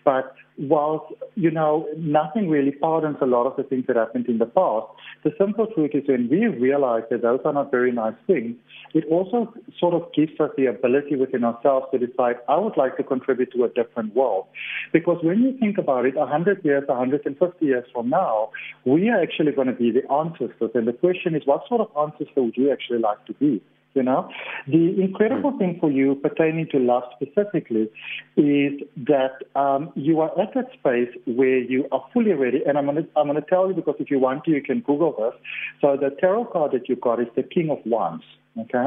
But 0.05 0.35
whilst, 0.57 1.13
you 1.35 1.51
know, 1.51 1.87
nothing 1.97 2.49
really 2.49 2.71
pardons 2.73 3.17
a 3.21 3.27
lot 3.27 3.47
of 3.47 3.57
the 3.57 3.63
things 3.65 3.85
that 3.89 3.97
happened 3.97 4.27
in 4.27 4.39
the 4.39 4.47
past, 4.47 4.87
the 5.25 5.33
simple 5.39 5.67
truth 5.67 5.91
is 5.95 6.05
when 6.07 6.29
we 6.29 6.47
realize 6.47 7.03
that 7.11 7.23
those 7.23 7.41
are 7.45 7.53
not 7.53 7.71
very 7.71 7.93
nice 7.93 8.15
things, 8.27 8.57
it 8.95 9.05
also 9.11 9.53
sort 9.79 9.95
of 9.95 10.13
gives 10.15 10.39
us 10.39 10.51
the 10.57 10.67
ability 10.67 11.17
within 11.17 11.45
ourselves 11.45 11.87
to 11.93 11.99
decide, 11.99 12.37
I 12.49 12.57
would 12.57 12.77
like 12.77 12.97
to 12.99 13.03
contribute 13.03 13.53
to 13.53 13.65
a 13.65 13.69
different 13.69 14.15
world. 14.15 14.47
Because 14.93 15.19
when 15.23 15.43
you 15.43 15.57
think 15.59 15.79
about 15.79 16.07
it, 16.07 16.15
100 16.15 16.65
years, 16.65 16.85
150 16.87 17.67
years 17.67 17.85
from 17.93 18.09
now, 18.09 18.51
we 18.85 19.09
are 19.09 19.21
actually 19.21 19.53
going 19.53 19.67
to 19.67 19.73
be 19.73 19.91
the 19.91 20.11
ancestors. 20.13 20.71
And 20.75 20.87
the 20.87 20.93
question 20.93 21.35
is, 21.35 21.43
what 21.45 21.63
sort 21.69 21.81
of 21.81 21.89
ancestor 21.99 22.43
would 22.43 22.57
you 22.57 22.71
actually 22.71 23.01
like 23.01 23.25
to 23.27 23.35
be? 23.35 23.63
You 23.95 24.03
know, 24.03 24.29
the 24.67 25.01
incredible 25.01 25.57
thing 25.57 25.79
for 25.81 25.91
you 25.91 26.17
pertaining 26.17 26.67
to 26.73 26.79
love 26.79 27.05
specifically 27.15 27.89
is 28.37 28.81
that 28.97 29.35
um, 29.55 29.93
you 29.95 30.21
are 30.21 30.31
at 30.41 30.53
that 30.55 30.73
space 30.73 31.09
where 31.27 31.59
you 31.59 31.87
are 31.93 32.05
fully 32.13 32.33
ready. 32.33 32.63
And 32.67 32.77
I'm 32.77 32.87
going 32.87 33.05
to 33.05 33.09
I'm 33.17 33.29
going 33.29 33.41
to 33.41 33.49
tell 33.49 33.69
you 33.69 33.75
because 33.75 33.95
if 34.01 34.11
you 34.11 34.19
want 34.19 34.45
to, 34.45 34.51
you 34.51 34.63
can 34.63 34.81
Google 34.81 35.13
this. 35.13 35.41
So 35.81 35.97
the 35.97 36.11
tarot 36.21 36.47
card 36.47 36.73
that 36.73 36.89
you 36.89 36.97
got 36.97 37.21
is 37.21 37.29
the 37.37 37.45
King 37.45 37.71
of 37.71 37.79
Wands. 37.87 38.25
Okay, 38.59 38.79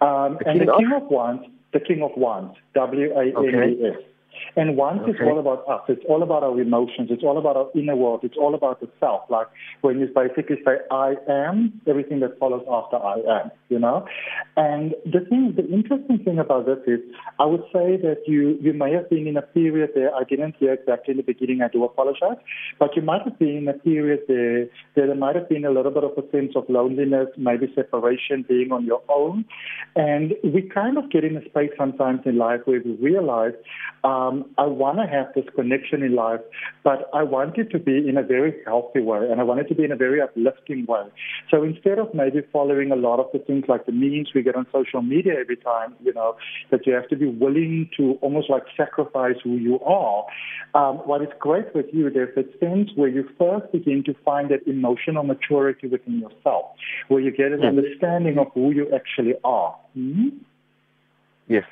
um, 0.00 0.38
The 0.40 0.48
and 0.48 0.60
the 0.60 0.72
of? 0.72 0.78
King 0.78 0.92
of 0.96 1.10
Wands, 1.10 1.44
the 1.72 1.80
King 1.80 2.02
of 2.02 2.10
Wands, 2.16 2.56
W 2.74 3.12
A 3.12 3.24
N 3.24 3.76
D 3.76 3.86
S. 3.86 4.02
And 4.56 4.76
once 4.76 5.00
it's 5.06 5.18
all 5.22 5.38
about 5.38 5.68
us. 5.68 5.82
It's 5.88 6.04
all 6.08 6.22
about 6.22 6.42
our 6.42 6.60
emotions. 6.60 7.08
It's 7.10 7.22
all 7.22 7.38
about 7.38 7.56
our 7.56 7.68
inner 7.74 7.96
world. 7.96 8.20
It's 8.22 8.36
all 8.36 8.54
about 8.54 8.80
the 8.80 8.88
self. 9.00 9.22
Like 9.28 9.46
when 9.80 10.00
you 10.00 10.06
basically 10.06 10.56
say, 10.64 10.78
I 10.90 11.14
am, 11.28 11.80
everything 11.86 12.20
that 12.20 12.38
follows 12.38 12.64
after 12.70 12.96
I 12.96 13.16
am, 13.40 13.50
you 13.68 13.78
know? 13.78 14.06
And 14.56 14.94
the 15.04 15.20
thing, 15.28 15.54
the 15.56 15.66
interesting 15.68 16.18
thing 16.24 16.38
about 16.38 16.66
this 16.66 16.78
is, 16.86 17.00
I 17.38 17.46
would 17.46 17.62
say 17.72 17.96
that 17.96 18.22
you, 18.26 18.58
you 18.60 18.72
may 18.72 18.92
have 18.92 19.08
been 19.10 19.26
in 19.26 19.36
a 19.36 19.42
period 19.42 19.90
there, 19.94 20.14
I 20.14 20.24
didn't 20.24 20.56
hear 20.58 20.72
exactly 20.72 21.12
in 21.12 21.18
the 21.18 21.22
beginning, 21.22 21.62
I 21.62 21.68
do 21.68 21.84
apologize, 21.84 22.38
but 22.78 22.96
you 22.96 23.02
might 23.02 23.22
have 23.22 23.38
been 23.38 23.56
in 23.56 23.68
a 23.68 23.74
period 23.74 24.20
there, 24.28 24.66
there, 24.94 25.06
there 25.06 25.14
might 25.14 25.36
have 25.36 25.48
been 25.48 25.64
a 25.64 25.70
little 25.70 25.92
bit 25.92 26.04
of 26.04 26.12
a 26.12 26.30
sense 26.30 26.52
of 26.56 26.64
loneliness, 26.68 27.28
maybe 27.36 27.72
separation, 27.74 28.44
being 28.48 28.72
on 28.72 28.84
your 28.84 29.02
own. 29.08 29.44
And 29.96 30.34
we 30.42 30.62
kind 30.62 30.98
of 30.98 31.10
get 31.10 31.24
in 31.24 31.36
a 31.36 31.44
space 31.44 31.70
sometimes 31.78 32.20
in 32.24 32.36
life 32.36 32.60
where 32.64 32.80
we 32.84 32.92
realize, 32.96 33.54
um, 34.18 34.44
I 34.58 34.66
want 34.66 34.98
to 34.98 35.06
have 35.06 35.28
this 35.34 35.44
connection 35.54 36.02
in 36.02 36.14
life, 36.14 36.40
but 36.82 37.08
I 37.14 37.22
want 37.22 37.56
it 37.58 37.70
to 37.70 37.78
be 37.78 37.96
in 38.08 38.16
a 38.16 38.22
very 38.22 38.54
healthy 38.64 39.00
way, 39.00 39.28
and 39.30 39.40
I 39.40 39.44
want 39.44 39.60
it 39.60 39.68
to 39.68 39.74
be 39.74 39.84
in 39.84 39.92
a 39.92 39.96
very 39.96 40.20
uplifting 40.20 40.86
way. 40.86 41.04
So 41.50 41.62
instead 41.62 41.98
of 41.98 42.12
maybe 42.14 42.40
following 42.52 42.90
a 42.90 42.96
lot 42.96 43.20
of 43.20 43.26
the 43.32 43.38
things 43.38 43.64
like 43.68 43.86
the 43.86 43.92
memes 43.92 44.30
we 44.34 44.42
get 44.42 44.56
on 44.56 44.66
social 44.72 45.02
media 45.02 45.34
every 45.38 45.56
time, 45.56 45.94
you 46.02 46.12
know, 46.12 46.36
that 46.70 46.86
you 46.86 46.92
have 46.94 47.08
to 47.08 47.16
be 47.16 47.26
willing 47.26 47.90
to 47.96 48.18
almost 48.20 48.50
like 48.50 48.64
sacrifice 48.76 49.36
who 49.44 49.56
you 49.56 49.78
are, 49.80 50.24
um, 50.74 50.96
what 51.08 51.22
is 51.22 51.28
great 51.38 51.74
with 51.74 51.86
you, 51.92 52.10
there's 52.10 52.36
a 52.36 52.44
sense 52.58 52.90
where 52.96 53.08
you 53.08 53.28
first 53.38 53.70
begin 53.72 54.02
to 54.04 54.14
find 54.24 54.50
that 54.50 54.66
emotional 54.66 55.22
maturity 55.22 55.86
within 55.86 56.20
yourself, 56.20 56.66
where 57.08 57.20
you 57.20 57.30
get 57.30 57.52
an 57.52 57.62
understanding 57.64 58.38
of 58.38 58.48
who 58.54 58.70
you 58.72 58.92
actually 58.94 59.34
are. 59.44 59.76
Mhm. 59.96 60.32
Yes. 61.46 61.64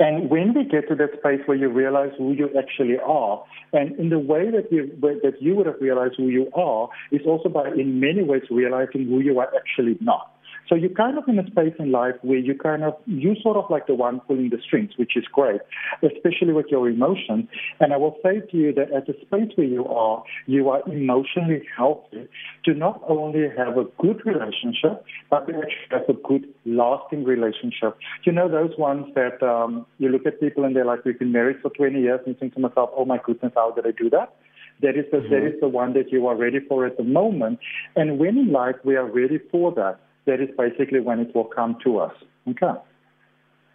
And 0.00 0.30
when 0.30 0.54
we 0.54 0.64
get 0.64 0.88
to 0.88 0.94
that 0.94 1.10
space 1.18 1.40
where 1.44 1.58
you 1.58 1.68
realize 1.68 2.10
who 2.16 2.32
you 2.32 2.48
actually 2.58 2.98
are, 2.98 3.44
and 3.74 3.94
in 3.98 4.08
the 4.08 4.18
way 4.18 4.50
that 4.50 4.72
you 4.72 4.90
that 5.02 5.34
you 5.40 5.54
would 5.54 5.66
have 5.66 5.76
realized 5.78 6.14
who 6.16 6.28
you 6.28 6.50
are 6.54 6.88
is 7.12 7.20
also 7.26 7.50
by 7.50 7.68
in 7.68 8.00
many 8.00 8.22
ways 8.22 8.42
realizing 8.50 9.06
who 9.06 9.20
you 9.20 9.38
are 9.38 9.52
actually 9.54 9.98
not. 10.00 10.32
So 10.68 10.74
you're 10.74 10.90
kind 10.90 11.18
of 11.18 11.24
in 11.28 11.38
a 11.38 11.46
space 11.50 11.74
in 11.78 11.90
life 11.90 12.14
where 12.22 12.38
you 12.38 12.54
kind 12.54 12.84
of 12.84 12.94
you 13.06 13.34
sort 13.42 13.56
of 13.56 13.64
like 13.70 13.86
the 13.86 13.94
one 13.94 14.20
pulling 14.20 14.50
the 14.50 14.58
strings, 14.64 14.90
which 14.96 15.16
is 15.16 15.24
great, 15.32 15.60
especially 16.02 16.52
with 16.52 16.66
your 16.70 16.88
emotions. 16.88 17.48
And 17.80 17.92
I 17.92 17.96
will 17.96 18.16
say 18.22 18.40
to 18.40 18.56
you 18.56 18.72
that 18.74 18.92
at 18.92 19.06
the 19.06 19.14
space 19.22 19.50
where 19.56 19.66
you 19.66 19.86
are, 19.86 20.22
you 20.46 20.68
are 20.68 20.82
emotionally 20.88 21.62
healthy 21.76 22.28
to 22.64 22.74
not 22.74 23.02
only 23.08 23.48
have 23.56 23.76
a 23.78 23.84
good 23.98 24.24
relationship, 24.24 25.04
but 25.28 25.46
to 25.46 25.54
actually 25.54 25.90
have 25.90 26.08
a 26.08 26.28
good 26.28 26.46
lasting 26.64 27.24
relationship. 27.24 27.96
You 28.24 28.32
know 28.32 28.48
those 28.48 28.76
ones 28.78 29.06
that 29.14 29.42
um, 29.42 29.86
you 29.98 30.08
look 30.08 30.26
at 30.26 30.40
people 30.40 30.64
and 30.64 30.76
they're 30.76 30.84
like, 30.84 31.04
we've 31.04 31.18
been 31.18 31.32
married 31.32 31.56
for 31.62 31.70
20 31.70 32.00
years, 32.00 32.20
and 32.26 32.38
think 32.38 32.54
to 32.54 32.60
myself, 32.60 32.90
oh 32.96 33.04
my 33.04 33.18
goodness, 33.24 33.52
how 33.54 33.72
did 33.72 33.86
I 33.86 33.90
do 33.90 34.10
that? 34.10 34.34
That 34.82 34.96
is 34.96 35.04
the, 35.12 35.20
that 35.20 35.46
is 35.46 35.60
the 35.60 35.68
one 35.68 35.92
that 35.92 36.10
you 36.10 36.26
are 36.26 36.36
ready 36.36 36.58
for 36.66 36.86
at 36.86 36.96
the 36.96 37.04
moment. 37.04 37.58
And 37.96 38.18
when 38.18 38.38
in 38.38 38.50
life 38.50 38.76
we 38.82 38.96
are 38.96 39.04
ready 39.04 39.38
for 39.50 39.72
that, 39.74 40.00
that 40.26 40.40
is 40.40 40.48
basically 40.56 41.00
when 41.00 41.20
it 41.20 41.34
will 41.34 41.44
come 41.44 41.76
to 41.84 41.98
us. 41.98 42.14
Okay. 42.48 42.72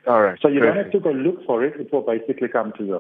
All 0.08 0.22
right. 0.22 0.38
So 0.42 0.48
you 0.48 0.60
don't 0.60 0.76
have 0.78 0.92
to 0.92 1.00
go 1.00 1.12
look 1.12 1.46
for 1.46 1.64
it; 1.64 1.80
it 1.80 1.92
will 1.92 2.02
basically 2.02 2.48
come 2.48 2.72
to 2.78 2.84
you. 2.86 3.00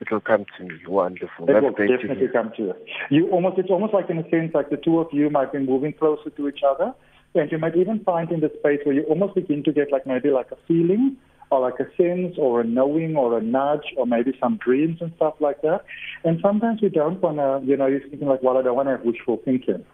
it 0.00 0.10
will 0.10 0.20
come 0.20 0.44
to 0.56 0.64
me. 0.64 0.74
Wonderful. 0.86 1.48
It 1.48 1.52
That's 1.52 1.62
will 1.62 1.74
to 1.74 1.86
definitely 1.86 2.16
hear. 2.26 2.32
come 2.32 2.52
to 2.56 2.62
you. 2.62 2.74
You 3.10 3.30
almost 3.30 3.58
it's 3.58 3.70
almost 3.70 3.94
like 3.94 4.08
in 4.10 4.18
a 4.18 4.28
sense 4.30 4.52
like 4.54 4.70
the 4.70 4.76
two 4.76 4.98
of 4.98 5.08
you 5.12 5.30
might 5.30 5.52
be 5.52 5.58
moving 5.58 5.92
closer 5.92 6.30
to 6.30 6.48
each 6.48 6.60
other, 6.66 6.94
and 7.34 7.50
you 7.52 7.58
might 7.58 7.76
even 7.76 8.00
find 8.04 8.30
in 8.30 8.40
the 8.40 8.50
space 8.58 8.80
where 8.84 8.94
you 8.94 9.02
almost 9.04 9.34
begin 9.34 9.62
to 9.64 9.72
get 9.72 9.92
like 9.92 10.06
maybe 10.06 10.30
like 10.30 10.50
a 10.52 10.56
feeling 10.66 11.16
or 11.50 11.60
like 11.60 11.78
a 11.78 11.86
sense 11.96 12.34
or 12.38 12.60
a 12.60 12.64
knowing 12.64 13.16
or 13.16 13.38
a 13.38 13.42
nudge 13.42 13.94
or 13.96 14.06
maybe 14.06 14.36
some 14.40 14.56
dreams 14.56 14.98
and 15.00 15.12
stuff 15.16 15.34
like 15.40 15.62
that. 15.62 15.84
And 16.24 16.40
sometimes 16.42 16.82
we 16.82 16.88
don't 16.88 17.20
want 17.22 17.36
to, 17.36 17.64
you 17.64 17.76
know, 17.76 17.86
you're 17.86 18.00
thinking 18.00 18.26
like, 18.26 18.42
well, 18.42 18.58
I 18.58 18.62
don't 18.62 18.74
want 18.74 18.88
to 18.88 18.96
have 18.96 19.02
wishful 19.04 19.40
thinking. 19.44 19.84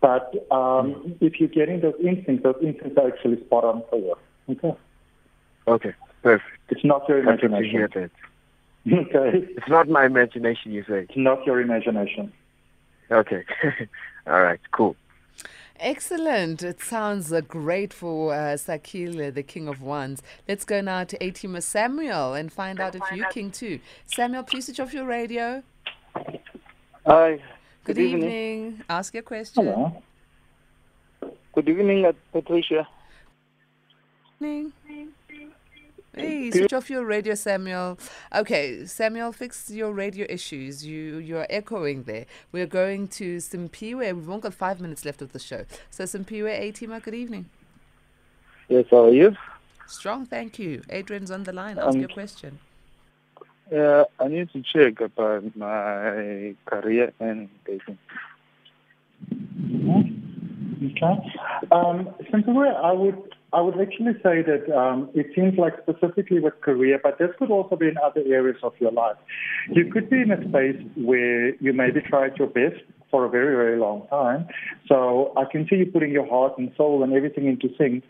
But 0.00 0.34
um, 0.50 1.16
if 1.20 1.38
you're 1.38 1.48
getting 1.48 1.80
those 1.80 1.94
instincts, 2.02 2.42
those 2.42 2.56
instincts 2.62 2.96
are 2.98 3.08
actually 3.08 3.40
spot 3.44 3.64
on 3.64 3.82
for 3.90 3.98
you. 3.98 4.14
Okay. 4.48 4.74
Okay, 5.68 5.94
perfect. 6.22 6.50
It's 6.70 6.84
not 6.84 7.08
your 7.08 7.22
Happy 7.22 7.42
to 7.42 7.46
imagination. 7.46 7.70
hear 7.70 7.88
that. 7.88 8.10
Okay. 8.92 9.46
It's 9.56 9.68
not 9.68 9.88
my 9.88 10.06
imagination, 10.06 10.72
you 10.72 10.84
say. 10.88 11.00
It's 11.00 11.16
not 11.16 11.44
your 11.44 11.60
imagination. 11.60 12.32
Okay. 13.10 13.44
All 14.26 14.42
right, 14.42 14.60
cool. 14.72 14.96
Excellent. 15.78 16.62
It 16.62 16.82
sounds 16.82 17.32
uh, 17.32 17.40
great 17.40 17.92
for 17.92 18.34
uh, 18.34 18.36
Sakile, 18.56 19.32
the 19.32 19.42
King 19.42 19.66
of 19.68 19.80
Wands. 19.80 20.22
Let's 20.48 20.64
go 20.64 20.80
now 20.80 21.04
to 21.04 21.18
Atima 21.18 21.62
Samuel 21.62 22.34
and 22.34 22.52
find 22.52 22.80
out 22.80 22.94
if 22.94 23.02
you're 23.14 23.28
King 23.28 23.50
too. 23.50 23.80
Samuel, 24.06 24.42
please 24.42 24.66
switch 24.66 24.80
off 24.80 24.92
your 24.92 25.06
radio. 25.06 25.62
Hi. 27.06 27.38
Good, 27.84 27.96
Good 27.96 28.02
evening. 28.02 28.22
evening. 28.30 28.82
Ask 28.88 29.14
your 29.14 29.22
question. 29.22 29.64
Hello. 29.64 30.02
Good 31.54 31.68
evening, 31.68 32.04
uh, 32.04 32.12
Patricia. 32.32 32.86
Evening. 34.40 34.72
Hey, 36.14 36.50
switch 36.50 36.72
off 36.72 36.90
your 36.90 37.04
radio, 37.04 37.34
Samuel. 37.34 37.96
Okay, 38.34 38.84
Samuel, 38.84 39.32
fix 39.32 39.70
your 39.70 39.92
radio 39.92 40.26
issues. 40.28 40.84
You 40.84 41.18
you're 41.18 41.46
echoing 41.48 42.02
there. 42.02 42.26
We're 42.52 42.66
going 42.66 43.06
to 43.18 43.36
Simpiwe. 43.36 44.14
We've 44.14 44.28
only 44.28 44.40
got 44.40 44.54
five 44.54 44.80
minutes 44.80 45.04
left 45.04 45.22
of 45.22 45.32
the 45.32 45.38
show. 45.38 45.64
So 45.90 46.04
Simpiwe, 46.04 46.50
Atima, 46.72 47.00
good 47.02 47.14
evening. 47.14 47.48
Yes, 48.68 48.86
how 48.90 49.04
are 49.06 49.12
you? 49.12 49.36
Strong, 49.86 50.26
thank 50.26 50.58
you. 50.58 50.82
Adrian's 50.90 51.30
on 51.30 51.44
the 51.44 51.52
line. 51.52 51.78
Ask 51.78 51.94
Um, 51.94 52.00
your 52.00 52.08
question. 52.08 52.58
Uh, 53.74 54.04
I 54.18 54.28
need 54.28 54.50
to 54.52 54.62
check 54.62 55.00
about 55.00 55.56
my 55.56 56.54
career 56.66 57.12
and 57.20 57.48
dating. 57.64 57.98
Okay. 60.82 61.16
Um, 61.70 62.08
simply, 62.30 62.68
I 62.68 62.92
would 62.92 63.20
I 63.52 63.60
would 63.60 63.80
actually 63.80 64.14
say 64.22 64.42
that 64.42 64.70
um, 64.74 65.10
it 65.14 65.26
seems 65.34 65.58
like 65.58 65.74
specifically 65.82 66.40
with 66.40 66.60
career, 66.60 67.00
but 67.02 67.18
this 67.18 67.30
could 67.38 67.50
also 67.50 67.76
be 67.76 67.88
in 67.88 67.96
other 67.98 68.22
areas 68.26 68.58
of 68.62 68.72
your 68.78 68.92
life. 68.92 69.16
You 69.70 69.90
could 69.92 70.08
be 70.08 70.22
in 70.22 70.30
a 70.30 70.48
space 70.48 70.80
where 70.96 71.54
you 71.56 71.72
maybe 71.72 72.00
tried 72.00 72.38
your 72.38 72.48
best 72.48 72.82
for 73.10 73.24
a 73.24 73.28
very, 73.28 73.54
very 73.54 73.78
long 73.78 74.06
time. 74.08 74.46
So 74.86 75.32
I 75.36 75.44
can 75.50 75.66
see 75.68 75.76
you 75.76 75.86
putting 75.86 76.10
your 76.10 76.28
heart 76.28 76.56
and 76.58 76.70
soul 76.76 77.02
and 77.02 77.12
everything 77.12 77.46
into 77.46 77.68
things, 77.76 78.02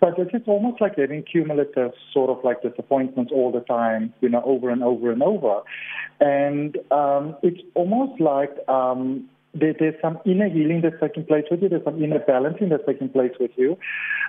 but 0.00 0.18
it's 0.18 0.32
just 0.32 0.48
almost 0.48 0.80
like 0.80 0.96
having 0.96 1.22
cumulative 1.22 1.92
sort 2.12 2.30
of 2.30 2.44
like 2.44 2.62
disappointments 2.62 3.32
all 3.34 3.52
the 3.52 3.60
time, 3.60 4.12
you 4.20 4.28
know, 4.28 4.42
over 4.44 4.70
and 4.70 4.82
over 4.82 5.12
and 5.12 5.22
over. 5.22 5.60
And 6.20 6.76
um, 6.90 7.36
it's 7.42 7.60
almost 7.74 8.20
like 8.20 8.50
um, 8.68 9.28
there, 9.54 9.74
there's 9.78 9.94
some 10.02 10.18
inner 10.26 10.48
healing 10.48 10.80
that's 10.82 10.96
taking 11.00 11.24
place 11.24 11.44
with 11.50 11.62
you. 11.62 11.68
There's 11.68 11.84
some 11.84 12.02
inner 12.02 12.18
balancing 12.18 12.68
that's 12.68 12.82
taking 12.86 13.08
place 13.08 13.32
with 13.38 13.52
you. 13.56 13.78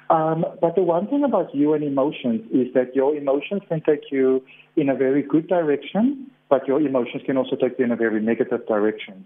Um, 0.10 0.46
but 0.62 0.76
the 0.76 0.84
one 0.84 1.08
thing 1.08 1.24
about 1.24 1.54
you 1.54 1.74
and 1.74 1.84
emotions 1.84 2.42
is 2.52 2.74
that 2.74 2.96
your 2.96 3.16
emotions 3.16 3.62
can 3.68 3.82
take 3.82 4.12
you 4.12 4.44
in 4.76 4.90
a 4.90 4.96
very 4.96 5.22
good 5.22 5.48
direction, 5.48 6.32
but 6.50 6.68
your 6.68 6.82
emotions 6.82 7.22
can 7.26 7.38
also 7.38 7.56
take 7.56 7.78
you 7.78 7.86
in 7.86 7.92
a 7.92 7.96
very 7.96 8.22
negative 8.22 8.66
direction. 8.68 9.24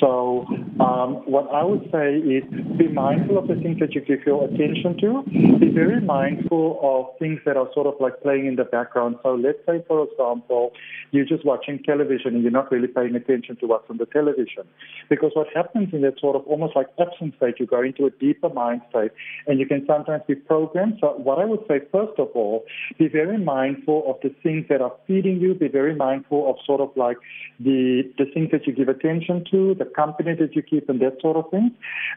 So 0.00 0.46
um, 0.78 1.24
what 1.24 1.48
I 1.50 1.64
would 1.64 1.88
say 1.90 2.16
is 2.16 2.44
be 2.76 2.88
mindful 2.88 3.38
of 3.38 3.48
the 3.48 3.54
things 3.56 3.80
that 3.80 3.94
you 3.94 4.02
give 4.02 4.20
your 4.26 4.44
attention 4.44 4.98
to. 5.00 5.22
Be 5.58 5.70
very 5.70 6.00
mindful 6.00 6.78
of 6.82 7.18
things 7.18 7.40
that 7.46 7.56
are 7.56 7.68
sort 7.72 7.86
of 7.86 7.94
like 7.98 8.20
playing 8.22 8.46
in 8.46 8.56
the 8.56 8.64
background. 8.64 9.16
So 9.22 9.34
let's 9.34 9.58
say, 9.66 9.82
for 9.88 10.06
example, 10.06 10.72
you're 11.12 11.24
just 11.24 11.44
watching 11.46 11.82
television 11.82 12.34
and 12.34 12.42
you're 12.42 12.52
not 12.52 12.70
really 12.70 12.88
paying 12.88 13.14
attention 13.14 13.56
to 13.56 13.66
what's 13.66 13.88
on 13.88 13.96
the 13.96 14.06
television. 14.06 14.64
Because 15.08 15.32
what 15.34 15.46
happens 15.54 15.88
in 15.92 16.02
that 16.02 16.20
sort 16.20 16.36
of 16.36 16.46
almost 16.46 16.76
like 16.76 16.88
absent 16.98 17.34
state, 17.36 17.54
you 17.58 17.66
go 17.66 17.82
into 17.82 18.04
a 18.04 18.10
deeper 18.10 18.50
mind 18.50 18.82
state 18.90 19.12
and 19.46 19.58
you 19.58 19.66
can 19.66 19.84
sometimes 19.86 20.22
be 20.28 20.34
programmed. 20.34 20.98
So 21.00 21.08
what 21.16 21.38
I 21.38 21.44
would 21.44 21.60
say, 21.68 21.80
first 21.90 22.18
of 22.18 22.28
all, 22.34 22.64
be 22.98 23.08
very 23.08 23.38
mindful 23.38 24.04
of 24.06 24.16
the 24.22 24.34
things 24.42 24.66
that 24.68 24.82
are 24.82 24.92
feeding 25.06 25.40
you. 25.40 25.54
Be 25.54 25.68
very 25.68 25.94
mindful 25.94 26.50
of 26.50 26.56
sort 26.66 26.80
of 26.80 26.90
like 26.96 27.18
the, 27.60 28.02
the 28.18 28.26
things 28.34 28.50
that 28.52 28.66
you 28.66 28.72
give 28.74 28.88
attention 28.88 29.44
to, 29.50 29.74
the 29.74 29.84
company 29.84 30.34
that 30.34 30.54
you 30.54 30.62
keep 30.62 30.88
and 30.88 31.00
that 31.00 31.20
sort 31.20 31.36
of 31.36 31.50
thing. 31.50 31.70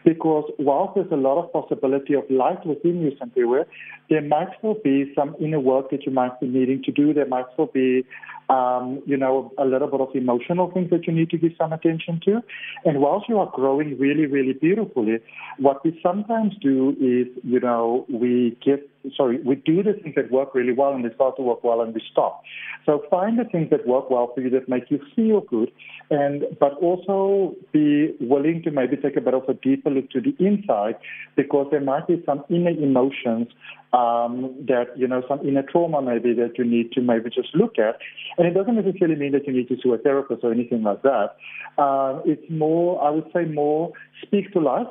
Because 0.04 0.52
whilst 0.58 0.96
there's 0.96 1.12
a 1.12 1.16
lot 1.16 1.42
of 1.42 1.54
possibility 1.54 2.14
of 2.14 2.24
light 2.30 2.66
within 2.66 3.02
you, 3.02 3.12
Santiwe, 3.12 3.66
there 4.10 4.22
might 4.22 4.50
still 4.58 4.76
be 4.84 5.14
some 5.16 5.36
inner 5.40 5.60
work 5.60 5.92
that 5.92 6.06
you 6.06 6.12
might 6.12 6.40
be 6.40 6.48
needing 6.48 6.82
to 6.84 6.92
do. 6.92 7.14
There 7.14 7.28
might 7.28 7.46
still 7.54 7.68
be 7.68 8.06
um, 8.50 9.02
you 9.06 9.16
know, 9.16 9.54
a 9.58 9.66
little 9.66 9.88
bit 9.88 10.02
of 10.02 10.10
emotional 10.16 10.72
things 10.72 10.90
that 10.90 11.06
you 11.06 11.14
need 11.14 11.30
to 11.30 11.38
give 11.38 11.52
some 11.58 11.72
attention 11.72 12.20
to. 12.26 12.42
And 12.84 13.00
whilst 13.00 13.30
you 13.30 13.38
are 13.38 13.52
growing 13.54 13.98
really, 14.00 14.26
really 14.26 14.54
beautifully, 14.54 15.20
what 15.60 15.86
we 15.86 16.00
sometimes 16.02 16.54
do 16.60 16.96
is, 17.00 17.28
you 17.44 17.60
know, 17.60 18.06
we 18.10 18.58
get, 18.66 18.89
sorry, 19.16 19.40
we 19.44 19.56
do 19.56 19.82
the 19.82 19.94
things 19.94 20.16
that 20.16 20.32
work 20.32 20.54
really 20.54 20.74
well 20.74 20.94
and 20.94 21.06
they 21.06 21.14
start 21.16 21.36
to 21.38 21.42
work 21.42 21.64
well 21.64 21.82
and 21.82 21.94
we 21.94 22.02
stop. 22.12 22.44
So 22.86 23.04
find 23.10 23.40
the 23.40 23.46
things 23.46 23.70
that 23.72 23.88
work 23.88 24.10
well 24.10 24.32
for 24.34 24.42
you 24.42 24.50
that 24.52 24.68
make 24.68 24.90
you 24.90 25.00
feel 25.16 25.42
good 25.42 25.72
and, 26.10 26.44
but 26.60 26.74
also 26.82 27.56
be 27.72 28.16
willing 28.20 28.62
to 28.64 28.72
maybe 28.72 28.98
take 28.98 29.16
a 29.16 29.22
bit 29.22 29.34
of 29.34 29.44
a 29.48 29.54
deeper 29.54 29.90
look 29.90 30.10
to 30.12 30.22
the 30.22 30.36
inside 30.44 30.96
because 31.36 31.68
there 31.72 31.82
might 31.82 32.08
be 32.08 32.22
some 32.26 32.44
inner 32.50 32.72
emotions 32.72 33.48
um, 33.94 34.54
that, 34.68 34.88
you 34.96 35.08
know, 35.08 35.24
some 35.28 35.46
inner 35.48 35.64
trauma 35.64 36.02
maybe 36.02 36.34
that 36.34 36.58
you 36.58 36.66
need 36.66 36.92
to 36.94 37.02
maybe 37.02 37.30
just 37.30 37.56
look 37.56 37.80
at. 37.80 37.98
And 38.38 38.48
it 38.48 38.54
doesn't 38.54 38.76
necessarily 38.76 39.16
mean 39.16 39.32
that 39.32 39.48
you 39.48 39.54
need 39.54 39.68
to 39.70 39.76
see 39.82 39.90
a 39.90 39.98
therapist 39.98 40.44
or 40.44 40.52
anything 40.52 40.84
like 40.84 41.02
that. 41.04 41.36
Uh, 41.78 42.20
it's 42.26 42.50
more, 42.50 43.02
I 43.04 43.10
would 43.10 43.30
say, 43.34 43.46
more 43.46 43.94
speak 44.22 44.52
to 44.54 44.60
life 44.60 44.88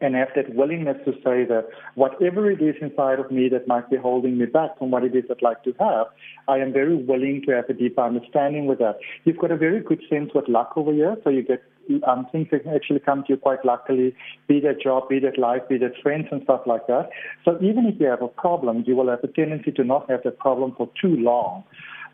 and 0.00 0.14
have 0.14 0.28
that 0.36 0.54
willingness 0.54 0.98
to 1.06 1.12
say 1.24 1.44
that 1.44 1.68
whatever 1.94 2.50
it 2.50 2.60
is 2.60 2.74
inside 2.82 3.18
of 3.18 3.30
me 3.30 3.48
that 3.48 3.66
might 3.66 3.88
be 3.88 3.96
holding 3.96 4.36
me 4.36 4.44
back 4.44 4.78
from 4.78 4.90
what 4.90 5.02
it 5.04 5.16
is 5.16 5.24
I'd 5.30 5.40
like 5.40 5.64
to 5.64 5.74
have, 5.80 6.06
I 6.48 6.58
am 6.58 6.72
very 6.72 6.94
willing 6.94 7.42
to 7.46 7.52
have 7.52 7.70
a 7.70 7.72
deeper 7.72 8.02
understanding 8.02 8.66
with 8.66 8.78
that. 8.78 8.98
You've 9.24 9.38
got 9.38 9.50
a 9.50 9.56
very 9.56 9.80
good 9.80 10.02
sense 10.10 10.32
with 10.34 10.48
luck 10.48 10.72
over 10.76 10.92
here, 10.92 11.16
so 11.24 11.30
you 11.30 11.42
get 11.42 11.62
um, 12.06 12.26
things 12.30 12.48
that 12.50 12.66
actually 12.66 13.00
come 13.00 13.22
to 13.22 13.30
you 13.30 13.36
quite 13.38 13.64
luckily, 13.64 14.14
be 14.48 14.60
that 14.60 14.82
job, 14.82 15.08
be 15.08 15.18
that 15.20 15.38
life, 15.38 15.62
be 15.68 15.78
that 15.78 15.92
friends 16.02 16.26
and 16.30 16.42
stuff 16.42 16.62
like 16.66 16.86
that. 16.88 17.08
So 17.44 17.56
even 17.62 17.86
if 17.86 17.98
you 17.98 18.06
have 18.06 18.22
a 18.22 18.28
problem, 18.28 18.84
you 18.86 18.96
will 18.96 19.08
have 19.08 19.24
a 19.24 19.28
tendency 19.28 19.72
to 19.72 19.84
not 19.84 20.10
have 20.10 20.24
that 20.24 20.38
problem 20.38 20.74
for 20.76 20.90
too 21.00 21.16
long. 21.16 21.64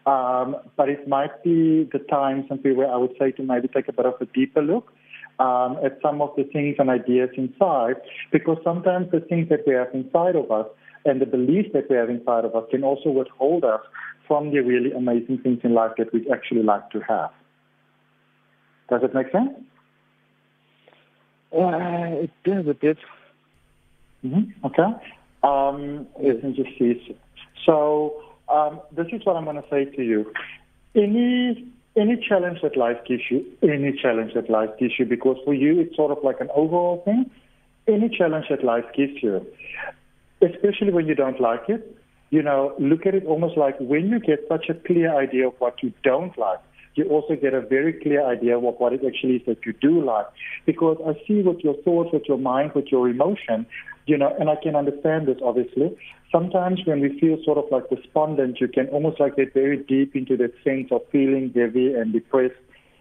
Um, 0.04 0.56
but 0.76 0.88
it 0.88 1.06
might 1.08 1.42
be 1.42 1.88
the 1.92 2.00
time 2.10 2.44
simply 2.48 2.72
where 2.72 2.92
I 2.92 2.96
would 2.96 3.14
say 3.18 3.30
to 3.32 3.42
maybe 3.42 3.68
take 3.68 3.88
a 3.88 3.92
bit 3.92 4.04
of 4.06 4.14
a 4.20 4.26
deeper 4.26 4.60
look 4.60 4.92
um, 5.38 5.78
at 5.84 5.98
some 6.02 6.20
of 6.20 6.30
the 6.36 6.44
things 6.44 6.76
and 6.78 6.90
ideas 6.90 7.30
inside, 7.36 7.96
because 8.30 8.58
sometimes 8.62 9.10
the 9.10 9.20
things 9.20 9.48
that 9.48 9.60
we 9.66 9.74
have 9.74 9.88
inside 9.94 10.36
of 10.36 10.50
us 10.50 10.66
and 11.04 11.20
the 11.20 11.26
beliefs 11.26 11.70
that 11.72 11.90
we 11.90 11.96
have 11.96 12.10
inside 12.10 12.44
of 12.44 12.54
us 12.54 12.64
can 12.70 12.84
also 12.84 13.10
withhold 13.10 13.64
us 13.64 13.80
from 14.28 14.50
the 14.50 14.60
really 14.60 14.92
amazing 14.92 15.38
things 15.38 15.60
in 15.64 15.74
life 15.74 15.92
that 15.98 16.12
we 16.12 16.26
actually 16.30 16.62
like 16.62 16.88
to 16.90 17.00
have. 17.00 17.30
Does 18.88 19.02
it 19.02 19.14
make 19.14 19.30
sense? 19.32 19.50
Uh, 21.52 22.22
it 22.24 22.30
does 22.44 22.66
a 22.68 22.74
bit. 22.74 22.98
Mm-hmm. 24.24 24.66
Okay. 24.66 24.90
Um, 25.42 26.06
let 26.22 26.42
me 26.44 26.52
just 26.52 26.78
see. 26.78 27.16
So 27.66 28.22
um, 28.48 28.80
this 28.94 29.06
is 29.12 29.24
what 29.24 29.36
I'm 29.36 29.44
going 29.44 29.56
to 29.56 29.68
say 29.68 29.84
to 29.84 30.02
you. 30.02 30.32
Any 30.94 31.66
any 31.96 32.16
challenge 32.28 32.58
that 32.62 32.76
life 32.76 32.98
gives 33.06 33.22
you, 33.30 33.44
any 33.62 33.92
challenge 34.00 34.32
that 34.34 34.48
life 34.48 34.70
gives 34.78 34.94
you, 34.98 35.04
because 35.04 35.36
for 35.44 35.54
you 35.54 35.80
it's 35.80 35.94
sort 35.96 36.10
of 36.10 36.18
like 36.24 36.40
an 36.40 36.48
overall 36.54 37.02
thing. 37.04 37.30
Any 37.86 38.08
challenge 38.08 38.46
that 38.48 38.64
life 38.64 38.84
gives 38.96 39.22
you, 39.22 39.44
especially 40.40 40.92
when 40.92 41.06
you 41.06 41.14
don't 41.14 41.40
like 41.40 41.68
it, 41.68 41.96
you 42.30 42.42
know, 42.42 42.74
look 42.78 43.04
at 43.04 43.14
it 43.14 43.26
almost 43.26 43.56
like 43.56 43.76
when 43.78 44.08
you 44.08 44.18
get 44.18 44.40
such 44.48 44.66
a 44.70 44.74
clear 44.74 45.14
idea 45.14 45.48
of 45.48 45.54
what 45.58 45.82
you 45.82 45.92
don't 46.02 46.36
like, 46.38 46.60
you 46.94 47.04
also 47.08 47.36
get 47.36 47.54
a 47.54 47.60
very 47.60 47.92
clear 47.92 48.24
idea 48.26 48.56
of 48.56 48.62
what 48.62 48.92
it 48.92 49.00
actually 49.06 49.36
is 49.36 49.42
that 49.46 49.64
you 49.66 49.72
do 49.74 50.04
like. 50.04 50.26
Because 50.64 50.98
I 51.06 51.12
see 51.26 51.42
with 51.42 51.60
your 51.60 51.74
thoughts, 51.82 52.10
with 52.12 52.24
your 52.28 52.38
mind, 52.38 52.72
with 52.74 52.86
your 52.90 53.08
emotion, 53.08 53.66
you 54.06 54.18
know, 54.18 54.34
and 54.38 54.50
I 54.50 54.56
can 54.56 54.76
understand 54.76 55.28
this 55.28 55.38
obviously. 55.44 55.96
Sometimes 56.30 56.80
when 56.86 57.00
we 57.00 57.18
feel 57.20 57.36
sort 57.44 57.58
of 57.58 57.64
like 57.70 57.88
despondent, 57.90 58.60
you 58.60 58.68
can 58.68 58.88
almost 58.88 59.20
like 59.20 59.36
get 59.36 59.52
very 59.52 59.76
deep 59.76 60.16
into 60.16 60.36
that 60.38 60.52
sense 60.64 60.88
of 60.90 61.02
feeling 61.12 61.52
heavy 61.54 61.94
and 61.94 62.12
depressed 62.12 62.54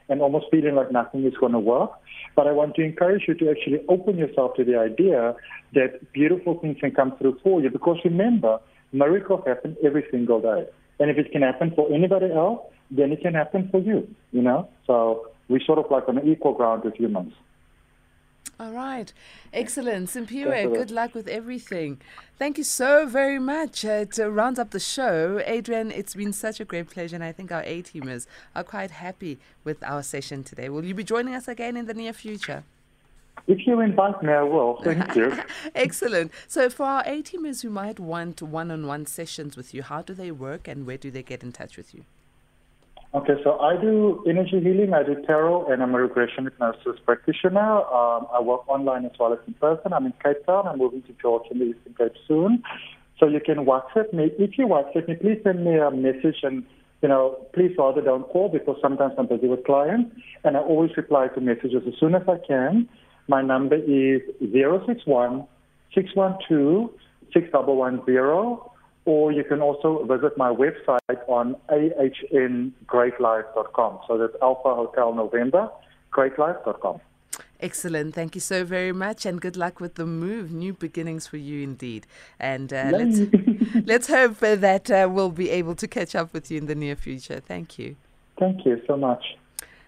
and 0.10 0.22
almost 0.22 0.48
feeling 0.52 0.76
like 0.76 0.92
nothing 0.92 1.26
is 1.26 1.34
going 1.40 1.54
to 1.54 1.60
work. 1.60 1.92
But 2.36 2.48
I 2.48 2.52
want 2.52 2.76
to 2.76 2.84
encourage 2.84 3.24
you 3.28 3.34
to 3.36 3.50
actually 3.50 3.80
open 3.88 4.18
yourself 4.18 4.56
to 4.58 4.66
the 4.66 4.78
idea 4.78 5.34
that 5.74 6.12
beautiful 6.12 6.60
things 6.60 6.78
can 6.80 6.92
come 6.92 7.16
through 7.18 7.40
for 7.42 7.62
you. 7.62 7.70
Because 7.70 7.98
remember, 8.04 8.60
miracles 8.92 9.44
happen 9.48 9.78
every 9.84 10.04
single 10.12 10.42
day. 10.42 10.66
And 11.00 11.10
if 11.10 11.18
it 11.18 11.32
can 11.32 11.42
happen 11.42 11.72
for 11.76 11.92
anybody 11.94 12.32
else, 12.32 12.62
then 12.92 13.12
it 13.14 13.22
can 13.22 13.34
happen 13.34 13.70
for 13.72 13.80
you, 13.80 14.08
you 14.32 14.42
know? 14.42 14.68
So 14.86 15.28
we're 15.48 15.62
sort 15.62 15.80
of 15.80 15.86
like 15.90 16.08
on 16.10 16.20
equal 16.28 16.54
ground 16.54 16.84
with 16.84 16.96
humans. 16.96 17.34
All 18.62 18.74
right. 18.74 19.12
Excellent. 19.54 20.10
Simpiwe, 20.10 20.72
good 20.72 20.92
luck 20.92 21.16
with 21.16 21.28
everything. 21.28 22.00
Thank 22.38 22.60
you 22.60 22.64
so 22.64 23.08
very 23.08 23.40
much. 23.40 23.84
Uh, 23.84 24.06
to 24.14 24.30
round 24.30 24.60
up 24.60 24.70
the 24.70 24.80
show, 24.80 25.42
Adrian, 25.48 25.90
it's 25.90 26.14
been 26.14 26.32
such 26.32 26.60
a 26.60 26.66
great 26.66 26.88
pleasure, 26.92 27.16
and 27.16 27.24
I 27.24 27.32
think 27.32 27.52
our 27.52 27.64
A 27.64 27.82
teamers 27.82 28.28
are 28.56 28.64
quite 28.64 28.92
happy 28.92 29.40
with 29.64 29.82
our 29.82 30.04
session 30.04 30.44
today. 30.44 30.70
Will 30.70 30.86
you 30.86 30.94
be 30.94 31.04
joining 31.04 31.34
us 31.34 31.48
again 31.48 31.76
in 31.76 31.88
the 31.88 31.96
near 31.96 32.14
future? 32.14 32.64
If 33.48 33.66
you 33.66 33.80
invite 33.80 34.22
me, 34.22 34.32
I 34.32 34.44
will. 34.44 34.80
Thank 34.84 35.16
you. 35.16 35.36
Excellent. 35.74 36.32
So, 36.48 36.70
for 36.70 36.86
our 36.86 37.04
A 37.08 37.24
teamers 37.24 37.64
who 37.64 37.72
might 37.72 38.00
want 38.00 38.44
one 38.44 38.70
on 38.70 38.86
one 38.86 39.08
sessions 39.08 39.58
with 39.58 39.74
you, 39.74 39.82
how 39.82 40.04
do 40.04 40.14
they 40.14 40.30
work 40.30 40.68
and 40.68 40.86
where 40.86 40.98
do 40.98 41.10
they 41.10 41.24
get 41.24 41.42
in 41.42 41.52
touch 41.52 41.78
with 41.78 41.96
you? 41.96 42.06
Okay, 43.14 43.34
so 43.44 43.60
I 43.60 43.76
do 43.76 44.24
energy 44.26 44.62
healing, 44.62 44.94
I 44.94 45.04
do 45.04 45.22
tarot, 45.28 45.68
and 45.68 45.84
I'm 45.84 45.94
a 45.94 46.02
regression 46.02 46.46
hypnosis 46.46 46.98
practitioner. 47.04 47.60
Um, 47.60 48.26
I 48.34 48.40
work 48.40 48.66
online 48.70 49.04
as 49.04 49.12
well 49.20 49.34
as 49.34 49.40
in 49.46 49.54
person. 49.56 49.92
I'm 49.92 50.06
in 50.06 50.14
Cape 50.24 50.46
Town. 50.46 50.66
I'm 50.66 50.78
moving 50.78 51.02
to 51.02 51.14
George 51.22 51.44
in 51.52 51.60
the 51.60 51.66
Eastern 51.66 51.94
Cape 51.98 52.14
soon. 52.26 52.64
So 53.20 53.28
you 53.28 53.42
can 53.46 53.66
WhatsApp 53.66 54.14
me. 54.14 54.32
If 54.40 54.58
you 54.58 54.66
WhatsApp 54.66 55.10
me, 55.10 55.16
please 55.16 55.42
send 55.44 55.66
me 55.66 55.78
a 55.78 55.92
message 55.92 56.38
and, 56.44 56.64
you 57.02 57.10
know, 57.10 57.36
please 57.54 57.76
rather 57.78 58.00
don't 58.02 58.24
call 58.30 58.48
because 58.48 58.78
sometimes 58.82 59.14
I'm 59.18 59.28
busy 59.28 59.48
with 59.48 59.66
clients. 59.66 60.16
And 60.46 60.56
I 60.56 60.62
always 60.62 60.92
reply 60.96 61.28
to 61.36 61.42
messages 61.42 61.84
as 61.86 61.94
soon 62.00 62.16
as 62.16 62.24
I 62.30 62.38
can. 62.48 62.88
My 63.28 63.42
number 63.42 63.76
is 63.76 64.22
061 64.40 65.46
612 65.94 66.90
6110 67.34 68.71
or 69.06 69.32
you 69.32 69.44
can 69.44 69.62
also 69.62 70.04
visit 70.06 70.36
my 70.38 70.50
website 70.50 71.00
on 71.28 71.56
ahnGreatLife.com. 71.70 74.00
So 74.08 74.18
that's 74.18 74.34
Alpha 74.42 74.74
Hotel 74.76 75.14
November, 75.14 75.70
greatlife.com. 76.12 77.00
Excellent. 77.60 78.16
Thank 78.16 78.36
you 78.36 78.42
so 78.42 78.66
very 78.66 78.92
much, 78.92 79.26
and 79.26 79.40
good 79.40 79.56
luck 79.56 79.80
with 79.80 79.96
the 79.96 80.06
move. 80.06 80.52
New 80.52 80.74
beginnings 80.74 81.28
for 81.28 81.38
you, 81.38 81.62
indeed. 81.62 82.06
And 82.40 82.74
uh, 82.74 82.90
let's 82.92 83.20
let's 83.86 84.08
hope 84.08 84.40
that 84.40 84.90
uh, 84.90 85.08
we'll 85.12 85.30
be 85.30 85.52
able 85.52 85.76
to 85.76 85.88
catch 85.88 86.16
up 86.16 86.34
with 86.34 86.50
you 86.50 86.58
in 86.58 86.66
the 86.66 86.76
near 86.76 86.96
future. 86.96 87.40
Thank 87.40 87.78
you. 87.78 87.98
Thank 88.40 88.66
you 88.66 88.82
so 88.88 88.98
much. 88.98 89.38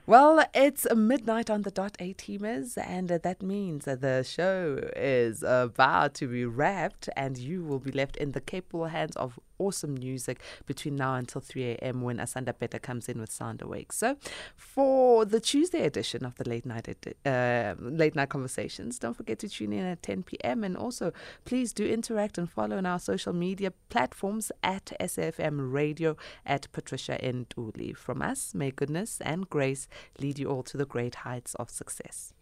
Well, 0.05 0.45
it's 0.53 0.85
midnight 0.93 1.49
on 1.49 1.61
the 1.61 1.71
dot, 1.71 1.95
A 1.99 2.13
teamers, 2.13 2.77
and 2.77 3.07
that 3.07 3.41
means 3.41 3.85
the 3.85 4.21
show 4.23 4.89
is 4.97 5.43
about 5.43 6.13
to 6.15 6.27
be 6.27 6.43
wrapped, 6.43 7.07
and 7.15 7.37
you 7.37 7.63
will 7.63 7.79
be 7.79 7.91
left 7.91 8.17
in 8.17 8.33
the 8.33 8.41
capable 8.41 8.87
hands 8.87 9.15
of 9.15 9.39
awesome 9.59 9.95
music 9.95 10.39
between 10.65 10.95
now 10.95 11.15
until 11.15 11.41
3 11.41 11.63
a.m. 11.71 12.01
when 12.01 12.17
Asanda 12.17 12.53
Beta 12.57 12.79
comes 12.79 13.09
in 13.09 13.19
with 13.19 13.31
Sound 13.31 13.61
Awake. 13.61 13.91
So, 13.91 14.17
for 14.55 15.25
the 15.25 15.39
Tuesday 15.39 15.85
edition 15.85 16.25
of 16.25 16.35
the 16.35 16.47
late 16.47 16.65
night 16.65 16.87
edi- 16.89 17.15
uh, 17.25 17.75
late 17.79 18.15
night 18.15 18.29
conversations, 18.29 18.99
don't 18.99 19.15
forget 19.15 19.39
to 19.39 19.49
tune 19.49 19.73
in 19.73 19.85
at 19.85 20.01
10 20.03 20.23
p.m. 20.23 20.63
and 20.63 20.75
also 20.77 21.11
please 21.45 21.73
do 21.73 21.85
interact 21.85 22.37
and 22.37 22.49
follow 22.49 22.77
on 22.77 22.85
our 22.85 22.99
social 22.99 23.33
media 23.33 23.71
platforms 23.89 24.51
at 24.63 24.91
SFM 24.99 25.71
Radio 25.71 26.15
at 26.45 26.71
Patricia 26.71 27.17
Nduli. 27.21 27.95
From 27.95 28.21
us, 28.21 28.53
may 28.53 28.71
goodness 28.71 29.21
and 29.21 29.49
grace 29.49 29.87
lead 30.19 30.39
you 30.39 30.49
all 30.49 30.63
to 30.63 30.77
the 30.77 30.85
great 30.85 31.15
heights 31.15 31.55
of 31.55 31.69
success. 31.69 32.33